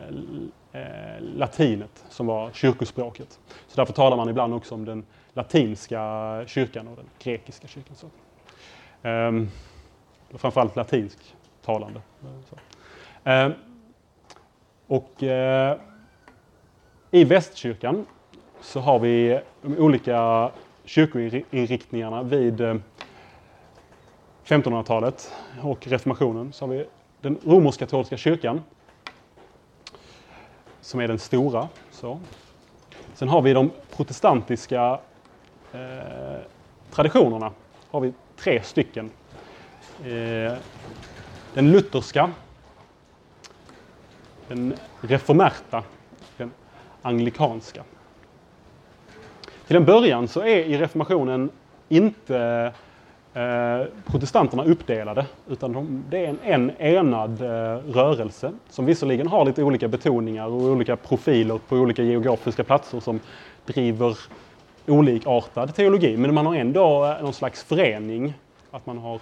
eh, 0.80 1.22
latinet 1.22 2.06
som 2.10 2.28
var 2.28 2.52
kyrkospråket. 2.52 3.40
Så 3.68 3.76
därför 3.76 3.94
talar 3.94 4.18
man 4.18 4.30
ibland 4.30 4.54
också 4.54 4.76
om 4.76 4.86
den 4.86 5.06
latinska 5.34 6.44
kyrkan 6.48 6.88
och 6.88 6.96
den 6.96 7.06
grekiska 7.20 7.68
kyrkan. 7.68 7.96
Så. 7.96 8.08
Ehm, 9.08 9.50
framförallt 10.30 10.76
latinsk 10.76 11.36
talande. 11.62 12.02
Så. 12.50 12.56
Ehm, 13.24 13.52
och 14.88 15.24
eh, 15.24 15.78
i 17.12 17.24
västkyrkan 17.24 18.06
så 18.62 18.80
har 18.80 19.00
vi 19.00 19.40
de 19.62 19.78
olika 19.78 20.52
kyrkoinriktningarna 20.86 22.24
vid 22.24 22.62
eh, 22.62 22.76
1500-talet 24.46 25.34
och 25.62 25.88
reformationen. 25.88 26.54
Så 26.54 26.66
har 26.66 26.74
vi 26.74 26.86
den 27.22 27.38
romersk-katolska 27.46 28.18
kyrkan 28.18 28.62
som 30.82 31.00
är 31.00 31.08
den 31.08 31.20
stora. 31.20 31.68
Så. 31.92 32.20
Sen 33.14 33.30
har 33.30 33.42
vi 33.42 33.54
de 33.54 33.72
protestantiska 33.96 35.00
eh, 35.74 36.42
traditionerna. 36.92 37.52
har 37.92 38.00
vi 38.00 38.14
tre 38.38 38.64
stycken. 38.64 39.10
Eh, 40.00 40.58
den 41.54 41.72
lutherska, 41.72 42.32
den 44.50 44.74
reformerta, 45.02 45.84
den 46.38 46.52
anglikanska. 47.02 47.84
Till 49.68 49.76
en 49.76 49.86
början 49.86 50.28
så 50.28 50.40
är 50.40 50.58
i 50.58 50.78
reformationen 50.78 51.50
inte 51.90 52.72
eh, 53.34 53.88
protestanterna 54.06 54.64
uppdelade 54.64 55.26
utan 55.50 55.74
de, 55.74 56.04
det 56.10 56.26
är 56.26 56.30
en, 56.30 56.40
en 56.44 56.72
enad 56.80 57.42
eh, 57.42 57.48
rörelse 57.94 58.52
som 58.70 58.86
visserligen 58.86 59.28
har 59.28 59.46
lite 59.46 59.64
olika 59.64 59.88
betoningar 59.88 60.48
och 60.48 60.62
olika 60.62 60.96
profiler 60.96 61.58
på 61.58 61.76
olika 61.76 62.04
geografiska 62.04 62.64
platser 62.64 63.00
som 63.00 63.20
driver 63.66 64.18
olikartad 64.88 65.76
teologi. 65.76 66.18
Men 66.18 66.34
man 66.34 66.46
har 66.46 66.56
ändå 66.56 67.06
eh, 67.06 67.24
någon 67.24 67.34
slags 67.34 67.64
förening, 67.64 68.34
att 68.72 68.86
man 68.86 68.98
har 68.98 69.20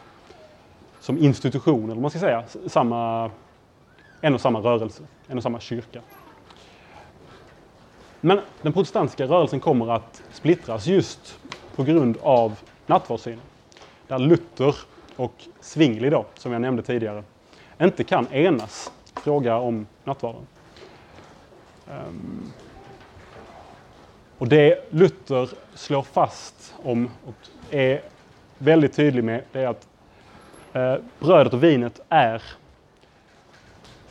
som 1.00 1.18
institution, 1.18 1.84
eller 1.84 1.94
vad 1.94 2.02
man 2.02 2.12
ska 2.12 2.20
säga, 2.20 2.44
samma, 2.68 3.32
en 4.22 4.34
och 4.34 4.42
samma 4.42 4.60
rörelse, 4.60 5.04
en 5.28 5.38
och 5.38 5.44
samma 5.44 5.60
kyrka. 5.60 6.02
Men 8.22 8.40
den 8.62 8.74
protestantiska 8.74 9.26
rörelsen 9.26 9.60
kommer 9.60 9.92
att 9.96 10.24
splittras 10.32 10.88
just 10.88 11.40
på 11.76 11.84
grund 11.84 12.18
av 12.22 12.60
nattvardssynen. 12.86 13.42
Där 14.08 14.20
Luther 14.20 14.76
och 15.16 15.34
Zwingli 15.62 16.10
då, 16.10 16.26
som 16.36 16.52
jag 16.52 16.62
nämnde 16.62 16.84
tidigare, 16.84 17.24
inte 17.82 18.04
kan 18.04 18.28
enas 18.28 18.92
i 19.18 19.20
fråga 19.20 19.58
om 19.58 19.88
nattvarden. 20.04 20.48
Ehm. 21.90 22.52
Och 24.38 24.48
det 24.48 24.94
Luther 24.94 25.50
slår 25.74 26.04
fast 26.04 26.74
om 26.84 27.10
och 27.26 27.74
är 27.74 28.02
väldigt 28.58 28.94
tydlig 28.94 29.24
med, 29.24 29.44
det 29.52 29.60
är 29.60 29.68
att 29.68 29.88
eh, 30.74 30.96
brödet 31.20 31.54
och 31.54 31.64
vinet 31.64 32.00
är 32.10 32.42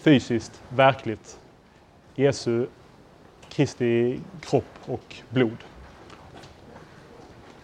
fysiskt, 0.07 0.63
verkligt 0.69 1.39
Jesu 2.15 2.67
Kristi 3.49 4.21
kropp 4.41 4.65
och 4.87 5.17
blod. 5.29 5.57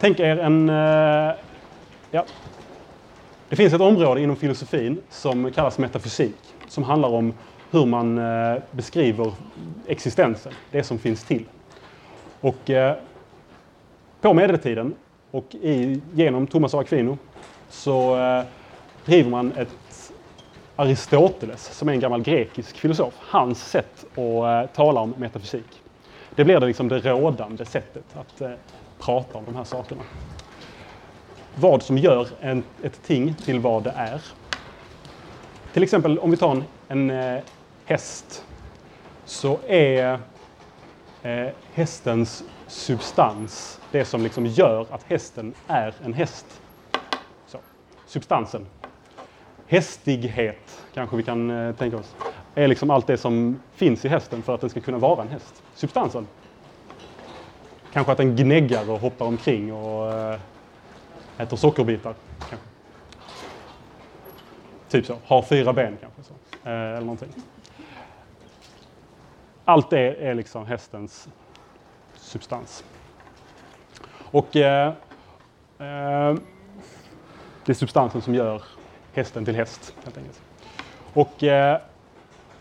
Tänk 0.01 0.21
er 0.21 0.39
en... 0.39 0.69
Ja, 2.11 2.25
det 3.49 3.57
finns 3.57 3.73
ett 3.73 3.81
område 3.81 4.21
inom 4.23 4.37
filosofin 4.37 5.03
som 5.11 5.53
kallas 5.53 5.79
metafysik, 5.79 6.37
som 6.69 6.85
handlar 6.85 7.09
om 7.09 7.35
hur 7.77 7.87
man 7.87 8.18
eh, 8.18 8.62
beskriver 8.70 9.33
existensen, 9.87 10.53
det 10.70 10.83
som 10.83 10.99
finns 10.99 11.24
till. 11.24 11.45
Och 12.41 12.70
eh, 12.70 12.97
på 14.20 14.35
medeltiden 14.35 14.95
och 15.31 15.55
i, 15.55 16.01
genom 16.14 16.47
Thomas 16.47 16.74
av 16.74 16.81
Aquino 16.81 17.18
så 17.68 18.18
eh, 18.18 18.45
driver 19.05 19.31
man 19.31 19.53
ett 19.57 20.12
Aristoteles, 20.77 21.64
som 21.74 21.89
är 21.89 21.93
en 21.93 22.01
gammal 22.01 22.22
grekisk 22.22 22.77
filosof, 22.77 23.14
hans 23.18 23.70
sätt 23.70 24.05
att 24.12 24.18
eh, 24.18 24.74
tala 24.74 25.01
om 25.01 25.14
metafysik. 25.18 25.83
Det 26.35 26.45
blir 26.45 26.61
det, 26.61 26.66
liksom 26.66 26.89
det 26.89 26.99
rådande 26.99 27.64
sättet 27.64 28.05
att 28.14 28.41
eh, 28.41 28.51
prata 28.99 29.39
om 29.39 29.45
de 29.45 29.57
här 29.57 29.64
sakerna. 29.64 30.03
Vad 31.55 31.83
som 31.83 31.99
gör 31.99 32.29
en, 32.41 32.62
ett 32.83 33.03
ting 33.03 33.35
till 33.35 33.61
vad 33.61 33.83
det 33.83 33.93
är. 33.97 34.20
Till 35.72 35.83
exempel 35.83 36.18
om 36.18 36.31
vi 36.31 36.37
tar 36.37 36.51
en, 36.51 36.64
en 36.89 37.11
eh, 37.11 37.43
häst 37.87 38.45
så 39.24 39.59
är 39.66 40.20
eh, 41.22 41.49
hästens 41.74 42.45
substans 42.66 43.80
det 43.91 44.05
som 44.05 44.22
liksom 44.22 44.47
gör 44.47 44.87
att 44.91 45.03
hästen 45.03 45.55
är 45.66 45.95
en 46.05 46.12
häst. 46.12 46.61
Så, 47.47 47.59
substansen. 48.07 48.66
Hästighet 49.66 50.84
kanske 50.95 51.16
vi 51.16 51.22
kan 51.22 51.51
eh, 51.51 51.74
tänka 51.74 51.97
oss. 51.97 52.14
Är 52.55 52.68
liksom 52.68 52.91
allt 52.91 53.07
det 53.07 53.18
som 53.18 53.61
finns 53.74 54.05
i 54.05 54.09
hästen 54.09 54.43
för 54.43 54.55
att 54.55 54.61
den 54.61 54.70
ska 54.70 54.80
kunna 54.80 54.99
vara 54.99 55.22
en 55.22 55.28
häst. 55.28 55.62
Substansen. 55.74 56.26
Kanske 57.93 58.12
att 58.12 58.18
den 58.18 58.37
gnäggar 58.37 58.91
och 58.91 59.01
hoppar 59.01 59.26
omkring 59.26 59.72
och 59.72 60.12
eh, 60.12 60.41
äter 61.39 61.57
sockerbitar. 61.57 62.14
Kanske. 62.39 62.66
Typ 64.89 65.07
så. 65.07 65.16
Har 65.24 65.43
fyra 65.43 65.72
ben 65.72 65.97
kanske. 66.01 66.22
Så. 66.22 66.34
Eh, 66.68 66.72
eller 66.72 67.01
någonting. 67.01 67.28
Allt 69.69 69.91
det 69.91 70.29
är 70.29 70.35
liksom 70.35 70.67
hästens 70.67 71.29
substans. 72.14 72.85
Och 74.31 74.57
eh, 74.57 74.89
eh, 75.79 76.35
det 77.64 77.73
är 77.73 77.75
substansen 77.75 78.23
som 78.23 78.35
gör 78.35 78.62
hästen 79.12 79.45
till 79.45 79.57
häst. 79.57 79.95
Helt 80.05 80.17
enkelt. 80.19 80.41
Och 81.12 81.43
eh, 81.43 81.81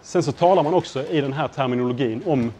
sen 0.01 0.23
så 0.23 0.31
talar 0.31 0.63
man 0.63 0.73
också 0.73 1.07
i 1.07 1.21
den 1.21 1.33
här 1.33 1.47
terminologin 1.47 2.23
om 2.25 2.51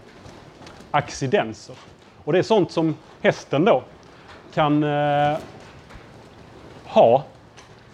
accidenser. 0.92 1.76
Och 2.24 2.34
det 2.34 2.40
är 2.40 2.44
sånt 2.44 2.72
som 2.72 2.96
hästen 3.22 3.66
då 3.66 3.84
kan 4.54 4.84
eh, 4.84 5.38
ha, 6.86 7.24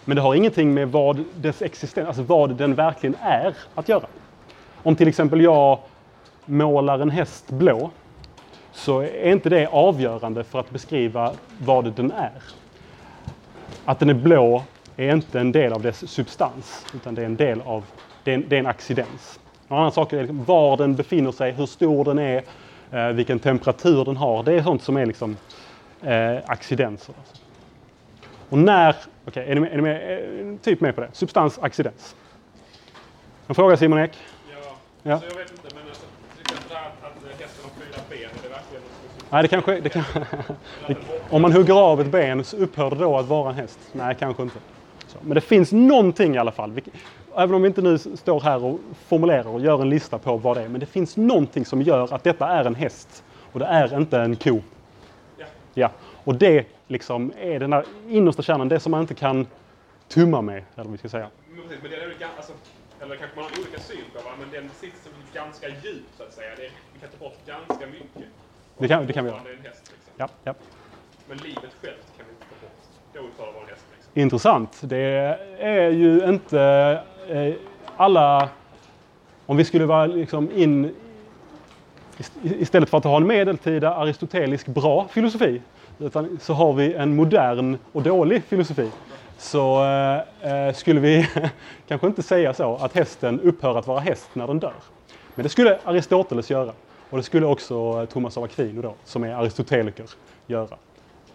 men 0.04 0.16
det 0.16 0.22
har 0.22 0.34
ingenting 0.34 0.74
med 0.74 0.88
vad 0.92 1.24
dess 1.34 1.62
existens, 1.62 2.06
alltså 2.06 2.22
vad 2.22 2.54
den 2.54 2.74
verkligen 2.74 3.16
är 3.20 3.56
att 3.74 3.88
göra. 3.88 4.06
Om 4.82 4.96
till 4.96 5.08
exempel 5.08 5.40
jag 5.40 5.78
målar 6.44 6.98
en 6.98 7.10
häst 7.10 7.50
blå 7.50 7.90
så 8.72 9.00
är 9.00 9.32
inte 9.32 9.48
det 9.48 9.66
avgörande 9.66 10.44
för 10.44 10.60
att 10.60 10.70
beskriva 10.70 11.32
vad 11.58 11.92
den 11.92 12.10
är. 12.10 12.42
Att 13.84 13.98
den 13.98 14.10
är 14.10 14.14
blå 14.14 14.62
är 14.96 15.12
inte 15.12 15.40
en 15.40 15.52
del 15.52 15.72
av 15.72 15.82
dess 15.82 16.10
substans, 16.10 16.86
utan 16.94 17.14
det 17.14 17.22
är 17.22 17.26
en 17.26 17.36
del 17.36 17.60
av, 17.60 17.84
det 18.24 18.30
är 18.30 18.34
en, 18.34 18.44
det 18.48 18.56
är 18.56 18.60
en 18.60 18.66
accidens. 18.66 19.40
En 19.68 19.76
annan 19.76 19.92
sak 19.92 20.12
är 20.12 20.20
liksom 20.20 20.44
var 20.44 20.76
den 20.76 20.94
befinner 20.94 21.32
sig, 21.32 21.52
hur 21.52 21.66
stor 21.66 22.04
den 22.04 22.18
är, 22.18 22.42
eh, 22.90 23.06
vilken 23.08 23.38
temperatur 23.38 24.04
den 24.04 24.16
har. 24.16 24.42
Det 24.42 24.52
är 24.52 24.62
sånt 24.62 24.82
som 24.82 24.96
är 24.96 25.06
liksom 25.06 25.36
eh, 26.02 26.36
accidenser. 26.46 27.14
Och 28.48 28.58
när, 28.58 28.90
okej, 28.90 29.42
okay, 29.42 29.50
är, 29.50 29.54
ni 29.54 29.60
med, 29.60 29.72
är 29.72 29.76
ni 29.76 29.82
med, 29.82 30.62
typ 30.62 30.80
med 30.80 30.94
på 30.94 31.00
det? 31.00 31.08
Substans, 31.12 31.58
accidens. 31.58 32.16
En 33.46 33.54
fråga 33.54 33.76
Simon 33.76 33.98
Ek? 33.98 34.18
Ja, 34.50 34.56
ja. 35.02 35.20
Så 35.20 35.26
jag 35.26 35.34
vet 35.34 35.50
inte, 35.50 35.74
men 35.74 35.88
alltså, 35.88 36.06
till 36.32 36.42
exempel 36.42 36.76
att, 36.76 37.04
att 37.04 37.40
hästen 37.40 37.64
har 37.64 37.70
fyra 37.70 38.02
ben, 38.10 38.18
är 38.18 38.42
det 38.42 38.48
verkligen 38.48 38.82
Nej, 39.32 39.42
det 39.42 39.48
kanske... 39.48 39.80
Det 39.80 39.88
kan, 39.88 40.04
det, 40.86 40.96
om 41.30 41.42
man 41.42 41.52
hugger 41.52 41.74
av 41.74 42.00
ett 42.00 42.06
ben 42.06 42.44
så 42.44 42.56
upphör 42.56 42.90
det 42.90 42.96
då 42.96 43.18
att 43.18 43.26
vara 43.26 43.50
en 43.50 43.56
häst? 43.56 43.78
Nej, 43.92 44.16
kanske 44.18 44.42
inte. 44.42 44.58
Så, 45.06 45.18
men 45.22 45.34
det 45.34 45.40
finns 45.40 45.72
någonting 45.72 46.34
i 46.34 46.38
alla 46.38 46.52
fall. 46.52 46.80
Även 47.36 47.54
om 47.54 47.62
vi 47.62 47.68
inte 47.68 47.82
nu 47.82 47.98
står 47.98 48.40
här 48.40 48.64
och 48.64 48.80
formulerar 49.06 49.48
och 49.48 49.60
gör 49.60 49.82
en 49.82 49.90
lista 49.90 50.18
på 50.18 50.36
vad 50.36 50.56
det 50.56 50.62
är. 50.62 50.68
Men 50.68 50.80
det 50.80 50.86
finns 50.86 51.16
någonting 51.16 51.64
som 51.64 51.82
gör 51.82 52.14
att 52.14 52.24
detta 52.24 52.48
är 52.48 52.64
en 52.64 52.74
häst 52.74 53.24
och 53.52 53.58
det 53.58 53.64
är 53.64 53.96
inte 53.96 54.18
en 54.18 54.36
ko. 54.36 54.60
Ja. 55.38 55.46
ja. 55.74 55.90
Och 56.24 56.34
det 56.34 56.66
liksom 56.88 57.32
är 57.40 57.60
den 57.60 57.70
där 57.70 57.84
innersta 58.08 58.42
kärnan, 58.42 58.68
det 58.68 58.80
som 58.80 58.90
man 58.90 59.00
inte 59.00 59.14
kan 59.14 59.46
tumma 60.08 60.42
med, 60.42 60.56
eller 60.56 60.84
vad 60.84 60.92
vi 60.92 60.98
ska 60.98 61.08
säga. 61.08 61.28
Men 61.50 61.90
det 61.90 61.96
är 61.96 62.06
olika, 62.06 62.28
alltså, 62.36 62.52
eller 63.00 63.16
kanske 63.16 63.36
man 63.36 63.44
har 63.44 63.60
olika 63.60 63.78
syn 63.78 64.04
på, 64.14 64.18
va? 64.22 64.30
men 64.40 64.50
den 64.50 64.70
sitter 64.80 65.10
ganska 65.34 65.68
djupt 65.68 66.16
så 66.16 66.22
att 66.22 66.32
säga. 66.32 66.50
Det, 66.56 66.70
vi 66.94 67.00
kan 67.00 67.08
ta 67.08 67.24
bort 67.24 67.38
ganska 67.46 67.86
mycket. 67.86 68.30
Det 68.82 68.88
kan, 68.88 69.06
det 69.06 69.12
kan 69.12 69.24
vi 69.24 69.30
göra. 69.30 69.40
Häst, 69.62 69.92
liksom. 69.92 70.12
ja, 70.16 70.28
ja. 70.44 70.54
Men 71.28 71.38
livet 71.38 71.70
självt 71.82 72.06
kan 72.16 72.26
vi 72.26 72.32
inte 72.32 72.44
ta 72.44 72.66
bort. 72.66 72.72
Då 73.12 73.20
uttalar 73.20 73.66
häst. 73.68 73.84
Liksom. 73.96 74.20
Intressant. 74.20 74.80
Det 74.80 75.38
är 75.58 75.90
ju 75.90 76.24
inte 76.28 76.60
eh, 77.28 77.54
alla... 77.96 78.48
Om 79.46 79.56
vi 79.56 79.64
skulle 79.64 79.86
vara 79.86 80.06
liksom 80.06 80.50
in... 80.52 80.94
Istället 82.42 82.90
för 82.90 82.98
att 82.98 83.04
ha 83.04 83.16
en 83.16 83.26
medeltida 83.26 83.94
aristotelisk 83.94 84.66
bra 84.66 85.08
filosofi 85.08 85.62
utan 85.98 86.38
så 86.42 86.54
har 86.54 86.72
vi 86.72 86.94
en 86.94 87.16
modern 87.16 87.78
och 87.92 88.02
dålig 88.02 88.44
filosofi. 88.44 88.90
Så 89.38 89.84
eh, 90.40 90.74
skulle 90.74 91.00
vi 91.00 91.28
kanske 91.88 92.06
inte 92.06 92.22
säga 92.22 92.54
så 92.54 92.76
att 92.76 92.94
hästen 92.94 93.40
upphör 93.40 93.78
att 93.78 93.86
vara 93.86 94.00
häst 94.00 94.28
när 94.32 94.46
den 94.46 94.58
dör. 94.58 94.74
Men 95.34 95.42
det 95.42 95.48
skulle 95.48 95.78
Aristoteles 95.84 96.50
göra. 96.50 96.72
Och 97.12 97.18
det 97.18 97.24
skulle 97.24 97.46
också 97.46 98.06
Thomas 98.06 98.36
av 98.36 98.44
Aquino 98.44 98.82
då, 98.82 98.94
som 99.04 99.24
är 99.24 99.34
aristoteliker, 99.34 100.06
göra. 100.46 100.76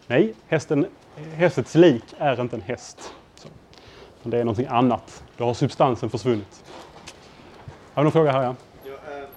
Nej, 0.08 0.34
hästen, 0.48 0.86
hästets 1.34 1.76
lik 1.76 2.04
är 2.18 2.42
inte 2.42 2.56
en 2.56 2.62
häst. 2.62 3.14
Så. 3.36 3.48
Det 4.24 4.38
är 4.38 4.44
någonting 4.44 4.66
annat. 4.70 5.24
Då 5.38 5.46
har 5.46 5.54
substansen 5.54 6.10
försvunnit. 6.10 6.64
Har 7.94 8.02
vi 8.02 8.04
någon 8.04 8.12
fråga 8.12 8.32
här? 8.32 8.44
Ja? 8.44 8.56
Ja, 8.84 8.92
är 8.92 9.28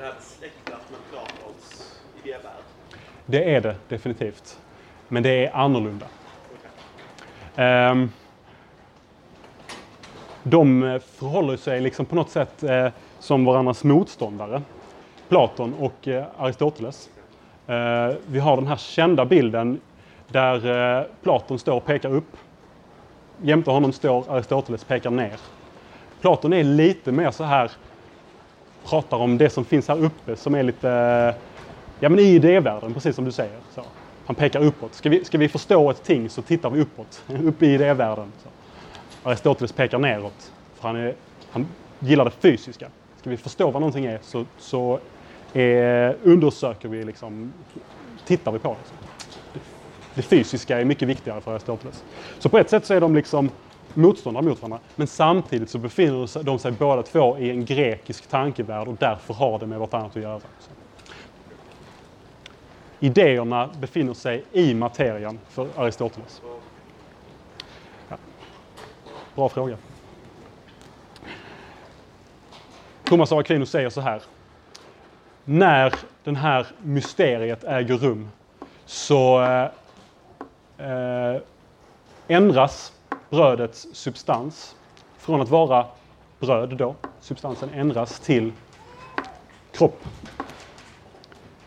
det 0.00 0.06
här 0.06 0.14
släktat 0.20 0.90
med 0.90 1.00
Platons 1.10 2.00
idévärld? 2.24 2.62
Det 3.26 3.54
är 3.54 3.60
det 3.60 3.76
definitivt. 3.88 4.58
Men 5.08 5.22
det 5.22 5.46
är 5.46 5.56
annorlunda. 5.56 6.06
Um, 7.56 8.12
de 10.42 11.00
förhåller 11.06 11.56
sig 11.56 11.80
liksom 11.80 12.06
på 12.06 12.14
något 12.14 12.30
sätt 12.30 12.62
eh, 12.62 12.88
som 13.18 13.44
varandras 13.44 13.84
motståndare. 13.84 14.62
Platon 15.28 15.74
och 15.74 16.08
eh, 16.08 16.24
Aristoteles. 16.38 17.10
Eh, 17.66 18.16
vi 18.26 18.38
har 18.38 18.56
den 18.56 18.66
här 18.66 18.76
kända 18.76 19.24
bilden 19.24 19.80
där 20.28 20.98
eh, 21.00 21.04
Platon 21.22 21.58
står 21.58 21.72
och 21.72 21.84
pekar 21.84 22.14
upp. 22.14 22.36
Jämte 23.42 23.70
honom 23.70 23.92
står 23.92 24.32
Aristoteles 24.32 24.84
pekar 24.84 25.10
ner. 25.10 25.36
Platon 26.20 26.52
är 26.52 26.64
lite 26.64 27.12
mer 27.12 27.30
så 27.30 27.44
här, 27.44 27.70
pratar 28.84 29.16
om 29.16 29.38
det 29.38 29.50
som 29.50 29.64
finns 29.64 29.88
här 29.88 30.04
uppe 30.04 30.36
som 30.36 30.54
är 30.54 30.62
lite, 30.62 30.88
ja 32.00 32.08
men 32.08 32.18
i 32.18 32.22
idévärlden, 32.22 32.94
precis 32.94 33.16
som 33.16 33.24
du 33.24 33.32
säger. 33.32 33.58
Så. 33.74 33.82
Han 34.26 34.36
pekar 34.36 34.64
uppåt. 34.64 34.94
Ska 34.94 35.08
vi, 35.08 35.24
ska 35.24 35.38
vi 35.38 35.48
förstå 35.48 35.90
ett 35.90 36.04
ting 36.04 36.28
så 36.28 36.42
tittar 36.42 36.70
vi 36.70 36.80
uppåt, 36.80 37.22
upp 37.44 37.62
i 37.62 37.66
idévärlden. 37.66 38.32
Så. 38.42 38.48
Aristoteles 39.28 39.72
pekar 39.72 39.98
neråt, 39.98 40.52
för 40.74 40.88
han, 40.88 40.96
är, 40.96 41.14
han 41.50 41.66
gillar 41.98 42.24
det 42.24 42.30
fysiska. 42.30 42.88
Ska 43.16 43.30
vi 43.30 43.36
förstå 43.36 43.70
vad 43.70 43.80
någonting 43.82 44.04
är 44.04 44.18
så, 44.22 44.44
så 44.58 44.98
är, 45.52 46.16
undersöker 46.22 46.88
vi, 46.88 47.04
liksom, 47.04 47.52
tittar 48.26 48.52
vi 48.52 48.58
på 48.58 48.68
det. 48.68 48.78
det. 49.52 49.60
Det 50.14 50.22
fysiska 50.22 50.80
är 50.80 50.84
mycket 50.84 51.08
viktigare 51.08 51.40
för 51.40 51.52
Aristoteles. 51.52 52.04
Så 52.38 52.48
på 52.48 52.58
ett 52.58 52.70
sätt 52.70 52.86
så 52.86 52.94
är 52.94 53.00
de 53.00 53.14
liksom 53.14 53.50
motståndare 53.94 54.44
mot 54.44 54.62
varandra. 54.62 54.78
Men 54.96 55.06
samtidigt 55.06 55.70
så 55.70 55.78
befinner 55.78 56.42
de 56.42 56.58
sig 56.58 56.72
båda 56.72 57.02
två 57.02 57.38
i 57.38 57.50
en 57.50 57.64
grekisk 57.64 58.26
tankevärld 58.26 58.88
och 58.88 58.96
därför 59.00 59.34
har 59.34 59.58
det 59.58 59.66
med 59.66 59.78
vartannat 59.78 60.16
att 60.16 60.22
göra. 60.22 60.40
Så. 60.40 60.70
Idéerna 63.00 63.70
befinner 63.80 64.14
sig 64.14 64.44
i 64.52 64.74
materian 64.74 65.38
för 65.48 65.68
Aristoteles. 65.76 66.42
Ja. 68.08 68.16
Bra 69.34 69.48
fråga. 69.48 69.76
Thomas 73.04 73.32
av 73.32 73.38
Aquino 73.38 73.66
säger 73.66 73.90
så 73.90 74.00
här. 74.00 74.22
När 75.44 75.94
det 76.24 76.36
här 76.36 76.66
mysteriet 76.82 77.64
äger 77.64 77.96
rum 77.96 78.28
så 78.84 79.42
eh, 79.42 79.68
eh, 80.88 81.40
ändras 82.28 82.92
brödets 83.30 83.86
substans 83.92 84.76
från 85.18 85.40
att 85.40 85.48
vara 85.48 85.86
bröd 86.40 86.76
då, 86.76 86.94
substansen 87.20 87.70
ändras 87.74 88.20
till 88.20 88.52
kropp. 89.72 90.04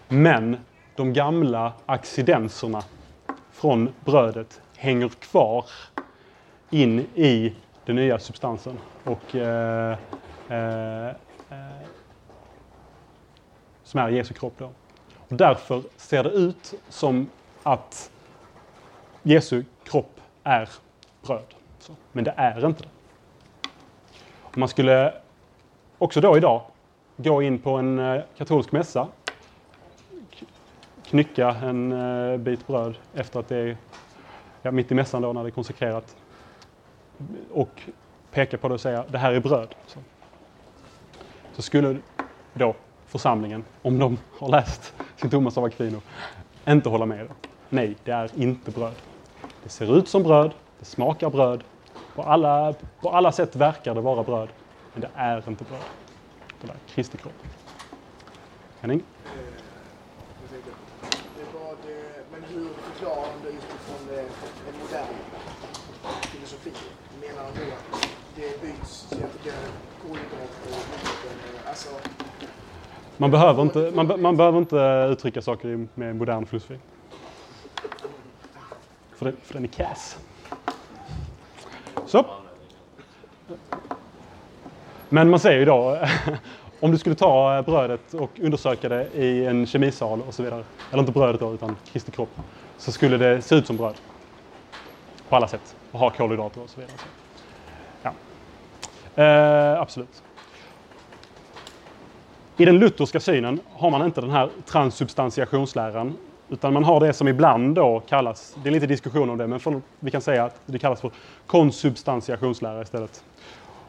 Men 0.08 0.58
de 0.96 1.14
gamla 1.14 1.74
accidenserna 1.86 2.84
från 3.52 3.94
brödet 4.06 4.62
hänger 4.76 5.10
kvar 5.10 5.66
in 6.70 7.00
i 7.00 7.54
den 7.86 7.96
nya 7.96 8.20
substansen. 8.20 8.78
Och, 9.04 9.36
eh, 9.36 9.98
eh, 10.50 11.08
eh 11.08 11.16
som 13.96 14.04
är 14.04 14.10
Jesu 14.10 14.34
kropp. 14.34 14.54
Då. 14.58 14.66
Och 15.30 15.36
därför 15.36 15.84
ser 15.98 16.24
det 16.24 16.30
ut 16.30 16.74
som 16.90 17.30
att 17.64 18.12
Jesu 19.24 19.64
kropp 19.84 20.20
är 20.44 20.70
bröd. 21.22 21.56
Så. 21.80 21.96
Men 22.12 22.24
det 22.24 22.34
är 22.38 22.66
inte 22.66 22.84
det. 22.84 22.90
Om 24.42 24.60
Man 24.60 24.70
skulle 24.70 25.14
också 25.98 26.22
då 26.22 26.38
idag 26.38 26.62
gå 27.18 27.42
in 27.42 27.60
på 27.60 27.72
en 27.72 28.00
eh, 28.00 28.22
katolsk 28.38 28.72
mässa, 28.72 29.08
knycka 31.04 31.50
en 31.50 31.92
eh, 31.92 32.38
bit 32.38 32.68
bröd 32.68 32.98
efter 33.14 33.40
att 33.40 33.48
det 33.48 33.58
är 33.58 33.78
ja, 34.62 34.72
mitt 34.72 34.92
i 34.92 34.96
mässan 34.96 35.22
då 35.22 35.34
när 35.34 35.44
det 35.44 35.50
är 35.50 35.52
konsekrerat 35.52 36.16
och 37.52 37.82
peka 38.32 38.58
på 38.58 38.68
det 38.68 38.74
och 38.74 38.82
säga 38.82 39.06
det 39.08 39.18
här 39.18 39.32
är 39.32 39.40
bröd. 39.40 39.76
Så, 39.88 40.00
så 41.54 41.62
skulle 41.62 41.98
då 42.54 42.76
församlingen, 43.20 43.64
om 43.82 44.00
de 44.00 44.18
har 44.40 44.50
läst 44.50 44.94
sin 45.16 45.30
Thomas 45.30 45.58
av 45.58 45.64
Aquino, 45.66 46.02
inte 46.68 46.90
hålla 46.90 47.06
med. 47.06 47.28
Nej, 47.70 47.96
det 48.04 48.12
är 48.12 48.30
inte 48.36 48.72
bröd. 48.72 48.94
Det 49.64 49.70
ser 49.70 49.98
ut 49.98 50.08
som 50.08 50.24
bröd, 50.24 50.52
det 50.80 50.86
smakar 50.86 51.30
bröd. 51.30 51.64
På 52.16 52.24
alla, 52.24 52.74
på 53.02 53.10
alla 53.10 53.32
sätt 53.32 53.56
verkar 53.56 53.96
det 53.96 54.02
vara 54.02 54.24
bröd, 54.24 54.50
men 54.94 55.02
det 55.02 55.10
är 55.16 55.50
inte 55.50 55.64
bröd. 55.64 55.80
Det 56.62 56.68
är 56.68 56.76
Kristi 56.88 57.18
kropp. 57.18 57.34
Henning? 58.80 59.04
Eh, 59.26 59.32
men 62.32 62.44
hur 62.44 62.68
förklarar 62.84 63.16
han 63.22 63.42
det 63.44 63.50
utifrån 63.50 64.20
en 64.20 64.80
modern 64.82 65.16
filosofi? 66.22 66.72
Menar 67.22 67.44
han 67.44 67.52
då 67.56 67.62
att 67.62 68.08
det 68.36 68.62
byts 68.62 69.08
att 69.12 69.44
det 69.44 69.50
är 69.50 69.70
kolhydrater 70.02 70.70
och 70.70 70.76
och- 70.76 71.70
Alltså, 71.70 71.90
man 73.18 73.32
behöver 73.32 73.62
inte, 73.62 73.92
man, 73.94 74.08
be- 74.08 74.18
man 74.18 74.38
behöver 74.38 74.58
inte 74.60 75.08
uttrycka 75.12 75.42
saker 75.42 75.88
med 75.94 76.16
modern 76.16 76.46
filosofi. 76.46 76.78
För, 79.16 79.34
för 79.44 79.54
den 79.54 79.64
är 79.64 79.68
kass. 79.68 80.18
Så. 82.08 82.26
Men 85.10 85.30
man 85.30 85.40
säger 85.40 85.60
ju 85.60 85.66
då, 85.66 86.00
om 86.80 86.92
du 86.92 86.98
skulle 86.98 87.16
ta 87.16 87.62
brödet 87.62 88.14
och 88.14 88.40
undersöka 88.40 88.90
det 88.90 89.08
i 89.14 89.46
en 89.46 89.66
kemisal 89.68 90.22
och 90.22 90.34
så 90.34 90.44
vidare, 90.44 90.64
eller 90.92 91.00
inte 91.00 91.12
brödet 91.12 91.42
då, 91.42 91.54
utan 91.54 91.78
Kristi 91.92 92.12
kropp, 92.12 92.30
så 92.78 92.92
skulle 92.92 93.18
det 93.18 93.42
se 93.42 93.56
ut 93.56 93.68
som 93.68 93.78
bröd. 93.78 93.96
På 95.30 95.36
alla 95.36 95.48
sätt. 95.48 95.76
Och 95.92 96.00
ha 96.00 96.10
kolhydrater 96.10 96.62
och 96.62 96.70
så 96.70 96.82
vidare. 96.82 96.98
Ja. 98.02 98.14
Eh, 99.24 99.82
absolut. 99.82 100.24
I 102.58 102.66
den 102.66 102.80
lutherska 102.80 103.20
synen 103.20 103.60
har 103.74 103.90
man 103.90 104.06
inte 104.06 104.22
den 104.22 104.30
här 104.30 104.50
transsubstantiationsläran 104.66 106.18
utan 106.50 106.74
man 106.74 106.84
har 106.84 107.00
det 107.00 107.14
som 107.14 107.28
ibland 107.28 107.76
då 107.76 108.00
kallas, 108.00 108.58
det 108.64 108.70
är 108.70 108.74
lite 108.74 108.88
diskussion 108.88 109.30
om 109.30 109.38
det, 109.38 109.48
men 109.48 109.60
för, 109.60 109.82
vi 110.00 110.12
kan 110.12 110.22
säga 110.22 110.44
att 110.46 110.62
det 110.66 110.80
kallas 110.80 111.02
för 111.02 111.12
konsubstantiationslära 111.46 112.82
istället. 112.82 113.24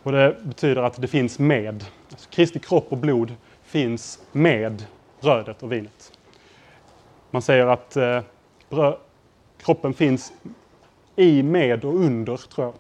Och 0.02 0.12
det 0.12 0.36
betyder 0.42 0.82
att 0.82 1.00
det 1.00 1.08
finns 1.08 1.38
med, 1.38 1.84
alltså 2.10 2.30
Kristi 2.30 2.58
kropp 2.58 2.86
och 2.88 2.98
blod 2.98 3.34
finns 3.62 4.18
med 4.32 4.84
brödet 5.20 5.62
och 5.62 5.72
vinet. 5.72 6.12
Man 7.30 7.42
säger 7.42 7.66
att 7.66 7.96
eh, 7.96 8.20
brö, 8.68 8.96
kroppen 9.58 9.94
finns 9.94 10.32
i, 11.16 11.42
med 11.42 11.84
och 11.84 11.94
under, 11.94 12.36
tror 12.36 12.66
jag. 12.66 12.74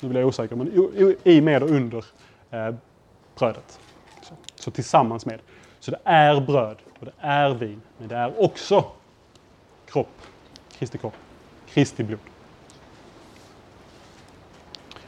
Nu 0.00 0.08
blir 0.08 0.20
jag 0.20 0.28
osäker, 0.28 0.56
men 0.56 0.68
i, 1.24 1.36
i 1.36 1.40
med 1.40 1.62
och 1.62 1.70
under 1.70 2.04
eh, 2.50 2.74
brödet. 3.38 3.78
Så, 4.62 4.70
tillsammans 4.70 5.26
med. 5.26 5.40
Så 5.80 5.90
det 5.90 6.00
är 6.04 6.40
bröd 6.40 6.76
och 7.00 7.06
det 7.06 7.12
är 7.18 7.54
vin, 7.54 7.82
men 7.98 8.08
det 8.08 8.16
är 8.16 8.42
också 8.42 8.84
kropp, 9.86 10.22
Kristi 10.78 10.98
kropp, 10.98 11.14
Kristi 11.68 12.04
blod. 12.04 12.20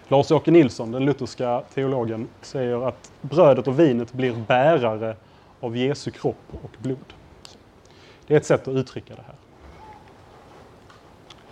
Lars-Åke 0.09 0.51
Nilsson, 0.51 0.93
den 0.93 1.05
lutherska 1.05 1.63
teologen, 1.75 2.29
säger 2.43 2.89
att 2.89 3.13
brödet 3.21 3.69
och 3.69 3.81
vinet 3.81 4.13
blir 4.13 4.33
bärare 4.33 5.17
av 5.61 5.77
Jesu 5.77 6.11
kropp 6.11 6.43
och 6.63 6.77
blod. 6.79 7.15
Det 8.27 8.35
är 8.35 8.39
ett 8.39 8.47
sätt 8.47 8.69
att 8.69 8.75
uttrycka 8.75 9.15
det 9.15 9.23
här. 9.23 9.37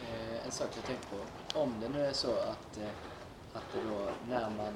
Eh, 0.01 0.47
en 0.47 0.51
sak 0.53 0.69
jag 0.77 0.85
tänkte 0.85 1.07
på. 1.07 1.61
Om 1.61 1.75
det 1.81 1.89
nu 1.89 2.07
är 2.07 2.13
så 2.13 2.31
att, 2.31 2.79
eh, 2.79 2.89
att 3.55 3.63
det 3.75 3.81
då 3.91 4.09
när 4.29 4.51
man 4.51 4.75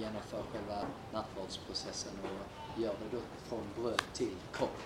genomför 0.00 0.42
själva 0.52 0.78
nattvardsprocessen 1.12 2.12
och 2.24 2.80
gör 2.82 2.94
det 3.02 3.16
då 3.16 3.22
från 3.48 3.64
bröd 3.82 4.02
till 4.12 4.36
kropp. 4.52 4.78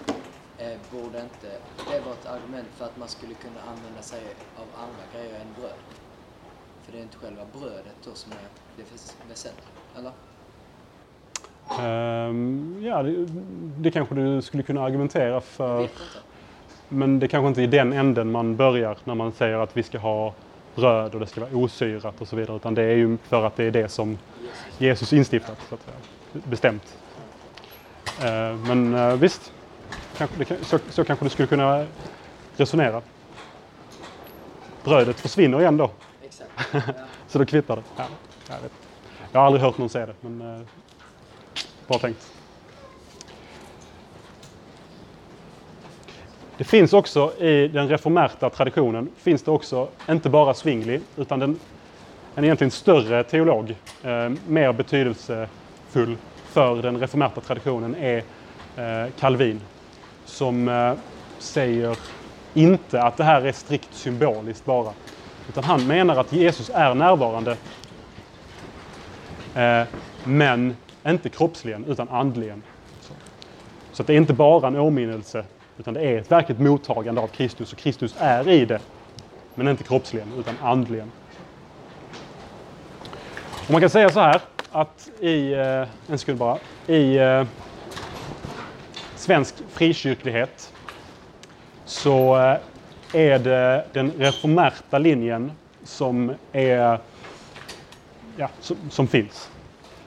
Eh, 0.58 0.78
borde 0.92 1.20
inte 1.20 1.50
det 1.90 2.00
vara 2.00 2.14
ett 2.14 2.26
argument 2.26 2.68
för 2.76 2.84
att 2.84 2.96
man 2.96 3.08
skulle 3.08 3.34
kunna 3.34 3.60
använda 3.72 4.02
sig 4.02 4.22
av 4.56 4.66
andra 4.84 5.04
grejer 5.14 5.40
än 5.40 5.52
bröd? 5.58 5.78
För 6.82 6.92
det 6.92 6.98
är 6.98 7.02
inte 7.02 7.16
själva 7.16 7.42
brödet 7.52 7.96
då 8.04 8.14
som 8.14 8.32
är 8.32 8.48
det 8.76 8.82
väs- 8.82 9.16
väsentliga, 9.28 9.68
eller? 9.98 10.12
Ehm, 11.80 12.80
ja, 12.84 13.02
det, 13.02 13.26
det 13.82 13.90
kanske 13.90 14.14
du 14.14 14.42
skulle 14.42 14.62
kunna 14.62 14.82
argumentera 14.84 15.40
för. 15.40 15.88
Men 16.88 17.18
det 17.18 17.28
kanske 17.28 17.48
inte 17.48 17.60
är 17.60 17.64
i 17.64 17.66
den 17.66 17.92
änden 17.92 18.30
man 18.32 18.56
börjar 18.56 18.98
när 19.04 19.14
man 19.14 19.32
säger 19.32 19.58
att 19.58 19.76
vi 19.76 19.82
ska 19.82 19.98
ha 19.98 20.34
bröd 20.74 21.14
och 21.14 21.20
det 21.20 21.26
ska 21.26 21.40
vara 21.40 21.56
osyrat 21.56 22.20
och 22.20 22.28
så 22.28 22.36
vidare. 22.36 22.56
Utan 22.56 22.74
det 22.74 22.82
är 22.82 22.96
ju 22.96 23.18
för 23.28 23.46
att 23.46 23.56
det 23.56 23.64
är 23.64 23.70
det 23.70 23.88
som 23.88 24.18
Jesus 24.78 25.12
instiftat, 25.12 25.58
så 25.68 25.74
att 25.74 25.80
säga. 25.82 25.96
Bestämt. 26.32 26.98
Eh, 28.24 28.56
Men 28.56 28.94
eh, 28.94 29.14
visst, 29.14 29.52
så, 30.62 30.78
så 30.90 31.04
kanske 31.04 31.24
du 31.24 31.28
skulle 31.30 31.48
kunna 31.48 31.86
resonera. 32.56 33.02
Brödet 34.84 35.20
försvinner 35.20 35.60
igen 35.60 35.76
då. 35.76 35.90
Ja. 36.72 36.80
så 37.28 37.38
då 37.38 37.46
kvittar 37.46 37.76
det. 37.76 37.82
Ja, 37.96 38.04
jag, 38.48 38.60
vet. 38.60 38.72
jag 39.32 39.40
har 39.40 39.46
aldrig 39.46 39.62
hört 39.62 39.78
någon 39.78 39.88
säga 39.88 40.06
det, 40.06 40.14
men 40.20 40.60
eh, 40.60 40.66
bra 41.86 41.98
tänkt. 41.98 42.33
Det 46.58 46.64
finns 46.64 46.92
också 46.92 47.36
i 47.38 47.68
den 47.68 47.88
reformerta 47.88 48.50
traditionen, 48.50 49.08
finns 49.16 49.42
det 49.42 49.50
också 49.50 49.88
inte 50.10 50.30
bara 50.30 50.54
Zwingli, 50.54 51.00
utan 51.16 51.38
den, 51.38 51.60
en 52.34 52.44
egentligen 52.44 52.70
större 52.70 53.24
teolog, 53.24 53.70
eh, 54.02 54.28
mer 54.46 54.72
betydelsefull 54.72 56.16
för 56.44 56.82
den 56.82 57.00
reformerta 57.00 57.40
traditionen 57.40 57.94
är 57.94 58.16
eh, 58.76 59.12
Calvin. 59.18 59.60
Som 60.24 60.68
eh, 60.68 60.94
säger 61.38 61.96
inte 62.54 63.02
att 63.02 63.16
det 63.16 63.24
här 63.24 63.42
är 63.42 63.52
strikt 63.52 63.94
symboliskt 63.94 64.64
bara. 64.64 64.94
Utan 65.48 65.64
han 65.64 65.86
menar 65.86 66.16
att 66.16 66.32
Jesus 66.32 66.70
är 66.74 66.94
närvarande. 66.94 67.56
Eh, 69.54 69.82
men 70.22 70.76
inte 71.06 71.28
kroppsligen, 71.28 71.84
utan 71.84 72.08
andligen. 72.08 72.62
Så, 73.00 73.14
så 73.92 74.02
att 74.02 74.06
det 74.06 74.12
är 74.12 74.16
inte 74.16 74.34
bara 74.34 74.68
en 74.68 74.76
åminnelse, 74.76 75.44
utan 75.78 75.94
det 75.94 76.00
är 76.00 76.18
ett 76.18 76.32
verkligt 76.32 76.60
mottagande 76.60 77.20
av 77.20 77.26
Kristus. 77.26 77.72
Och 77.72 77.78
Kristus 77.78 78.14
är 78.18 78.48
i 78.48 78.64
det, 78.64 78.80
men 79.54 79.68
inte 79.68 79.84
kroppsligen, 79.84 80.28
utan 80.38 80.54
andligen. 80.62 81.10
Och 83.64 83.70
man 83.70 83.80
kan 83.80 83.90
säga 83.90 84.10
så 84.10 84.20
här, 84.20 84.40
att 84.72 85.10
i, 85.20 85.52
eh, 85.52 85.88
en 86.08 86.18
sekund 86.18 86.38
bara, 86.38 86.58
i 86.86 87.16
eh, 87.16 87.44
svensk 89.16 89.54
frikyrklighet 89.68 90.72
så 91.84 92.36
eh, 92.36 92.56
är 93.12 93.38
det 93.38 93.84
den 93.92 94.12
reformerta 94.18 94.98
linjen 94.98 95.52
som 95.84 96.32
är 96.52 96.98
ja, 98.36 98.48
som, 98.60 98.76
som 98.90 99.06
finns. 99.06 99.50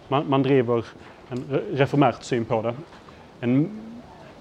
Man, 0.07 0.29
man 0.29 0.43
driver 0.43 0.85
en 1.29 1.61
reformärt 1.71 2.23
syn 2.23 2.45
på 2.45 2.61
det. 2.61 2.73
En, 3.39 3.81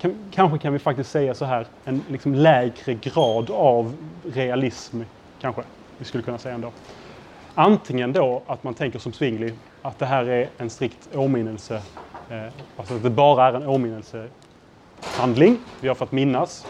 kan, 0.07 0.31
kanske 0.31 0.59
kan 0.59 0.73
vi 0.73 0.79
faktiskt 0.79 1.11
säga 1.11 1.35
så 1.35 1.45
här, 1.45 1.67
en 1.85 2.05
liksom 2.09 2.35
lägre 2.35 2.95
grad 2.95 3.51
av 3.51 3.97
realism, 4.25 5.03
kanske 5.39 5.63
vi 5.99 6.05
skulle 6.05 6.23
kunna 6.23 6.39
säga 6.39 6.55
ändå. 6.55 6.73
Antingen 7.55 8.13
då 8.13 8.43
att 8.47 8.63
man 8.65 8.75
tänker 8.75 8.99
som 8.99 9.13
Zwingli, 9.13 9.53
att 9.83 9.99
det 9.99 10.07
här 10.07 10.29
är 10.29 10.49
en 10.59 10.71
strikt 10.71 11.15
åminnelse, 11.15 11.75
eh, 12.29 12.47
alltså 12.77 12.95
att 12.95 13.03
det 13.03 13.11
bara 13.11 13.49
är 13.49 13.53
en 13.53 13.67
åminnelsehandling, 13.67 15.59
vi 15.81 15.89
har 15.89 15.95
för 15.95 16.05
att 16.05 16.13
minnas. 16.13 16.67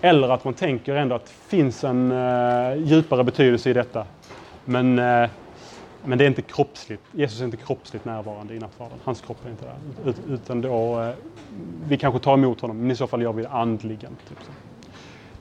Eller 0.00 0.28
att 0.28 0.44
man 0.44 0.54
tänker 0.54 0.94
ändå 0.94 1.14
att 1.14 1.26
det 1.26 1.32
finns 1.32 1.84
en 1.84 2.12
eh, 2.12 2.74
djupare 2.76 3.24
betydelse 3.24 3.70
i 3.70 3.72
detta. 3.72 4.06
Men, 4.64 4.98
eh, 4.98 5.30
men 6.04 6.18
det 6.18 6.24
är 6.24 6.28
inte 6.28 6.42
kroppsligt. 6.42 7.02
Jesus 7.12 7.40
är 7.40 7.44
inte 7.44 7.56
kroppsligt 7.56 8.04
närvarande 8.04 8.54
i 8.54 8.58
nattvarden. 8.58 8.98
Hans 9.04 9.20
kropp 9.20 9.46
är 9.46 9.50
inte 9.50 9.64
där. 9.64 10.10
Ut, 10.10 10.16
utan 10.28 10.60
då, 10.60 11.02
eh, 11.02 11.14
vi 11.88 11.96
kanske 11.98 12.20
tar 12.20 12.34
emot 12.34 12.60
honom, 12.60 12.78
men 12.78 12.90
i 12.90 12.96
så 12.96 13.06
fall 13.06 13.22
gör 13.22 13.32
vi 13.32 13.42
det 13.42 13.48
andligen. 13.48 14.16
Typ 14.28 14.38
så. 14.46 14.52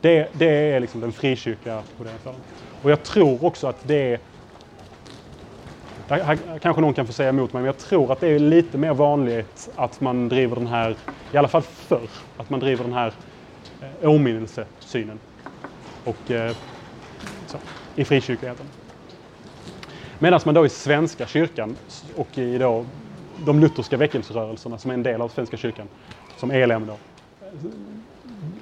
Det, 0.02 0.30
det 0.34 0.72
är 0.72 0.80
liksom 0.80 1.02
den 1.02 1.12
frikyrkliga 1.12 1.84
modellen 1.98 2.20
för. 2.20 2.34
Och 2.82 2.92
jag 2.92 3.04
tror 3.04 3.44
också 3.44 3.68
att 3.68 3.88
det 3.88 4.14
är 4.14 4.20
här, 6.10 6.24
här 6.24 6.60
kanske 6.60 6.82
någon 6.82 6.94
kan 6.94 7.08
få 7.08 7.14
säga 7.14 7.30
emot 7.30 7.54
mig, 7.54 7.62
men 7.62 7.66
jag 7.66 7.78
tror 7.78 8.12
att 8.12 8.20
det 8.20 8.28
är 8.28 8.40
lite 8.40 8.78
mer 8.78 8.94
vanligt 8.94 9.70
att 9.76 10.02
man 10.02 10.30
driver 10.30 10.56
den 10.56 10.68
här, 10.68 10.96
i 11.32 11.38
alla 11.38 11.48
fall 11.48 11.62
förr, 11.62 12.10
att 12.38 12.50
man 12.50 12.60
driver 12.60 12.84
den 12.84 12.94
här 12.94 13.14
eh, 13.82 14.10
åminnelsesynen 14.10 15.20
och, 16.04 16.32
eh, 16.32 16.56
så, 17.48 17.58
i 17.96 18.06
frikyrkligheten. 18.06 18.66
Medan 20.22 20.40
man 20.46 20.56
då 20.56 20.66
i 20.66 20.70
Svenska 20.70 21.28
kyrkan 21.28 21.76
och 22.16 22.38
i 22.38 22.58
då 22.58 22.86
de 23.46 23.60
lutherska 23.60 23.98
väckelserörelserna 23.98 24.78
som 24.78 24.92
är 24.92 24.94
en 24.94 25.04
del 25.04 25.22
av 25.22 25.30
Svenska 25.30 25.58
kyrkan, 25.58 25.88
som 26.38 26.52
ELM 26.52 26.86
då, 26.88 26.98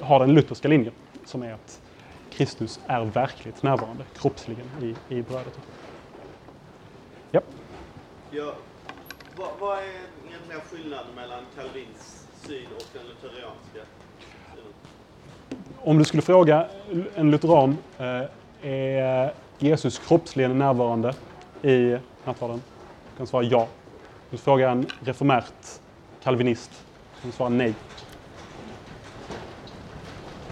har 0.01 0.19
den 0.19 0.33
lutherska 0.33 0.67
linjen 0.67 0.93
som 1.25 1.43
är 1.43 1.53
att 1.53 1.81
Kristus 2.29 2.79
är 2.87 3.05
verkligt 3.05 3.63
närvarande, 3.63 4.05
kroppsligen, 4.13 4.71
i, 4.81 5.15
i 5.15 5.21
brödet. 5.21 5.59
Ja. 7.31 7.41
Ja, 8.29 8.55
vad, 9.37 9.49
vad 9.59 9.77
är 9.77 9.83
egentligen 10.27 10.61
skillnaden 10.61 11.15
mellan 11.15 11.43
Calvins 11.55 12.27
syn 12.47 12.67
och 12.77 12.85
den 12.93 13.07
lutherianska 13.07 13.79
synen? 14.55 14.73
Om 15.77 15.97
du 15.97 16.05
skulle 16.05 16.21
fråga 16.21 16.67
en 17.15 17.31
lutheran, 17.31 17.77
eh, 17.97 18.69
är 18.69 19.33
Jesus 19.57 19.99
kroppsligen 19.99 20.59
närvarande 20.59 21.13
i 21.63 21.97
nattvarden? 22.25 22.61
kan 23.17 23.27
svara 23.27 23.43
ja. 23.43 23.67
Du 24.29 24.37
frågar 24.37 24.69
en 24.69 24.85
reformärt 24.99 25.79
kalvinist, 26.23 26.71
kan 27.21 27.31
svara 27.31 27.49
nej. 27.49 27.73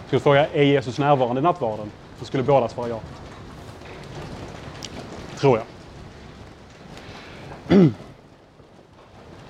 Skulle 0.08 0.20
du 0.20 0.20
fråga, 0.20 0.48
är 0.48 0.64
Jesus 0.64 1.00
närvarande 1.00 1.40
i 1.40 1.44
nattvarden? 1.44 1.92
Då 2.20 2.26
skulle 2.26 2.44
båda 2.44 2.68
svara 2.68 2.90
ja. 2.90 3.00
Tror 5.38 5.58
jag. 5.58 5.66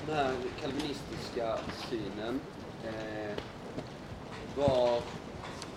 Den 0.08 0.16
här 0.16 0.34
kalvinistiska 0.62 1.58
synen, 1.90 2.40
eh, 2.84 3.36
var 4.58 5.00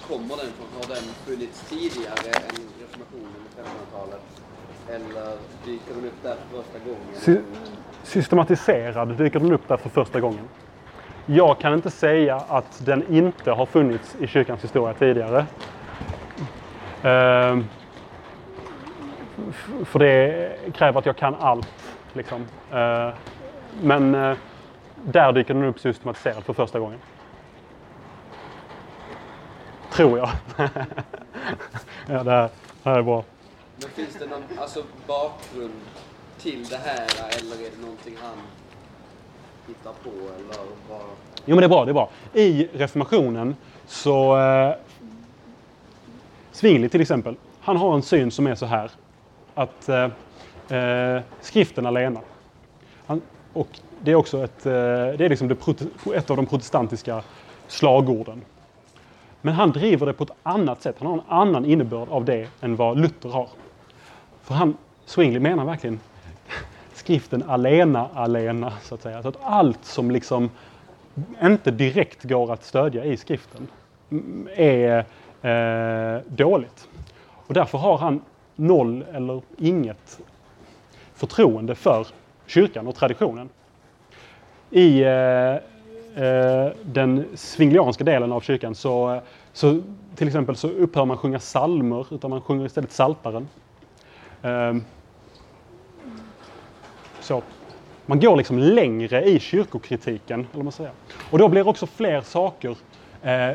kommer 0.08 0.36
den 0.36 0.46
ifrån? 0.48 0.66
Har 0.74 0.94
den 0.94 1.04
funnits 1.26 1.64
tidigare 1.68 2.30
än 2.30 2.68
reformationen 2.80 3.42
i 3.46 3.60
1500-talet? 3.60 4.37
Eller 4.90 5.36
dyker 5.64 5.94
den 5.94 6.04
upp 6.04 6.22
där 6.22 6.34
för 6.34 6.62
första 6.62 6.78
gången? 6.78 7.00
Sy- 7.14 7.42
systematiserad 8.02 9.16
dyker 9.16 9.40
den 9.40 9.52
upp 9.52 9.68
där 9.68 9.76
för 9.76 9.88
första 9.88 10.20
gången. 10.20 10.48
Jag 11.26 11.58
kan 11.58 11.74
inte 11.74 11.90
säga 11.90 12.36
att 12.36 12.86
den 12.86 13.14
inte 13.14 13.50
har 13.52 13.66
funnits 13.66 14.16
i 14.20 14.26
kyrkans 14.26 14.64
historia 14.64 14.94
tidigare. 14.94 15.46
Ehm, 17.02 17.64
för 19.84 19.98
det 19.98 20.52
kräver 20.74 20.98
att 20.98 21.06
jag 21.06 21.16
kan 21.16 21.34
allt. 21.40 21.96
Liksom. 22.12 22.46
Ehm, 22.72 23.12
men 23.82 24.14
eh, 24.14 24.36
där 25.04 25.32
dyker 25.32 25.54
den 25.54 25.64
upp 25.64 25.80
systematiserad 25.80 26.44
för 26.44 26.52
första 26.52 26.78
gången. 26.78 26.98
Tror 29.92 30.18
jag. 30.18 30.30
ja, 32.06 32.22
det 32.22 32.30
här, 32.30 32.48
det 32.82 32.90
här 32.90 32.98
är 32.98 33.02
bra. 33.02 33.24
Men 33.80 33.90
finns 33.90 34.14
det 34.18 34.26
någon 34.26 34.42
alltså, 34.58 34.84
bakgrund 35.06 35.72
till 36.38 36.64
det 36.64 36.76
här 36.76 37.06
eller 37.38 37.56
är 37.66 37.70
det 37.76 37.80
någonting 37.82 38.16
han 38.22 38.36
hittar 39.66 39.92
på 40.02 40.10
eller 40.10 40.64
bara... 40.88 41.08
Jo 41.44 41.54
men 41.54 41.58
det 41.58 41.64
är 41.64 41.68
bra, 41.68 41.84
det 41.84 41.90
är 41.90 41.94
bra. 41.94 42.10
I 42.34 42.68
reformationen 42.72 43.56
så... 43.86 44.38
Eh, 44.38 44.74
Svingli 46.52 46.88
till 46.88 47.00
exempel, 47.00 47.36
han 47.60 47.76
har 47.76 47.94
en 47.94 48.02
syn 48.02 48.30
som 48.30 48.46
är 48.46 48.54
så 48.54 48.66
här. 48.66 48.90
Att 49.54 49.88
eh, 49.88 50.04
eh, 50.78 51.22
skriften 51.40 51.86
alena. 51.86 52.20
Han, 53.06 53.22
och 53.52 53.68
det 54.00 54.10
är 54.10 54.14
också 54.14 54.44
ett, 54.44 54.66
eh, 54.66 54.72
det 54.72 55.24
är 55.24 55.28
liksom 55.28 55.48
det, 55.48 55.54
prote- 55.54 56.14
ett 56.14 56.30
av 56.30 56.36
de 56.36 56.46
protestantiska 56.46 57.22
slagorden. 57.68 58.42
Men 59.40 59.54
han 59.54 59.70
driver 59.72 60.06
det 60.06 60.12
på 60.12 60.24
ett 60.24 60.32
annat 60.42 60.82
sätt. 60.82 60.96
Han 60.98 61.06
har 61.06 61.14
en 61.14 61.24
annan 61.28 61.64
innebörd 61.64 62.08
av 62.08 62.24
det 62.24 62.48
än 62.60 62.76
vad 62.76 62.98
Luther 63.00 63.28
har. 63.28 63.48
För 64.48 64.54
han, 64.54 64.76
Swingley, 65.04 65.40
menar 65.40 65.64
verkligen 65.64 66.00
skriften 66.92 67.42
alena, 67.48 68.08
alena, 68.14 68.72
så 68.82 68.94
att 68.94 69.02
säga. 69.02 69.22
Så 69.22 69.28
att 69.28 69.38
allt 69.42 69.84
som 69.84 70.10
liksom 70.10 70.50
inte 71.42 71.70
direkt 71.70 72.24
går 72.24 72.52
att 72.52 72.64
stödja 72.64 73.04
i 73.04 73.16
skriften 73.16 73.68
är 74.56 75.04
eh, 75.42 76.22
dåligt. 76.28 76.88
Och 77.30 77.54
därför 77.54 77.78
har 77.78 77.98
han 77.98 78.20
noll 78.56 79.04
eller 79.12 79.42
inget 79.58 80.20
förtroende 81.14 81.74
för 81.74 82.06
kyrkan 82.46 82.86
och 82.86 82.94
traditionen. 82.94 83.48
I 84.70 85.02
eh, 85.02 85.54
eh, 86.24 86.72
den 86.82 87.26
svinglianska 87.34 88.04
delen 88.04 88.32
av 88.32 88.40
kyrkan 88.40 88.74
så, 88.74 89.20
så 89.52 89.80
till 90.14 90.26
exempel 90.26 90.56
så 90.56 90.68
upphör 90.68 91.04
man 91.04 91.16
sjunga 91.16 91.40
salmer 91.40 92.06
utan 92.14 92.30
man 92.30 92.40
sjunger 92.40 92.66
istället 92.66 92.92
saltaren. 92.92 93.48
Ehm, 94.42 94.84
så 97.18 97.44
man 98.06 98.20
går 98.20 98.36
liksom 98.36 98.58
längre 98.58 99.24
i 99.24 99.40
kyrkokritiken. 99.40 100.46
Eller 100.52 100.62
man 100.64 100.72
säger. 100.72 100.92
Och 101.30 101.38
då 101.38 101.48
blir 101.48 101.68
också 101.68 101.86
fler 101.86 102.20
saker 102.20 102.76
eh, 103.20 103.50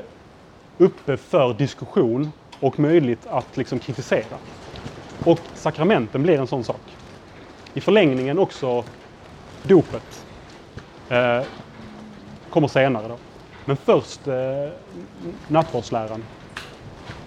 uppe 0.78 1.18
för 1.18 1.54
diskussion 1.54 2.32
och 2.60 2.80
möjligt 2.80 3.26
att 3.26 3.58
liksom 3.58 3.80
kritisera. 3.80 4.40
Och 5.24 5.48
sakramenten 5.54 6.24
blir 6.24 6.40
en 6.40 6.48
sån 6.48 6.64
sak. 6.64 6.98
I 7.74 7.82
förlängningen 7.82 8.40
också 8.40 8.86
dopet. 9.62 10.26
Eh, 11.08 11.44
kommer 12.50 12.68
senare 12.68 13.08
då. 13.08 13.20
Men 13.66 13.78
först 13.78 14.28
eh, 14.28 14.36
nattvardsläran. 15.48 16.28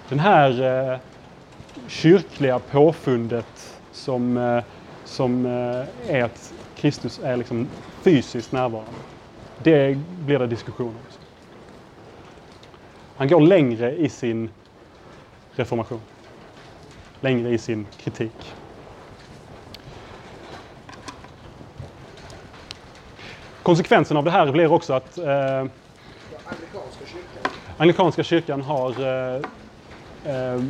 Den 0.08 0.18
här 0.18 0.62
eh, 0.92 0.98
kyrkliga 1.88 2.58
påfundet 2.58 3.80
som, 3.92 4.36
eh, 4.36 4.64
som 5.04 5.46
eh, 5.46 6.14
är 6.16 6.24
att 6.24 6.52
Kristus 6.76 7.18
är 7.18 7.36
liksom 7.36 7.68
fysiskt 8.02 8.52
närvarande. 8.52 9.00
Det 9.58 9.98
blir 10.24 10.38
det 10.38 10.46
diskussion 10.46 10.88
om. 10.88 11.00
Han 13.16 13.28
går 13.28 13.40
längre 13.40 13.96
i 13.96 14.08
sin 14.08 14.50
reformation. 15.52 16.00
Längre 17.20 17.50
i 17.50 17.58
sin 17.58 17.86
kritik. 17.96 18.54
Konsekvensen 23.62 24.16
av 24.16 24.24
det 24.24 24.30
här 24.30 24.52
blir 24.52 24.72
också 24.72 24.92
att 24.92 25.18
eh, 25.18 25.24
Den 25.24 25.68
anglikanska 26.44 27.06
kyrkan. 27.06 27.52
Anglikanska 27.76 28.22
kyrkan 28.22 28.62
har 28.62 28.90
eh, 28.90 29.42
eh, 30.24 30.62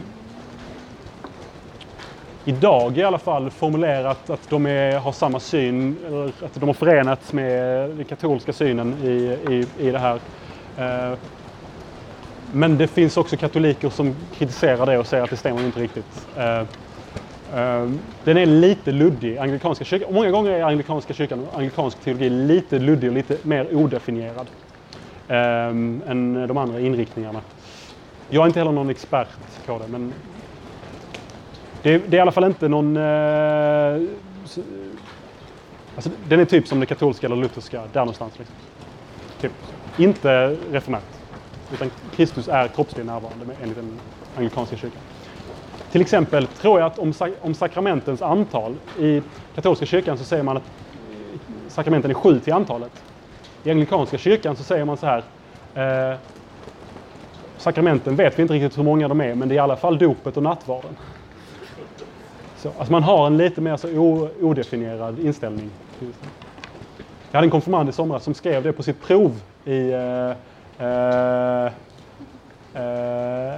idag 2.48 2.98
i 2.98 3.02
alla 3.02 3.18
fall 3.18 3.50
formulerat 3.50 4.30
att 4.30 4.50
de 4.50 4.66
är, 4.66 4.98
har 4.98 5.12
samma 5.12 5.40
syn, 5.40 5.96
eller 6.06 6.26
att 6.26 6.54
de 6.54 6.66
har 6.66 6.74
förenats 6.74 7.32
med 7.32 7.90
den 7.90 8.04
katolska 8.04 8.52
synen 8.52 8.94
i, 9.04 9.08
i, 9.50 9.66
i 9.86 9.90
det 9.90 9.98
här. 9.98 10.20
Eh, 10.78 11.18
men 12.52 12.78
det 12.78 12.88
finns 12.88 13.16
också 13.16 13.36
katoliker 13.36 13.90
som 13.90 14.14
kritiserar 14.34 14.86
det 14.86 14.98
och 14.98 15.06
säger 15.06 15.24
att 15.24 15.30
det 15.30 15.36
stämmer 15.36 15.64
inte 15.64 15.80
riktigt. 15.80 16.26
Eh, 16.36 16.60
eh, 17.54 17.90
den 18.24 18.36
är 18.36 18.46
lite 18.46 18.92
luddig. 18.92 19.38
Anglikanska 19.38 19.84
kyrkan, 19.84 20.14
många 20.14 20.30
gånger 20.30 20.50
är 20.50 20.62
anglikanska 20.62 21.14
kyrkan 21.14 21.46
och 21.46 21.58
anglikansk 21.58 22.00
teologi 22.00 22.30
lite 22.30 22.78
luddig 22.78 23.10
och 23.10 23.16
lite 23.16 23.38
mer 23.42 23.76
odefinierad 23.76 24.46
än 25.28 26.46
de 26.48 26.56
andra 26.56 26.80
inriktningarna. 26.80 27.40
Jag 28.28 28.42
är 28.42 28.46
inte 28.46 28.60
heller 28.60 28.72
någon 28.72 28.90
expert 28.90 29.28
på 29.66 29.78
det, 29.78 29.88
men 29.88 30.12
det, 31.86 31.98
det 31.98 32.16
är 32.16 32.18
i 32.18 32.20
alla 32.20 32.32
fall 32.32 32.44
inte 32.44 32.68
någon... 32.68 32.96
Eh, 32.96 33.02
alltså, 35.94 36.10
den 36.18 36.40
är 36.40 36.44
typ 36.44 36.68
som 36.68 36.80
det 36.80 36.86
katolska 36.86 37.26
eller 37.26 37.36
lutherska, 37.36 37.86
där 37.92 38.00
någonstans. 38.00 38.38
Liksom. 38.38 38.56
Typ. 39.40 39.52
Inte 39.96 40.48
reformärt. 40.48 41.02
Utan 41.70 41.90
Kristus 42.12 42.48
är 42.48 42.68
kroppsligt 42.68 43.06
närvarande 43.06 43.54
enligt 43.62 43.76
den 43.76 44.00
anglikanska 44.34 44.76
kyrkan. 44.76 45.02
Till 45.90 46.00
exempel 46.00 46.46
tror 46.46 46.80
jag 46.80 46.86
att 46.86 46.98
om, 46.98 47.12
sak- 47.12 47.38
om 47.40 47.54
sakramentens 47.54 48.22
antal, 48.22 48.78
i 48.94 49.22
katolska 49.54 49.86
kyrkan 49.86 50.18
så 50.18 50.24
säger 50.24 50.42
man 50.42 50.56
att 50.56 50.64
sakramenten 51.68 52.10
är 52.10 52.14
sju 52.14 52.40
till 52.40 52.52
antalet. 52.52 53.04
I 53.62 53.70
anglikanska 53.70 54.18
kyrkan 54.18 54.56
så 54.56 54.64
säger 54.64 54.84
man 54.84 54.96
så 54.96 55.06
här. 55.06 55.24
Eh, 55.74 56.18
sakramenten 57.56 58.16
vet 58.16 58.38
vi 58.38 58.42
inte 58.42 58.54
riktigt 58.54 58.78
hur 58.78 58.82
många 58.84 59.08
de 59.08 59.20
är, 59.20 59.34
men 59.34 59.48
det 59.48 59.54
är 59.54 59.56
i 59.56 59.58
alla 59.58 59.76
fall 59.76 59.98
dopet 59.98 60.36
och 60.36 60.42
nattvarden. 60.42 60.96
Så, 62.66 62.72
alltså 62.78 62.92
man 62.92 63.02
har 63.02 63.26
en 63.26 63.36
lite 63.36 63.60
mer 63.60 63.76
så 63.76 63.88
odefinierad 64.40 65.18
inställning. 65.18 65.70
Jag 67.30 67.38
hade 67.38 67.46
en 67.46 67.50
konfirmand 67.50 67.88
i 67.88 67.92
somras 67.92 68.24
som 68.24 68.34
skrev 68.34 68.62
det 68.62 68.72
på 68.72 68.82
sitt 68.82 69.02
prov 69.02 69.40
i, 69.64 69.90
eh, 69.90 70.30
eh, 70.86 71.66
eh, 72.74 73.54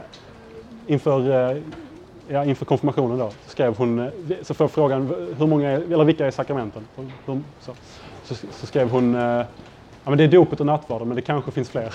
inför, 0.86 1.50
eh, 1.50 1.62
ja, 2.28 2.44
inför 2.44 2.64
konfirmationen. 2.64 3.18
Då, 3.18 3.30
så, 3.30 3.50
skrev 3.50 3.76
hon, 3.76 3.98
eh, 3.98 4.06
så 4.42 4.54
får 4.54 4.68
frågan 4.68 5.14
hur 5.38 5.46
många 5.46 5.70
eller 5.70 6.04
vilka 6.04 6.26
är 6.26 6.30
sakramenten? 6.30 6.82
Hur- 6.96 7.42
Så, 7.61 7.72
så, 8.24 8.34
så 8.34 8.66
skrev 8.66 8.90
hon 8.90 9.14
eh, 9.14 9.20
ja, 9.20 9.46
men 10.04 10.18
det 10.18 10.24
är 10.24 10.28
dopet 10.28 10.61
och 10.61 10.66
nattvarden 10.66 11.09
men 11.09 11.14
det 11.16 11.22
kanske 11.22 11.50
finns 11.50 11.68
fler. 11.70 11.94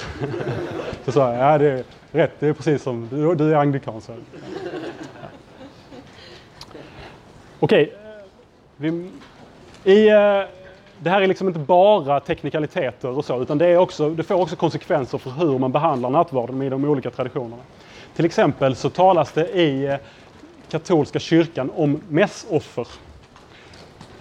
så 1.05 1.11
sa 1.11 1.33
jag 1.33 1.53
ja 1.53 1.57
det 1.57 1.69
är 1.69 1.83
rätt, 2.11 2.39
det 2.39 2.47
är 2.47 2.53
precis 2.53 2.83
som 2.83 3.07
du, 3.11 3.35
du 3.35 3.51
är 3.51 3.55
anglikan. 3.55 4.01
Så. 4.01 4.13
Okej. 7.63 7.93
vi, 8.77 9.09
i, 9.83 10.09
eh, 10.09 10.41
det 10.99 11.09
här 11.09 11.21
är 11.21 11.27
liksom 11.27 11.47
inte 11.47 11.59
bara 11.59 12.19
teknikaliteter 12.19 13.09
och 13.09 13.25
så, 13.25 13.41
utan 13.41 13.57
det, 13.57 13.67
är 13.67 13.77
också, 13.77 14.09
det 14.09 14.23
får 14.23 14.35
också 14.35 14.55
konsekvenser 14.55 15.17
för 15.17 15.31
hur 15.31 15.59
man 15.59 15.71
behandlar 15.71 16.09
nattvarden 16.09 16.61
i 16.61 16.69
de 16.69 16.85
olika 16.85 17.09
traditionerna. 17.09 17.61
Till 18.15 18.25
exempel 18.25 18.75
så 18.75 18.89
talas 18.89 19.31
det 19.31 19.49
i 19.49 19.85
eh, 19.85 19.95
katolska 20.69 21.19
kyrkan 21.19 21.71
om 21.75 22.01
mässoffer. 22.09 22.87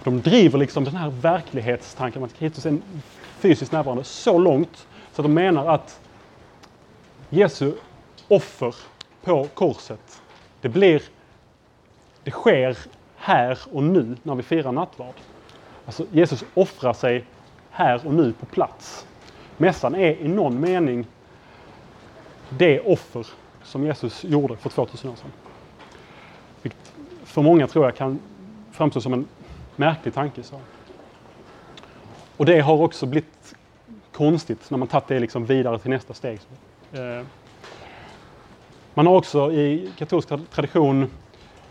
De 0.03 0.21
driver 0.21 0.59
liksom 0.59 0.83
den 0.83 0.95
här 0.95 1.09
verklighetstanken 1.09 2.23
att 2.23 2.33
Kristus 2.33 2.65
är 2.65 2.77
fysiskt 3.39 3.71
närvarande 3.71 4.03
så 4.03 4.37
långt 4.37 4.87
så 5.13 5.21
att 5.21 5.25
de 5.25 5.33
menar 5.33 5.67
att 5.67 5.99
Jesu 7.29 7.71
offer 8.27 8.75
på 9.23 9.47
korset, 9.53 10.21
det 10.61 10.69
blir, 10.69 11.01
det 12.23 12.31
sker 12.31 12.77
här 13.23 13.57
och 13.71 13.83
nu 13.83 14.15
när 14.23 14.35
vi 14.35 14.43
firar 14.43 14.71
nattvard. 14.71 15.13
Alltså 15.85 16.05
Jesus 16.11 16.43
offrar 16.53 16.93
sig 16.93 17.25
här 17.69 18.07
och 18.07 18.13
nu 18.13 18.33
på 18.33 18.45
plats. 18.45 19.07
Mässan 19.57 19.95
är 19.95 20.15
i 20.21 20.27
någon 20.27 20.59
mening 20.59 21.07
det 22.49 22.79
offer 22.79 23.27
som 23.63 23.85
Jesus 23.85 24.23
gjorde 24.23 24.55
för 24.55 24.69
2000 24.69 25.09
år 25.09 25.15
sedan. 25.15 25.31
Vilket 26.61 26.93
för 27.23 27.41
många 27.41 27.67
tror 27.67 27.85
jag 27.85 27.95
kan 27.95 28.19
framstå 28.71 29.01
som 29.01 29.13
en 29.13 29.27
märklig 29.75 30.13
tanke. 30.13 30.43
Så. 30.43 30.59
Och 32.37 32.45
det 32.45 32.59
har 32.59 32.81
också 32.81 33.05
blivit 33.05 33.55
konstigt 34.11 34.69
när 34.69 34.77
man 34.77 34.87
tagit 34.87 35.07
det 35.07 35.19
liksom 35.19 35.45
vidare 35.45 35.79
till 35.79 35.89
nästa 35.89 36.13
steg. 36.13 36.39
Eh, 36.91 37.25
man 38.93 39.07
har 39.07 39.15
också 39.15 39.51
i 39.51 39.91
katolsk 39.97 40.29
tradition 40.49 41.09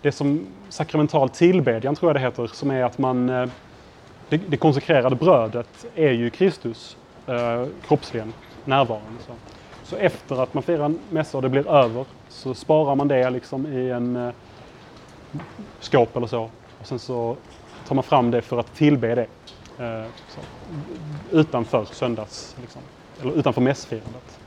det 0.02 0.12
som 0.12 0.46
sakramental 0.68 1.28
tillbedjan, 1.28 1.94
tror 1.94 2.08
jag 2.08 2.16
det 2.16 2.20
heter, 2.20 2.46
som 2.46 2.70
är 2.70 2.84
att 2.84 2.98
man 2.98 3.28
eh, 3.28 3.48
det, 4.32 4.36
det 4.36 4.56
konsekrerade 4.56 5.16
brödet 5.16 5.86
är 5.94 6.10
ju 6.10 6.30
Kristus 6.30 6.96
eh, 7.26 7.66
kroppsligen 7.86 8.32
närvarande. 8.64 9.22
Så. 9.26 9.32
så 9.84 9.96
efter 9.96 10.42
att 10.42 10.54
man 10.54 10.62
firar 10.62 10.84
en 10.84 10.98
mässa 11.10 11.38
och 11.38 11.42
det 11.42 11.48
blir 11.48 11.68
över 11.68 12.04
så 12.28 12.54
sparar 12.54 12.94
man 12.94 13.08
det 13.08 13.30
liksom 13.30 13.66
i 13.66 13.90
en 13.90 14.16
eh, 14.16 14.32
skåp 15.80 16.16
eller 16.16 16.26
så. 16.26 16.50
Och 16.80 16.86
sen 16.86 16.98
så 16.98 17.36
tar 17.88 17.94
man 17.94 18.04
fram 18.04 18.30
det 18.30 18.42
för 18.42 18.60
att 18.60 18.74
tillbe 18.74 19.14
det. 19.14 19.26
Eh, 19.84 20.06
så, 20.28 20.40
utanför 21.30 21.84
söndags, 21.84 22.56
liksom, 22.60 22.82
eller 23.20 23.32
utanför 23.32 23.60
mässfirandet. 23.60 24.38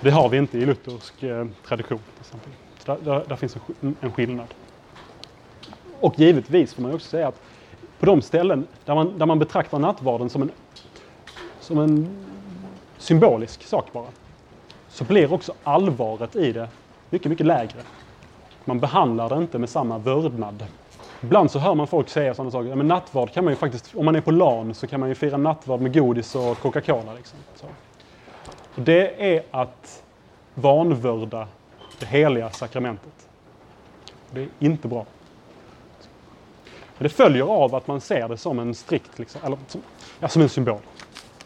Det 0.00 0.10
har 0.10 0.28
vi 0.28 0.38
inte 0.38 0.58
i 0.58 0.66
luthersk 0.66 1.22
eh, 1.22 1.46
tradition. 1.66 1.98
Till 1.98 2.20
exempel. 2.20 2.52
Där, 2.88 2.96
där, 3.04 3.24
där, 3.28 3.36
finns 3.36 3.56
en, 3.80 3.96
en 4.00 4.12
skillnad. 4.12 4.46
Och 6.00 6.18
givetvis 6.18 6.74
får 6.74 6.82
man 6.82 6.94
också 6.94 7.08
säga 7.08 7.28
att 7.28 7.40
på 7.98 8.06
de 8.06 8.22
ställen 8.22 8.66
där 8.84 8.94
man, 8.94 9.18
där 9.18 9.26
man 9.26 9.38
betraktar 9.38 9.78
nattvarden 9.78 10.30
som 10.30 10.42
en, 10.42 10.50
som 11.60 11.78
en 11.78 12.08
symbolisk 12.98 13.62
sak 13.62 13.92
bara, 13.92 14.06
så 14.88 15.04
blir 15.04 15.32
också 15.32 15.52
allvaret 15.64 16.36
i 16.36 16.52
det 16.52 16.68
mycket, 17.10 17.30
mycket 17.30 17.46
lägre. 17.46 17.78
Man 18.64 18.80
behandlar 18.80 19.28
det 19.28 19.36
inte 19.36 19.58
med 19.58 19.68
samma 19.68 19.98
vördnad. 19.98 20.64
Ibland 21.22 21.50
så 21.50 21.58
hör 21.58 21.74
man 21.74 21.86
folk 21.86 22.08
säga 22.08 22.34
sådana 22.34 22.50
saker. 22.50 22.74
Men 22.74 22.88
nattvard 22.88 23.32
kan 23.32 23.44
man 23.44 23.52
ju 23.52 23.56
faktiskt, 23.56 23.94
om 23.94 24.04
man 24.04 24.16
är 24.16 24.20
på 24.20 24.30
LAN 24.30 24.74
så 24.74 24.86
kan 24.86 25.00
man 25.00 25.08
ju 25.08 25.14
fira 25.14 25.36
nattvard 25.36 25.80
med 25.80 25.94
godis 25.94 26.34
och 26.34 26.58
Coca-Cola. 26.58 27.14
Liksom. 27.16 27.38
Och 28.74 28.82
det 28.82 29.34
är 29.36 29.42
att 29.50 30.02
vanvörda 30.54 31.48
det 31.98 32.06
heliga 32.06 32.50
sakramentet. 32.50 33.28
Det 34.30 34.40
är 34.40 34.48
inte 34.58 34.88
bra. 34.88 35.06
Men 36.98 37.02
det 37.02 37.08
följer 37.08 37.42
av 37.42 37.74
att 37.74 37.86
man 37.86 38.00
ser 38.00 38.28
det 38.28 38.36
som 38.36 38.58
en 38.58 38.74
strikt, 38.74 39.18
liksom, 39.18 39.40
eller 39.44 39.58
som, 39.68 39.82
ja, 40.20 40.28
som 40.28 40.42
en 40.42 40.48
symbol. 40.48 40.80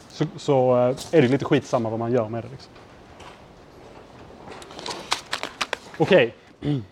Så, 0.09 0.27
så 0.37 0.77
eh, 0.77 0.97
är 1.13 1.23
det 1.23 1.29
lite 1.29 1.45
skitsamma 1.45 1.91
vad 1.91 1.99
man 1.99 2.13
gör 2.13 2.29
med 2.29 2.45
det. 2.45 2.49
Liksom. 2.49 2.73
Okej. 5.99 6.27
Okay. 6.27 6.33
Mm. 6.63 6.85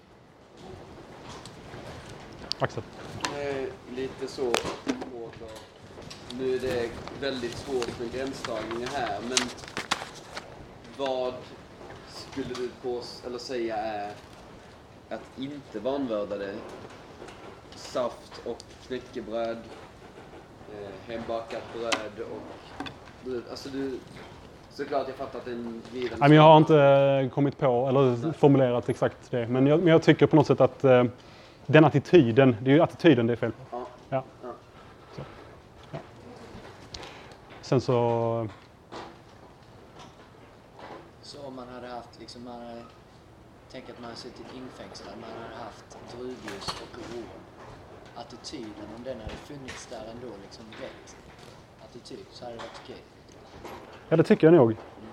Axel? 2.59 2.83
Eh, 3.23 3.95
lite 3.97 4.29
så 4.29 4.53
Nu 6.39 6.55
är 6.55 6.59
det 6.59 6.91
väldigt 7.21 7.57
svårt 7.59 8.01
med 8.01 8.13
gränsdragningar 8.13 8.89
här, 8.89 9.19
men 9.29 9.39
vad 10.97 11.35
skulle 12.31 12.55
du 12.55 12.69
på, 12.83 13.01
eller 13.27 13.39
säga 13.39 13.77
är 13.77 14.11
att 15.09 15.39
inte 15.39 15.81
vanvörda 15.81 16.37
det? 16.37 16.55
Saft 17.75 18.43
och 18.47 18.59
knäckebröd, 18.87 19.59
eh, 20.73 21.13
hembakat 21.13 21.63
bröd 21.73 22.27
och 22.31 22.43
bröd. 23.25 23.43
Alltså 23.51 23.69
du, 23.69 23.99
såklart 24.71 25.09
jag 25.09 25.17
fattar 25.17 25.39
att 25.39 25.47
en 25.47 25.83
vid 25.93 26.03
Nej, 26.03 26.19
men 26.21 26.33
Jag 26.33 26.43
har 26.43 26.57
inte 26.57 26.77
eh, 26.77 27.35
kommit 27.35 27.59
på 27.59 27.89
eller 27.89 28.17
Nej. 28.17 28.33
formulerat 28.33 28.89
exakt 28.89 29.31
det. 29.31 29.47
Men 29.47 29.67
jag, 29.67 29.79
men 29.79 29.89
jag 29.89 30.03
tycker 30.03 30.27
på 30.27 30.37
något 30.37 30.47
sätt 30.47 30.61
att 30.61 30.85
eh, 30.85 31.05
den 31.67 31.85
attityden, 31.85 32.57
det 32.61 32.71
är 32.71 32.75
ju 32.75 32.83
attityden 32.83 33.27
det 33.27 33.33
är 33.33 33.37
fel 33.37 33.53
på. 33.53 33.65
Ja. 33.71 33.87
ja. 34.09 34.25
ja. 35.93 35.99
Sen. 37.63 37.81
Så 37.81 38.49
om 41.51 41.57
man 41.57 41.69
hade 41.69 41.89
haft 41.89 42.20
liksom, 42.31 42.45
man 42.45 42.67
hade, 42.67 42.83
tänk 43.71 43.91
att 43.91 43.99
man 43.99 44.05
hade 44.05 44.17
suttit 44.17 44.47
infängslad, 44.57 45.15
man 45.21 45.31
hade 45.43 45.65
haft 45.65 45.99
druvljus 46.13 46.69
och 46.69 46.99
råd. 46.99 47.41
Attityden, 48.15 48.89
om 48.97 49.05
den 49.05 49.21
hade 49.21 49.35
funnits 49.35 49.87
där 49.87 50.05
ändå, 50.11 50.37
liksom 50.43 50.65
rätt 50.81 51.17
attityd, 51.85 52.27
så 52.31 52.45
hade 52.45 52.57
det 52.57 52.63
varit 52.63 52.81
okej. 52.85 53.03
Ja, 54.09 54.17
det 54.17 54.25
tycker 54.25 54.47
jag 54.47 54.55
nog. 54.55 54.71
Mm. 54.71 55.13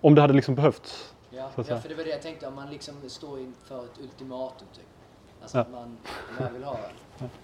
Om 0.00 0.14
det 0.14 0.20
hade 0.20 0.34
liksom 0.34 0.54
behövts 0.54 1.14
Ja, 1.30 1.50
ja, 1.56 1.80
för 1.80 1.88
det 1.88 1.94
var 1.94 2.04
det 2.04 2.10
jag 2.10 2.22
tänkte, 2.22 2.46
om 2.46 2.54
man 2.54 2.70
liksom 2.70 2.94
står 3.06 3.40
inför 3.40 3.84
ett 3.84 4.00
ultimatum 4.00 4.68
typ. 4.74 4.84
Alltså 5.42 5.58
ja. 5.58 5.62
att 5.62 5.70
man, 5.70 5.98
man 6.40 6.52
vill 6.52 6.64
ha 6.64 6.78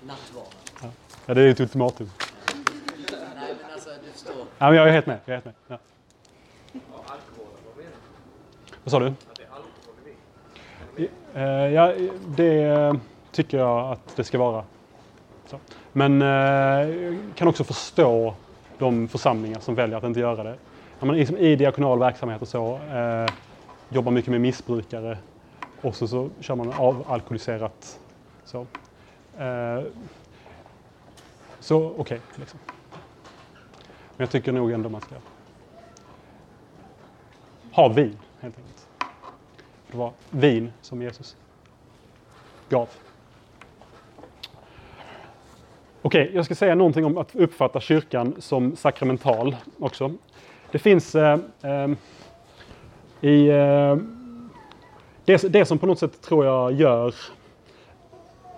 nattvarden. 0.03 0.53
Ja. 0.83 0.89
ja, 1.27 1.35
det 1.35 1.43
är 1.43 1.49
ett 1.49 1.61
ultimatum. 1.61 2.11
Nej, 3.35 3.55
men 3.63 3.73
alltså 3.73 3.91
du 4.05 4.13
förstår. 4.13 4.47
Ja, 4.59 4.67
men 4.67 4.75
jag 4.75 4.89
är 4.89 4.93
helt 4.93 5.07
med. 5.07 5.21
Jag 5.25 5.37
är 5.37 5.43
helt 5.43 5.45
med. 5.45 5.55
Ja. 5.67 5.79
Vad 8.89 8.93
sa 8.93 8.99
du? 8.99 9.13
Eh, 11.35 11.45
ja, 11.45 11.95
det 12.27 12.95
tycker 13.33 13.59
jag 13.59 13.93
att 13.93 14.17
det 14.17 14.25
ska 14.25 14.39
vara. 14.39 14.65
Så. 15.47 15.59
Men 15.93 16.23
eh, 16.23 16.29
jag 16.29 17.19
kan 17.35 17.49
också 17.49 17.65
förstå 17.65 18.35
de 18.79 19.09
församlingar 19.09 19.61
som 19.61 19.75
väljer 19.75 19.99
att 19.99 20.05
inte 20.05 20.21
göra 20.21 20.43
det. 20.43 21.39
I 21.39 21.57
diakonal 21.57 21.99
verksamhet 21.99 22.43
och 22.43 22.49
så 22.49 22.75
eh, 22.77 23.35
jobbar 23.89 24.13
mycket 24.13 24.31
med 24.31 24.41
missbrukare 24.41 25.19
och 25.83 25.97
så, 25.97 26.09
så 26.09 26.31
kör 26.41 26.55
man 26.55 26.73
avalkoholiserat. 26.73 28.01
Så, 28.45 28.67
eh, 29.39 29.83
så 31.61 31.87
okej, 31.87 32.01
okay, 32.01 32.19
liksom. 32.37 32.59
Men 34.17 34.25
jag 34.25 34.31
tycker 34.31 34.53
nog 34.53 34.73
ändå 34.73 34.89
man 34.89 35.01
ska 35.01 35.15
ha 37.73 37.89
vin, 37.89 38.19
helt 38.41 38.59
enkelt. 38.59 38.89
Det 39.91 39.97
var 39.97 40.13
vin 40.31 40.73
som 40.81 41.03
Jesus 41.03 41.37
gav. 42.69 42.89
Okej, 46.03 46.23
okay, 46.23 46.37
jag 46.37 46.45
ska 46.45 46.55
säga 46.55 46.75
någonting 46.75 47.05
om 47.05 47.19
att 47.19 47.37
uppfatta 47.37 47.81
kyrkan 47.81 48.35
som 48.39 48.77
sakramental 48.77 49.57
också. 49.79 50.13
Det 50.71 50.79
finns 50.79 51.15
eh, 51.15 51.39
eh, 51.63 51.89
i, 53.21 53.49
eh, 53.49 53.97
det, 55.25 55.53
det 55.53 55.65
som 55.65 55.79
på 55.79 55.87
något 55.87 55.99
sätt 55.99 56.23
tror 56.23 56.45
jag 56.45 56.73
gör 56.73 57.15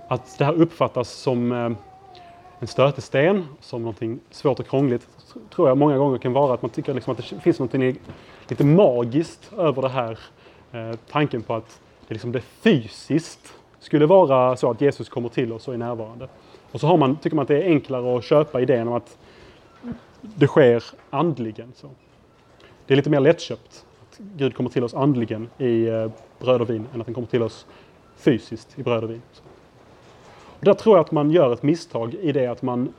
att 0.08 0.38
det 0.38 0.44
här 0.44 0.52
uppfattas 0.52 1.10
som 1.10 1.52
eh, 1.52 1.70
en 2.58 2.66
stötesten, 2.66 3.46
som 3.60 3.82
någonting 3.82 4.20
svårt 4.30 4.60
och 4.60 4.68
krångligt, 4.68 5.08
tror 5.54 5.68
jag 5.68 5.78
många 5.78 5.98
gånger 5.98 6.18
kan 6.18 6.32
vara 6.32 6.54
att 6.54 6.62
man 6.62 6.70
tycker 6.70 6.94
liksom 6.94 7.12
att 7.12 7.18
det 7.18 7.40
finns 7.40 7.58
någonting 7.58 7.82
i 7.82 7.96
lite 8.51 8.64
magiskt 8.64 9.53
över 9.59 9.82
det 9.82 9.88
här. 9.88 10.18
Eh, 10.72 10.98
tanken 11.11 11.42
på 11.42 11.55
att 11.55 11.80
det, 12.09 12.14
liksom 12.14 12.32
det 12.32 12.40
fysiskt 12.40 13.55
skulle 13.80 14.07
vara 14.07 14.57
så 14.57 14.70
att 14.70 14.80
Jesus 14.80 15.09
kommer 15.09 15.28
till 15.28 15.53
oss 15.53 15.68
och 15.68 15.74
är 15.74 15.78
närvarande. 15.78 16.28
Och 16.72 16.80
så 16.80 16.86
har 16.86 16.96
man, 16.96 17.16
tycker 17.16 17.36
man 17.36 17.42
att 17.42 17.48
det 17.48 17.62
är 17.62 17.64
enklare 17.64 18.18
att 18.18 18.24
köpa 18.24 18.61
idén 18.61 18.88
om 18.88 18.94
att 18.94 19.18
det 20.20 20.46
sker 20.46 20.84
andligen. 21.11 21.72
Så. 21.76 21.90
Det 22.86 22.94
är 22.94 22.96
lite 22.96 23.11
mer 23.11 23.20
lättköpt. 23.20 23.84
att 24.11 24.18
Gud 24.18 24.55
kommer 24.55 24.70
till 24.70 24.84
oss 24.84 24.94
andligen 24.94 25.48
i 25.59 25.86
eh, 25.86 26.11
bröd 26.38 26.61
och 26.61 26.70
vin 26.70 26.86
än 26.94 27.01
att 27.01 27.07
han 27.07 27.14
kommer 27.14 27.28
till 27.28 27.42
oss 27.42 27.66
fysiskt 28.16 28.78
i 28.78 28.82
bröd 28.82 29.05
och 29.05 29.11
vin. 29.11 29.22
Och 30.59 30.64
där 30.64 30.74
tror 30.74 30.96
jag 30.96 31.05
att 31.05 31.12
man 31.12 31.30
gör 31.30 31.53
ett 31.53 31.62
misstag 31.62 32.14
i 32.14 32.32
det 32.32 32.46
att 32.46 32.62
man 32.62 32.92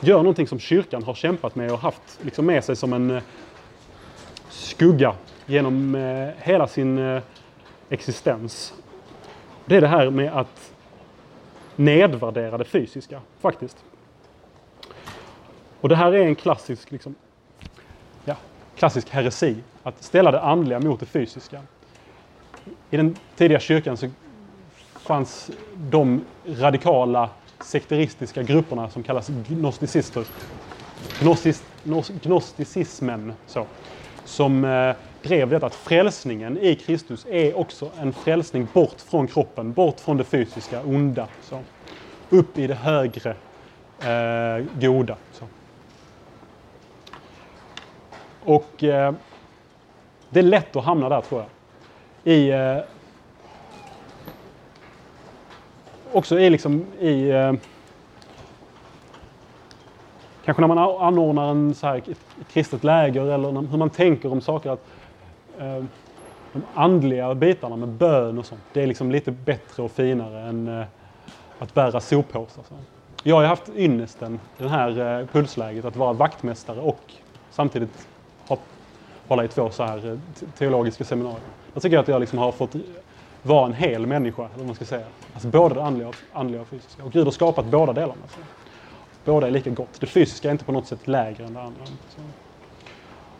gör 0.00 0.16
någonting 0.16 0.46
som 0.46 0.58
kyrkan 0.58 1.02
har 1.02 1.14
kämpat 1.14 1.54
med 1.54 1.72
och 1.72 1.78
haft 1.78 2.18
liksom 2.22 2.46
med 2.46 2.64
sig 2.64 2.76
som 2.76 2.92
en 2.92 3.10
eh, 3.10 3.22
skugga 4.66 5.14
genom 5.46 5.94
eh, 5.94 6.28
hela 6.38 6.66
sin 6.66 6.98
eh, 6.98 7.22
existens. 7.88 8.74
Det 9.64 9.76
är 9.76 9.80
det 9.80 9.88
här 9.88 10.10
med 10.10 10.32
att 10.32 10.72
nedvärdera 11.76 12.58
det 12.58 12.64
fysiska, 12.64 13.20
faktiskt. 13.40 13.84
Och 15.80 15.88
det 15.88 15.96
här 15.96 16.12
är 16.12 16.26
en 16.26 16.34
klassisk, 16.34 16.90
liksom, 16.90 17.14
ja, 18.24 18.36
klassisk 18.76 19.10
heresi, 19.10 19.56
att 19.82 20.02
ställa 20.02 20.30
det 20.30 20.40
andliga 20.40 20.80
mot 20.80 21.00
det 21.00 21.06
fysiska. 21.06 21.62
I 22.90 22.96
den 22.96 23.16
tidiga 23.36 23.60
kyrkan 23.60 23.96
så 23.96 24.10
fanns 24.94 25.50
de 25.76 26.24
radikala 26.46 27.30
sekteristiska 27.60 28.42
grupperna 28.42 28.90
som 28.90 29.02
kallas 29.02 29.28
gnosticister. 29.48 30.24
Gnostis, 31.20 31.64
gnos, 31.84 32.08
gnosticismen, 32.22 33.32
så, 33.46 33.66
som 34.26 34.64
eh, 34.64 34.96
drev 35.22 35.50
detta 35.50 35.66
att 35.66 35.74
frälsningen 35.74 36.58
i 36.58 36.74
Kristus 36.74 37.26
är 37.30 37.58
också 37.58 37.90
en 38.00 38.12
frälsning 38.12 38.68
bort 38.72 39.00
från 39.00 39.26
kroppen, 39.26 39.72
bort 39.72 40.00
från 40.00 40.16
det 40.16 40.24
fysiska, 40.24 40.82
onda. 40.82 41.28
Så. 41.42 41.60
Upp 42.30 42.58
i 42.58 42.66
det 42.66 42.74
högre, 42.74 43.30
eh, 44.00 44.64
goda. 44.80 45.16
Så. 45.32 45.44
Och 48.44 48.84
eh, 48.84 49.14
det 50.30 50.38
är 50.38 50.44
lätt 50.44 50.76
att 50.76 50.84
hamna 50.84 51.08
där 51.08 51.20
tror 51.20 51.40
jag. 51.40 51.50
I, 52.34 52.50
eh, 52.50 52.78
också 56.12 56.40
i, 56.40 56.50
liksom, 56.50 56.86
i 57.00 57.30
eh, 57.30 57.52
kanske 60.44 60.60
när 60.60 60.68
man 60.68 60.78
anordnar 60.78 61.50
en 61.50 61.74
så 61.74 61.86
här, 61.86 61.96
ett 61.96 62.25
kristet 62.52 62.84
läger 62.84 63.26
eller 63.26 63.70
hur 63.70 63.78
man 63.78 63.90
tänker 63.90 64.32
om 64.32 64.40
saker. 64.40 64.70
att 64.70 64.86
eh, 65.58 65.84
De 66.52 66.62
andliga 66.74 67.34
bitarna 67.34 67.76
med 67.76 67.88
bön 67.88 68.38
och 68.38 68.46
sånt, 68.46 68.60
det 68.72 68.82
är 68.82 68.86
liksom 68.86 69.10
lite 69.10 69.30
bättre 69.30 69.82
och 69.82 69.90
finare 69.90 70.40
än 70.40 70.68
eh, 70.68 70.86
att 71.58 71.74
bära 71.74 72.00
soppåsar. 72.00 72.62
Så. 72.68 72.74
Jag 73.22 73.36
har 73.36 73.42
ju 73.42 73.48
haft 73.48 73.68
ynnesten, 73.76 74.40
det 74.58 74.68
här 74.68 75.20
eh, 75.20 75.26
pulsläget, 75.26 75.84
att 75.84 75.96
vara 75.96 76.12
vaktmästare 76.12 76.80
och 76.80 77.00
samtidigt 77.50 78.08
ha, 78.48 78.58
hålla 79.28 79.44
i 79.44 79.48
två 79.48 79.70
så 79.70 79.82
här 79.82 80.12
eh, 80.12 80.18
teologiska 80.58 81.04
seminarier. 81.04 81.40
Jag 81.74 81.82
tycker 81.82 81.98
att 81.98 82.08
jag 82.08 82.20
liksom 82.20 82.38
har 82.38 82.52
fått 82.52 82.74
vara 83.42 83.66
en 83.66 83.72
hel 83.72 84.06
människa, 84.06 84.42
eller 84.42 84.56
vad 84.56 84.66
man 84.66 84.74
ska 84.74 84.84
säga. 84.84 85.06
Alltså 85.34 85.48
både 85.48 85.74
det 85.74 85.82
andliga 85.82 86.08
och, 86.08 86.16
andliga 86.32 86.60
och 86.60 86.68
fysiska. 86.68 87.04
Och 87.04 87.12
Gud 87.12 87.24
har 87.24 87.30
skapat 87.30 87.66
båda 87.66 87.92
delarna. 87.92 88.22
Så. 88.28 88.40
Båda 89.26 89.46
är 89.46 89.50
lika 89.50 89.70
gott. 89.70 90.00
Det 90.00 90.06
fysiska 90.06 90.48
är 90.48 90.52
inte 90.52 90.64
på 90.64 90.72
något 90.72 90.86
sätt 90.86 91.08
lägre 91.08 91.44
än 91.44 91.54
det 91.54 91.60
andra. 91.60 91.82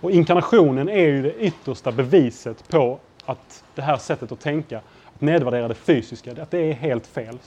Och 0.01 0.11
inkarnationen 0.11 0.89
är 0.89 1.07
ju 1.07 1.23
det 1.23 1.35
yttersta 1.35 1.93
beviset 1.93 2.69
på 2.69 2.99
att 3.25 3.65
det 3.75 3.83
här 3.83 3.97
sättet 3.97 4.33
att 4.33 4.41
tänka, 4.41 4.81
att 5.15 5.21
nedvärdera 5.21 5.69
det 5.69 5.75
fysiska, 5.75 6.43
att 6.43 6.51
det 6.51 6.59
är 6.59 6.73
helt 6.73 7.07
fel. 7.07 7.39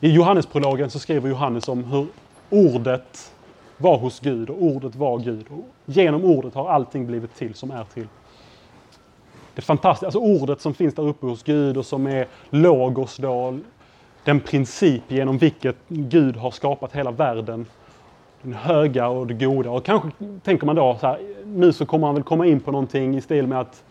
I 0.00 0.12
Johannesprologen 0.12 0.90
så 0.90 0.98
skriver 0.98 1.28
Johannes 1.28 1.68
om 1.68 1.84
hur 1.84 2.06
ordet 2.50 3.32
var 3.76 3.98
hos 3.98 4.20
Gud 4.20 4.50
och 4.50 4.62
ordet 4.62 4.94
var 4.94 5.18
Gud. 5.18 5.46
Och 5.50 5.64
genom 5.84 6.24
ordet 6.24 6.54
har 6.54 6.68
allting 6.68 7.06
blivit 7.06 7.34
till 7.34 7.54
som 7.54 7.70
är 7.70 7.84
till. 7.84 8.08
Det 9.54 9.62
fantastiska, 9.62 10.06
alltså 10.06 10.18
ordet 10.18 10.60
som 10.60 10.74
finns 10.74 10.94
där 10.94 11.02
uppe 11.02 11.26
hos 11.26 11.42
Gud 11.42 11.76
och 11.76 11.86
som 11.86 12.06
är 12.06 12.26
logos 12.50 13.16
då, 13.16 13.58
den 14.28 14.40
princip 14.40 15.02
genom 15.08 15.38
vilket 15.38 15.76
Gud 15.88 16.36
har 16.36 16.50
skapat 16.50 16.92
hela 16.92 17.10
världen. 17.10 17.66
Den 18.42 18.52
höga 18.52 19.08
och 19.08 19.26
det 19.26 19.34
goda. 19.34 19.70
Och 19.70 19.84
kanske 19.84 20.08
tänker 20.44 20.66
man 20.66 20.76
då 20.76 20.96
så 21.00 21.06
här, 21.06 21.18
nu 21.44 21.72
så 21.72 21.86
kommer 21.86 22.06
han 22.06 22.14
väl 22.14 22.24
komma 22.24 22.46
in 22.46 22.60
på 22.60 22.72
någonting 22.72 23.16
i 23.16 23.20
stil 23.20 23.46
med 23.46 23.60
att 23.60 23.82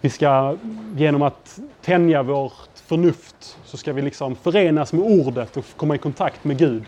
vi 0.00 0.10
ska 0.10 0.56
genom 0.96 1.22
att 1.22 1.60
tänja 1.82 2.22
vårt 2.22 2.70
förnuft 2.74 3.58
så 3.64 3.76
ska 3.76 3.92
vi 3.92 4.02
liksom 4.02 4.36
förenas 4.36 4.92
med 4.92 5.02
ordet 5.02 5.56
och 5.56 5.64
komma 5.76 5.94
i 5.94 5.98
kontakt 5.98 6.44
med 6.44 6.58
Gud. 6.58 6.84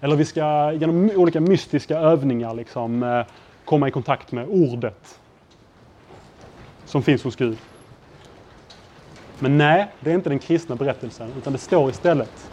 Eller 0.00 0.16
vi 0.16 0.24
ska 0.24 0.72
genom 0.72 1.10
olika 1.16 1.40
mystiska 1.40 1.98
övningar 1.98 2.54
liksom 2.54 3.02
eh, 3.02 3.26
komma 3.64 3.88
i 3.88 3.90
kontakt 3.90 4.32
med 4.32 4.46
ordet 4.48 5.18
som 6.84 7.02
finns 7.02 7.24
hos 7.24 7.36
Gud. 7.36 7.58
Men 9.42 9.58
nej, 9.58 9.94
det 10.00 10.10
är 10.10 10.14
inte 10.14 10.28
den 10.28 10.38
kristna 10.38 10.76
berättelsen, 10.76 11.32
utan 11.32 11.52
det 11.52 11.58
står 11.58 11.90
istället. 11.90 12.50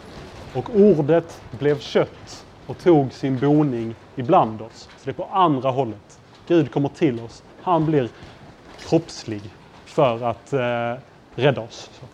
Och 0.52 0.70
ordet 0.76 1.42
blev 1.50 1.78
kött 1.78 2.46
och 2.66 2.78
tog 2.78 3.12
sin 3.12 3.40
boning 3.40 3.96
ibland 4.14 4.62
oss. 4.62 4.90
Så 4.96 5.04
det 5.04 5.10
är 5.10 5.14
på 5.14 5.24
andra 5.24 5.70
hållet. 5.70 6.20
Gud 6.46 6.72
kommer 6.72 6.88
till 6.88 7.20
oss. 7.20 7.42
Han 7.60 7.86
blir 7.86 8.10
kroppslig 8.78 9.54
för 9.84 10.22
att 10.22 10.52
eh, 10.52 10.94
rädda 11.34 11.60
oss. 11.60 11.90
Så. 11.92 12.08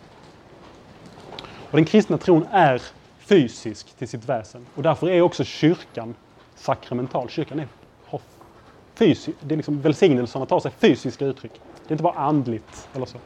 Och 1.69 1.77
den 1.77 1.85
kristna 1.85 2.17
tron 2.17 2.45
är 2.51 2.81
fysisk 3.17 3.97
till 3.97 4.07
sitt 4.07 4.25
väsen. 4.25 4.67
Och 4.73 4.83
därför 4.83 5.09
är 5.09 5.21
också 5.21 5.43
kyrkan 5.43 6.15
sakramental. 6.55 7.29
Kyrkan 7.29 7.59
är 7.59 7.67
har 8.05 8.21
fysi- 8.99 9.35
det 9.39 9.55
är 9.55 9.57
liksom 9.57 9.81
välsignelserna 9.81 10.45
tar 10.45 10.59
sig 10.59 10.71
fysiska 10.71 11.25
uttryck. 11.25 11.61
Det 11.87 11.91
är 11.91 11.93
inte 11.93 12.03
bara 12.03 12.19
andligt 12.19 12.89
eller 12.93 13.05
så. 13.05 13.21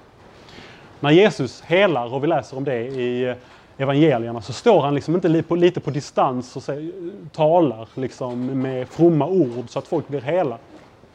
När 1.03 1.11
Jesus 1.11 1.61
helar, 1.61 2.13
och 2.13 2.23
vi 2.23 2.27
läser 2.27 2.57
om 2.57 2.63
det 2.63 2.77
i 2.79 3.23
eh, 3.23 3.35
evangelierna, 3.77 4.41
så 4.41 4.53
står 4.53 4.81
han 4.81 4.95
liksom 4.95 5.15
inte 5.15 5.27
li- 5.27 5.41
på, 5.41 5.55
lite 5.55 5.79
på 5.79 5.89
distans 5.89 6.55
och 6.55 6.63
säger, 6.63 6.91
talar 7.31 7.87
liksom 7.95 8.45
med 8.61 8.87
fromma 8.87 9.27
ord 9.27 9.65
så 9.69 9.79
att 9.79 9.87
folk 9.87 10.07
blir 10.07 10.21
hela. 10.21 10.57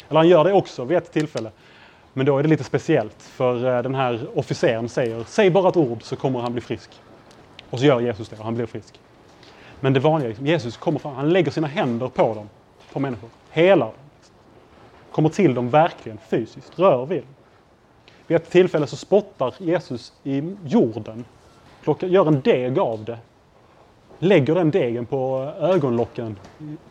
Eller 0.08 0.20
han 0.20 0.28
gör 0.28 0.44
det 0.44 0.52
också 0.52 0.84
vid 0.84 0.96
ett 0.98 1.12
tillfälle. 1.12 1.50
Men 2.12 2.26
då 2.26 2.38
är 2.38 2.42
det 2.42 2.48
lite 2.48 2.64
speciellt, 2.64 3.22
för 3.22 3.76
eh, 3.76 3.82
den 3.82 3.94
här 3.94 4.26
officeren 4.34 4.88
säger, 4.88 5.24
säg 5.26 5.50
bara 5.50 5.68
ett 5.68 5.76
ord 5.76 6.02
så 6.02 6.16
kommer 6.16 6.40
han 6.40 6.52
bli 6.52 6.60
frisk. 6.60 6.90
Och 7.70 7.78
så 7.78 7.84
gör 7.84 8.00
Jesus 8.00 8.28
det 8.28 8.38
och 8.38 8.44
han 8.44 8.54
blir 8.54 8.66
frisk. 8.66 9.00
Men 9.80 9.92
det 9.92 10.00
vanliga, 10.00 10.28
liksom, 10.28 10.46
Jesus 10.46 10.76
kommer 10.76 10.98
fram, 10.98 11.14
han 11.14 11.30
lägger 11.32 11.50
sina 11.50 11.66
händer 11.66 12.08
på 12.08 12.34
dem, 12.34 12.48
på 12.92 13.00
människor, 13.00 13.30
helar 13.50 13.86
dem. 13.86 13.94
Kommer 15.10 15.28
till 15.28 15.54
dem 15.54 15.70
verkligen 15.70 16.18
fysiskt, 16.28 16.78
rör 16.78 17.06
vid 17.06 17.22
dem. 17.22 17.35
Vid 18.26 18.36
ett 18.36 18.50
tillfälle 18.50 18.86
så 18.86 18.96
spottar 18.96 19.54
Jesus 19.58 20.12
i 20.24 20.42
jorden, 20.64 21.24
plockar, 21.82 22.06
gör 22.06 22.26
en 22.26 22.40
deg 22.40 22.78
av 22.78 23.04
det, 23.04 23.18
lägger 24.18 24.54
den 24.54 24.70
degen 24.70 25.06
på 25.06 25.52
ögonlocken, 25.60 26.38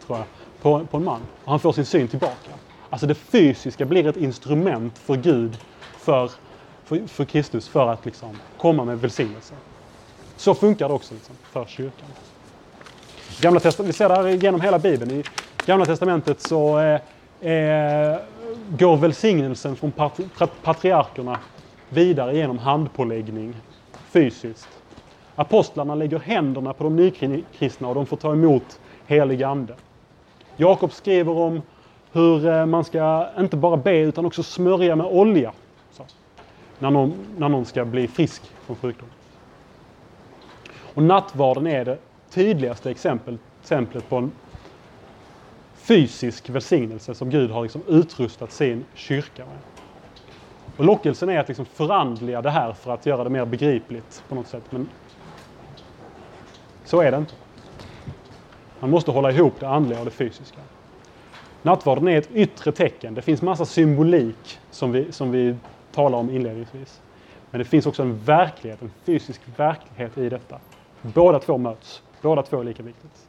tror 0.06 0.18
jag, 0.18 0.26
på, 0.62 0.86
på 0.92 0.98
en 0.98 1.04
man. 1.04 1.22
Och 1.44 1.52
han 1.52 1.60
får 1.60 1.72
sin 1.72 1.86
syn 1.86 2.08
tillbaka. 2.08 2.52
Alltså 2.90 3.08
det 3.08 3.16
fysiska 3.16 3.86
blir 3.86 4.08
ett 4.08 4.18
instrument 4.18 4.98
för 4.98 5.16
Gud, 5.16 5.58
för, 5.98 6.32
för, 6.84 7.08
för 7.08 7.26
Kristus, 7.26 7.68
för 7.68 7.88
att 7.88 8.06
liksom 8.06 8.38
komma 8.58 8.86
med 8.86 9.02
välsignelse. 9.02 9.54
Så 10.38 10.56
funkar 10.56 10.88
det 10.88 10.94
också 10.94 11.14
liksom, 11.14 11.36
för 11.44 11.66
kyrkan. 11.66 12.08
Gamla 13.42 13.60
testamentet, 13.60 13.96
vi 13.96 13.98
ser 13.98 14.10
det 14.10 14.16
här 14.16 14.28
genom 14.28 14.62
hela 14.62 14.80
Bibeln. 14.80 15.12
I 15.12 15.24
Gamla 15.66 15.86
testamentet 15.86 16.42
så 16.42 16.78
är, 16.78 17.02
är 17.42 18.22
går 18.70 18.98
välsignelsen 18.98 19.76
från 19.76 19.92
patriarkerna 20.64 21.40
vidare 21.90 22.38
genom 22.38 22.58
handpåläggning 22.58 23.56
fysiskt. 24.10 24.70
Apostlarna 25.36 25.96
lägger 25.96 26.20
händerna 26.20 26.74
på 26.74 26.84
de 26.84 26.96
nykristna 26.96 27.88
och 27.88 27.96
de 27.96 28.06
får 28.06 28.18
ta 28.18 28.32
emot 28.32 28.80
helig 29.08 29.44
ande. 29.44 29.76
Jakob 30.58 30.92
skriver 30.92 31.38
om 31.38 31.62
hur 32.12 32.48
eh, 32.48 32.66
man 32.66 32.84
ska 32.84 33.28
inte 33.40 33.58
bara 33.58 33.78
be 33.78 33.98
utan 33.98 34.26
också 34.26 34.44
smörja 34.44 34.96
med 34.96 35.06
olja. 35.06 35.52
Så, 35.92 36.04
när, 36.80 36.92
någon, 36.92 37.14
när 37.38 37.50
någon 37.50 37.66
ska 37.66 37.86
bli 37.86 38.08
frisk 38.08 38.42
från 38.66 38.76
sjukdom. 38.76 39.10
Och 40.94 41.04
nattvarden 41.04 41.68
är 41.68 41.86
det 41.86 41.98
tydligaste 42.30 42.92
exempel, 42.92 43.38
exemplet 43.62 44.10
på 44.10 44.16
en 44.16 44.32
fysisk 45.86 46.50
välsignelse 46.50 47.16
som 47.16 47.30
Gud 47.30 47.52
har 47.52 47.64
liksom 47.64 47.82
utrustat 47.88 48.52
sin 48.52 48.86
kyrka 48.94 49.46
med. 49.46 49.58
Och 50.78 50.86
lockelsen 50.86 51.30
är 51.30 51.40
att 51.40 51.48
liksom 51.48 51.66
förandliga 51.66 52.42
det 52.42 52.50
här 52.50 52.74
för 52.74 52.94
att 52.94 53.06
göra 53.06 53.24
det 53.24 53.30
mer 53.30 53.46
begripligt 53.46 54.24
på 54.30 54.36
något 54.36 54.48
sätt. 54.48 54.64
Men 54.70 54.90
så 56.86 57.02
är 57.02 57.12
det 57.12 57.18
inte. 57.18 57.34
Man 58.80 58.90
måste 58.90 59.12
hålla 59.12 59.32
ihop 59.32 59.54
det 59.60 59.68
andliga 59.68 60.00
och 60.00 60.06
det 60.06 60.12
fysiska. 60.12 60.60
Nattvarden 61.62 62.08
är 62.08 62.18
ett 62.18 62.32
yttre 62.32 62.72
tecken. 62.72 63.14
Det 63.14 63.22
finns 63.22 63.42
massa 63.42 63.66
symbolik 63.66 64.60
som 64.72 64.92
vi, 64.92 65.12
som 65.12 65.32
vi 65.32 65.56
talar 65.92 66.18
om 66.18 66.30
inledningsvis. 66.30 67.02
Men 67.52 67.60
det 67.60 67.66
finns 67.66 67.86
också 67.86 68.02
en 68.02 68.20
verklighet, 68.20 68.82
en 68.82 68.92
fysisk 69.04 69.42
verklighet 69.56 70.18
i 70.18 70.30
detta. 70.30 70.60
Båda 71.02 71.40
två 71.40 71.58
möts. 71.58 72.02
Båda 72.22 72.44
två 72.44 72.60
är 72.60 72.64
lika 72.64 72.84
viktigt. 72.84 73.28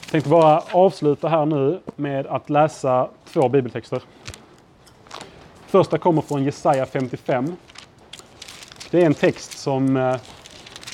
Jag 0.00 0.01
tänkte 0.12 0.30
bara 0.30 0.62
avsluta 0.72 1.28
här 1.28 1.46
nu 1.46 1.80
med 1.96 2.26
att 2.26 2.50
läsa 2.50 3.08
två 3.24 3.48
bibeltexter. 3.48 4.02
Första 5.66 5.98
kommer 5.98 6.22
från 6.22 6.44
Jesaja 6.44 6.86
55. 6.86 7.56
Det 8.90 9.02
är 9.02 9.06
en 9.06 9.14
text 9.14 9.58
som 9.58 9.96
eh, 9.96 10.16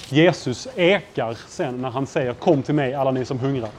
Jesus 0.09 0.69
ekar 0.77 1.39
sen 1.49 1.83
när 1.83 1.91
han 1.91 2.07
säger 2.07 2.35
Kom 2.35 2.63
till 2.63 2.75
mig 2.75 2.95
alla 2.95 3.11
ni 3.11 3.25
som 3.25 3.39
hungrar. 3.39 3.71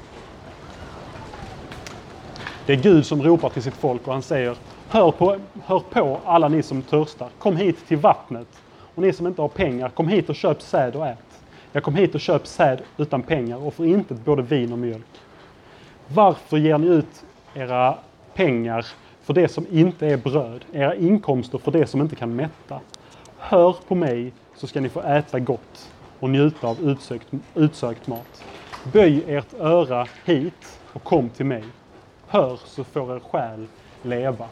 Det 2.65 2.73
är 2.73 2.77
Gud 2.77 3.05
som 3.05 3.21
ropar 3.21 3.49
till 3.49 3.63
sitt 3.63 3.75
folk 3.75 4.07
och 4.07 4.13
han 4.13 4.21
säger 4.21 4.55
Hör 4.89 5.11
på, 5.11 5.37
hör 5.65 5.79
på 5.79 6.19
alla 6.25 6.47
ni 6.47 6.63
som 6.63 6.81
törstar. 6.81 7.29
Kom 7.39 7.57
hit 7.57 7.87
till 7.87 7.97
vattnet. 7.97 8.47
och 8.95 9.01
ni 9.01 9.13
som 9.13 9.27
inte 9.27 9.41
har 9.41 9.49
pengar, 9.49 9.89
kom 9.89 10.07
hit 10.07 10.29
och 10.29 10.35
köp 10.35 10.61
säd 10.61 10.95
och 10.95 11.07
ät. 11.07 11.17
Jag 11.71 11.83
kom 11.83 11.95
hit 11.95 12.15
och 12.15 12.21
köp 12.21 12.47
säd 12.47 12.81
utan 12.97 13.21
pengar 13.21 13.65
och 13.65 13.73
för 13.73 13.85
inte 13.85 14.13
både 14.13 14.41
vin 14.41 14.71
och 14.71 14.79
mjölk. 14.79 15.05
Varför 16.13 16.57
ger 16.57 16.77
ni 16.77 16.87
ut 16.87 17.23
era 17.53 17.97
pengar 18.33 18.85
för 19.21 19.33
det 19.33 19.47
som 19.47 19.67
inte 19.71 20.07
är 20.07 20.17
bröd, 20.17 20.65
era 20.73 20.95
inkomster 20.95 21.57
för 21.57 21.71
det 21.71 21.87
som 21.87 22.01
inte 22.01 22.15
kan 22.15 22.35
mätta? 22.35 22.81
Hör 23.37 23.75
på 23.87 23.95
mig 23.95 24.33
så 24.55 24.67
ska 24.67 24.81
ni 24.81 24.89
få 24.89 25.01
äta 25.01 25.39
gott 25.39 25.91
och 26.19 26.29
njuta 26.29 26.67
av 26.67 26.81
utsökt, 26.81 27.27
utsökt 27.55 28.07
mat. 28.07 28.45
Böj 28.93 29.23
ert 29.27 29.53
öra 29.53 30.07
hit 30.25 30.79
och 30.93 31.03
kom 31.03 31.29
till 31.29 31.45
mig. 31.45 31.63
Hör 32.27 32.59
så 32.65 32.83
får 32.83 33.15
er 33.15 33.19
själ 33.19 33.67
leva. 34.01 34.49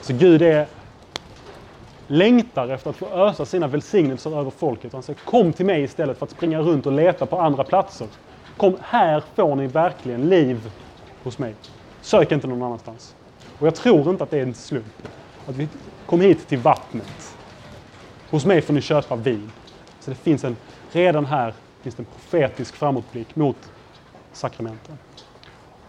Så 0.00 0.12
Gud 0.14 0.42
är 0.42 0.68
längtar 2.06 2.68
efter 2.68 2.90
att 2.90 2.96
få 2.96 3.06
ösa 3.06 3.46
sina 3.46 3.66
välsignelser 3.66 4.40
över 4.40 4.50
folket. 4.50 4.92
Han 4.92 5.02
säger 5.02 5.20
kom 5.24 5.52
till 5.52 5.66
mig 5.66 5.82
istället 5.82 6.18
för 6.18 6.26
att 6.26 6.30
springa 6.30 6.60
runt 6.60 6.86
och 6.86 6.92
leta 6.92 7.26
på 7.26 7.40
andra 7.40 7.64
platser. 7.64 8.08
Kom, 8.58 8.76
här 8.82 9.22
får 9.34 9.56
ni 9.56 9.66
verkligen 9.66 10.28
liv 10.28 10.70
hos 11.22 11.38
mig. 11.38 11.54
Sök 12.00 12.32
inte 12.32 12.46
någon 12.46 12.62
annanstans. 12.62 13.14
Och 13.58 13.66
jag 13.66 13.74
tror 13.74 14.10
inte 14.10 14.24
att 14.24 14.30
det 14.30 14.38
är 14.38 14.42
en 14.42 14.54
slump. 14.54 15.08
Att 15.46 15.56
vi 15.56 15.68
kom 16.06 16.20
hit 16.20 16.48
till 16.48 16.58
vattnet. 16.58 17.36
Hos 18.30 18.44
mig 18.44 18.62
får 18.62 18.74
ni 18.74 18.80
köpa 18.80 19.16
vin. 19.16 19.50
Så 20.00 20.10
det 20.10 20.16
finns 20.16 20.44
en, 20.44 20.56
redan 20.92 21.26
här 21.26 21.54
finns 21.82 21.94
det 21.94 22.00
en 22.00 22.06
profetisk 22.06 22.76
framåtblick 22.76 23.36
mot 23.36 23.72
sakramenten. 24.32 24.98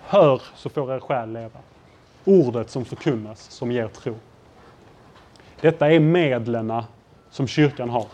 Hör 0.04 0.42
så 0.56 0.70
får 0.70 0.94
er 0.96 1.00
själ 1.00 1.32
leva. 1.34 1.60
Ordet 2.26 2.70
som 2.70 2.86
förkunnas 2.86 3.52
som 3.52 3.72
ger 3.72 3.88
tro. 3.88 4.16
Detta 5.62 5.92
är 5.92 6.00
medlen 6.00 6.84
som 7.30 7.48
kyrkan 7.48 7.90
har. 7.90 8.06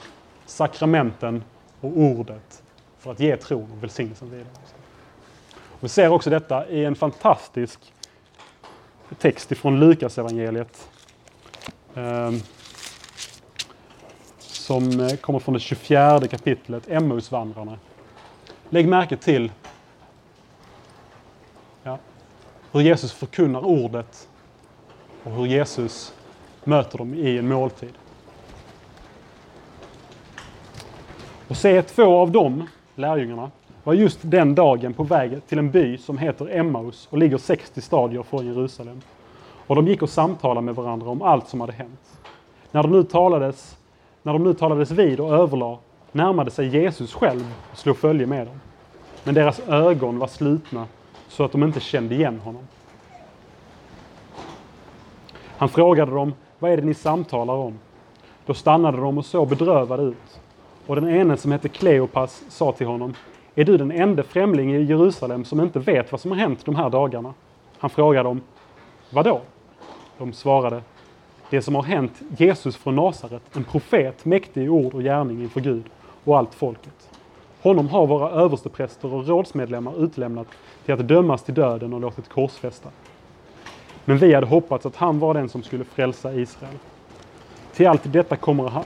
Sakramenten 0.46 1.44
och 1.82 1.98
ordet 1.98 2.64
för 3.06 3.12
att 3.12 3.20
ge 3.20 3.38
tron 3.38 3.72
och 3.72 3.84
välsignelsen 3.84 4.30
vidare. 4.30 4.48
Och 5.72 5.84
vi 5.84 5.90
ser 5.90 6.10
också 6.10 6.30
detta 6.30 6.70
i 6.70 6.86
en 6.86 6.96
fantastisk 6.96 7.94
text 9.20 9.52
ifrån 9.52 9.80
Lukas 9.80 10.18
evangeliet 10.18 10.90
ehm, 11.96 12.40
som 14.38 15.00
eh, 15.00 15.16
kommer 15.16 15.40
från 15.40 15.54
det 15.54 15.60
24 15.60 16.28
kapitlet, 16.28 16.90
Emmausvandrarna. 16.90 17.80
Lägg 18.70 18.88
märke 18.88 19.18
till 19.18 19.52
ja, 21.84 22.00
hur 22.72 22.82
Jesus 22.82 23.14
förkunnar 23.14 23.66
ordet 23.66 24.30
och 25.24 25.32
hur 25.32 25.46
Jesus 25.46 26.14
möter 26.64 26.98
dem 26.98 27.14
i 27.14 27.38
en 27.38 27.48
måltid. 27.48 27.94
Och 31.48 31.58
se, 31.58 31.82
två 31.82 32.18
av 32.18 32.32
dem, 32.32 32.68
lärjungarna, 32.96 33.52
var 33.84 33.94
just 33.94 34.20
den 34.22 34.56
dagen 34.56 34.94
på 34.94 35.04
väg 35.04 35.48
till 35.48 35.60
en 35.60 35.72
by 35.72 35.98
som 35.98 36.18
heter 36.18 36.58
Emmaus 36.58 37.08
och 37.12 37.18
ligger 37.18 37.38
60 37.38 37.82
stadier 37.82 38.24
från 38.24 38.46
Jerusalem. 38.46 39.02
Och 39.68 39.76
de 39.76 39.88
gick 39.88 40.02
och 40.02 40.10
samtalade 40.10 40.62
med 40.62 40.76
varandra 40.76 41.10
om 41.10 41.22
allt 41.22 41.48
som 41.48 41.62
hade 41.62 41.74
hänt. 41.74 42.20
När 42.72 42.84
de 42.84 42.92
nu 42.92 43.04
talades, 43.04 43.78
när 44.24 44.34
de 44.34 44.44
nu 44.44 44.54
talades 44.54 44.92
vid 44.92 45.20
och 45.20 45.34
överlade 45.34 45.78
närmade 46.12 46.52
sig 46.52 46.68
Jesus 46.68 47.14
själv 47.14 47.54
och 47.72 47.78
slog 47.78 47.98
följe 47.98 48.26
med 48.26 48.48
dem. 48.48 48.60
Men 49.24 49.36
deras 49.36 49.60
ögon 49.60 50.20
var 50.20 50.28
slutna 50.28 50.88
så 51.28 51.44
att 51.44 51.52
de 51.52 51.64
inte 51.64 51.80
kände 51.80 52.16
igen 52.16 52.40
honom. 52.40 52.68
Han 55.58 55.70
frågade 55.70 56.12
dem, 56.12 56.34
vad 56.60 56.72
är 56.72 56.78
det 56.78 56.84
ni 56.84 56.94
samtalar 56.94 57.54
om? 57.54 57.80
Då 58.46 58.54
stannade 58.54 58.98
de 58.98 59.18
och 59.18 59.26
såg 59.26 59.48
bedrövade 59.48 60.04
ut. 60.04 60.40
Och 60.88 60.96
den 60.96 61.10
ene 61.10 61.38
som 61.38 61.52
hette 61.52 61.70
Kleopas 61.70 62.44
sa 62.50 62.72
till 62.72 62.88
honom, 62.88 63.14
är 63.56 63.66
du 63.66 63.78
den 63.78 63.92
enda 63.92 64.24
främling 64.24 64.76
i 64.76 64.84
Jerusalem 64.84 65.46
som 65.46 65.62
inte 65.62 65.80
vet 65.80 66.12
vad 66.12 66.22
som 66.22 66.32
har 66.32 66.38
hänt 66.38 66.66
de 66.66 66.76
här 66.76 66.90
dagarna? 66.90 67.34
Han 67.78 67.90
frågade 67.90 68.30
dem, 68.30 68.42
vadå? 69.10 69.42
De 70.18 70.34
svarade, 70.34 70.82
det 71.50 71.62
som 71.62 71.76
har 71.76 71.84
hänt 71.84 72.22
Jesus 72.38 72.76
från 72.76 72.96
Nasaret, 72.96 73.42
en 73.56 73.64
profet, 73.64 74.26
mäktig 74.26 74.64
i 74.64 74.70
ord 74.70 74.94
och 74.94 75.02
gärning 75.02 75.42
inför 75.42 75.62
Gud 75.62 75.84
och 76.24 76.38
allt 76.38 76.54
folket. 76.54 77.10
Honom 77.62 77.90
har 77.90 78.08
våra 78.08 78.30
överstepräster 78.30 79.14
och 79.14 79.28
rådsmedlemmar 79.28 80.04
utlämnat 80.04 80.48
till 80.86 80.94
att 80.94 81.08
dömas 81.08 81.44
till 81.44 81.54
döden 81.54 81.94
och 81.94 82.02
låtit 82.02 82.30
korsfästa. 82.30 82.90
Men 84.06 84.18
vi 84.18 84.34
hade 84.34 84.48
hoppats 84.48 84.86
att 84.86 84.96
han 84.96 85.20
var 85.20 85.34
den 85.34 85.50
som 85.50 85.64
skulle 85.64 85.84
frälsa 85.84 86.34
Israel. 86.34 86.78
Till 87.74 87.88
allt 87.88 88.14
detta 88.14 88.36
kommer 88.36 88.70
han, 88.70 88.84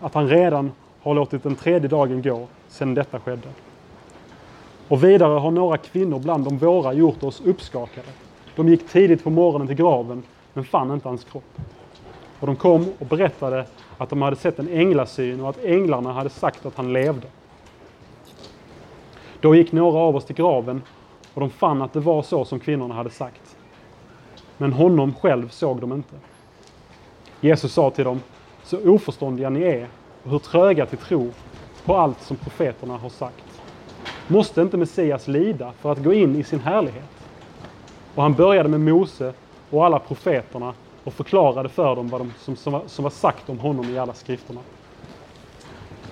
att 0.00 0.14
han 0.14 0.28
redan 0.28 0.72
har 1.02 1.14
låtit 1.14 1.42
den 1.42 1.54
tredje 1.54 1.88
dagen 1.88 2.22
gå 2.22 2.46
sedan 2.68 2.94
detta 2.94 3.20
skedde. 3.20 3.48
Och 4.88 5.04
vidare 5.04 5.38
har 5.38 5.50
några 5.50 5.76
kvinnor 5.76 6.18
bland 6.18 6.44
de 6.44 6.58
våra 6.58 6.92
gjort 6.92 7.22
oss 7.22 7.40
uppskakade. 7.40 8.08
De 8.56 8.68
gick 8.68 8.88
tidigt 8.88 9.24
på 9.24 9.30
morgonen 9.30 9.66
till 9.66 9.76
graven, 9.76 10.22
men 10.52 10.64
fann 10.64 10.90
inte 10.90 11.08
hans 11.08 11.24
kropp. 11.24 11.58
Och 12.40 12.46
de 12.46 12.56
kom 12.56 12.92
och 12.98 13.06
berättade 13.06 13.66
att 13.98 14.10
de 14.10 14.22
hade 14.22 14.36
sett 14.36 14.58
en 14.58 14.68
änglasyn 14.68 15.40
och 15.40 15.48
att 15.48 15.64
änglarna 15.64 16.12
hade 16.12 16.30
sagt 16.30 16.66
att 16.66 16.76
han 16.76 16.92
levde. 16.92 17.26
Då 19.40 19.54
gick 19.54 19.72
några 19.72 19.98
av 19.98 20.16
oss 20.16 20.24
till 20.24 20.36
graven 20.36 20.82
och 21.34 21.40
de 21.40 21.50
fann 21.50 21.82
att 21.82 21.92
det 21.92 22.00
var 22.00 22.22
så 22.22 22.44
som 22.44 22.60
kvinnorna 22.60 22.94
hade 22.94 23.10
sagt. 23.10 23.56
Men 24.58 24.72
honom 24.72 25.14
själv 25.14 25.48
såg 25.48 25.80
de 25.80 25.92
inte. 25.92 26.14
Jesus 27.40 27.72
sa 27.72 27.90
till 27.90 28.04
dem, 28.04 28.20
så 28.64 28.90
oförståndiga 28.90 29.50
ni 29.50 29.62
är 29.62 29.88
och 30.24 30.30
hur 30.30 30.38
tröga 30.38 30.86
till 30.86 30.98
tro 30.98 31.30
på 31.84 31.96
allt 31.96 32.22
som 32.22 32.36
profeterna 32.36 32.96
har 32.96 33.08
sagt. 33.08 33.60
Måste 34.26 34.62
inte 34.62 34.76
Messias 34.76 35.28
lida 35.28 35.72
för 35.72 35.92
att 35.92 35.98
gå 35.98 36.12
in 36.12 36.36
i 36.36 36.44
sin 36.44 36.60
härlighet? 36.60 37.10
Och 38.14 38.22
han 38.22 38.34
började 38.34 38.68
med 38.68 38.80
Mose 38.80 39.32
och 39.70 39.84
alla 39.84 39.98
profeterna 39.98 40.74
och 41.04 41.12
förklarade 41.12 41.68
för 41.68 41.96
dem 41.96 42.08
vad 42.08 42.20
de, 42.20 42.32
som, 42.38 42.56
som, 42.56 42.72
var, 42.72 42.82
som 42.86 43.02
var 43.02 43.10
sagt 43.10 43.50
om 43.50 43.58
honom 43.58 43.90
i 43.90 43.98
alla 43.98 44.14
skrifterna. 44.14 44.60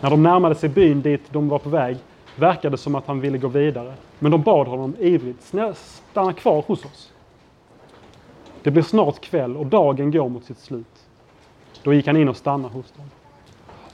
När 0.00 0.10
de 0.10 0.22
närmade 0.22 0.54
sig 0.54 0.68
byn 0.68 1.02
dit 1.02 1.22
de 1.30 1.48
var 1.48 1.58
på 1.58 1.68
väg 1.68 1.96
verkade 2.36 2.70
det 2.70 2.78
som 2.78 2.94
att 2.94 3.06
han 3.06 3.20
ville 3.20 3.38
gå 3.38 3.48
vidare. 3.48 3.94
Men 4.18 4.32
de 4.32 4.42
bad 4.42 4.66
honom 4.66 4.96
ivrigt, 4.98 5.54
stanna 6.10 6.32
kvar 6.32 6.64
hos 6.66 6.84
oss. 6.84 7.12
Det 8.62 8.70
blir 8.70 8.82
snart 8.82 9.20
kväll 9.20 9.56
och 9.56 9.66
dagen 9.66 10.10
går 10.10 10.28
mot 10.28 10.44
sitt 10.44 10.58
slut. 10.58 11.06
Då 11.82 11.94
gick 11.94 12.06
han 12.06 12.16
in 12.16 12.28
och 12.28 12.36
stannade 12.36 12.74
hos 12.74 12.92
dem. 12.92 13.10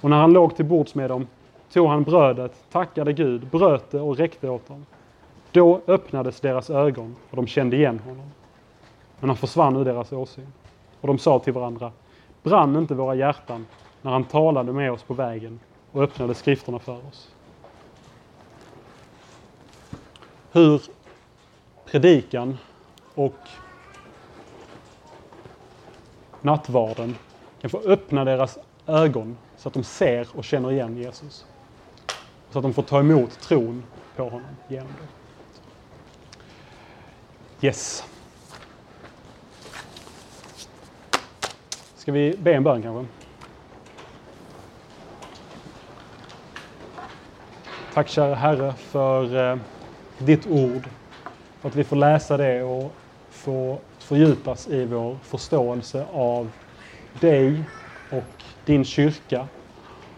Och 0.07 0.11
när 0.11 0.21
han 0.21 0.33
låg 0.33 0.57
till 0.57 0.65
bords 0.65 0.95
med 0.95 1.11
dem 1.11 1.27
tog 1.73 1.89
han 1.89 2.03
brödet, 2.03 2.65
tackade 2.73 3.13
Gud, 3.13 3.47
bröt 3.47 3.91
det 3.91 4.01
och 4.01 4.17
räckte 4.17 4.49
åt 4.49 4.69
dem. 4.69 4.87
Då 5.53 5.81
öppnades 5.87 6.41
deras 6.41 6.71
ögon 6.71 7.17
och 7.31 7.37
de 7.37 7.47
kände 7.47 7.77
igen 7.77 7.99
honom. 7.99 8.31
Men 9.21 9.29
han 9.31 9.37
försvann 9.37 9.77
ur 9.77 9.85
deras 9.85 10.13
åsyn. 10.13 10.53
Och 11.01 11.07
de 11.07 11.19
sa 11.19 11.39
till 11.39 11.53
varandra, 11.53 11.93
brann 12.43 12.77
inte 12.77 12.95
våra 12.95 13.15
hjärtan 13.15 13.67
när 14.03 14.11
han 14.11 14.25
talade 14.25 14.73
med 14.73 14.93
oss 14.93 15.03
på 15.03 15.15
vägen 15.15 15.61
och 15.93 16.03
öppnade 16.03 16.35
skrifterna 16.35 16.79
för 16.79 17.07
oss? 17.09 17.31
Hur 20.53 20.83
predikan 21.85 22.59
och 23.15 23.49
nattvarden 26.43 27.17
kan 27.61 27.71
få 27.71 27.79
öppna 27.79 28.25
deras 28.25 28.59
ögon 28.87 29.37
så 29.67 29.69
att 29.69 29.75
de 29.75 29.85
ser 29.85 30.29
och 30.33 30.45
känner 30.45 30.73
igen 30.73 30.97
Jesus. 30.97 31.47
Så 32.51 32.59
att 32.59 32.63
de 32.63 32.75
får 32.75 32.83
ta 32.83 33.01
emot 33.01 33.41
tron 33.41 33.83
på 34.17 34.25
honom 34.25 34.57
genom 34.69 34.89
det. 37.61 37.67
Yes. 37.67 38.05
Ska 41.97 42.13
vi 42.13 42.37
be 42.39 42.55
en 42.55 42.65
bön 42.65 42.83
kanske? 42.83 43.13
Tack 47.95 48.09
kära 48.09 48.35
Herre 48.35 48.73
för 48.73 49.51
eh, 49.53 49.59
ditt 50.19 50.47
ord. 50.47 50.89
För 51.61 51.69
att 51.69 51.77
vi 51.77 51.85
får 51.85 51.97
läsa 51.97 52.37
det 52.37 52.63
och 52.63 52.93
få 53.31 53.79
fördjupas 53.99 54.69
i 54.69 54.85
vår 54.85 55.17
förståelse 55.23 56.07
av 56.13 56.51
dig 57.21 57.63
och 58.11 58.43
din 58.65 58.85
kyrka 58.85 59.49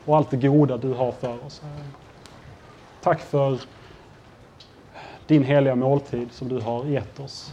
och 0.09 0.17
allt 0.17 0.31
det 0.31 0.37
goda 0.37 0.77
du 0.77 0.93
har 0.93 1.13
för 1.13 1.45
oss. 1.47 1.63
Tack 3.01 3.21
för 3.21 3.61
din 5.27 5.45
heliga 5.45 5.75
måltid 5.75 6.33
som 6.33 6.49
du 6.49 6.61
har 6.61 6.85
gett 6.85 7.21
oss. 7.21 7.53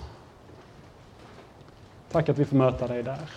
Tack 2.12 2.30
att 2.30 2.38
vi 2.38 2.46
får 2.46 2.56
möta 2.56 2.88
dig 2.88 3.04
där. 3.04 3.30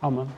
Amen. 0.00 0.30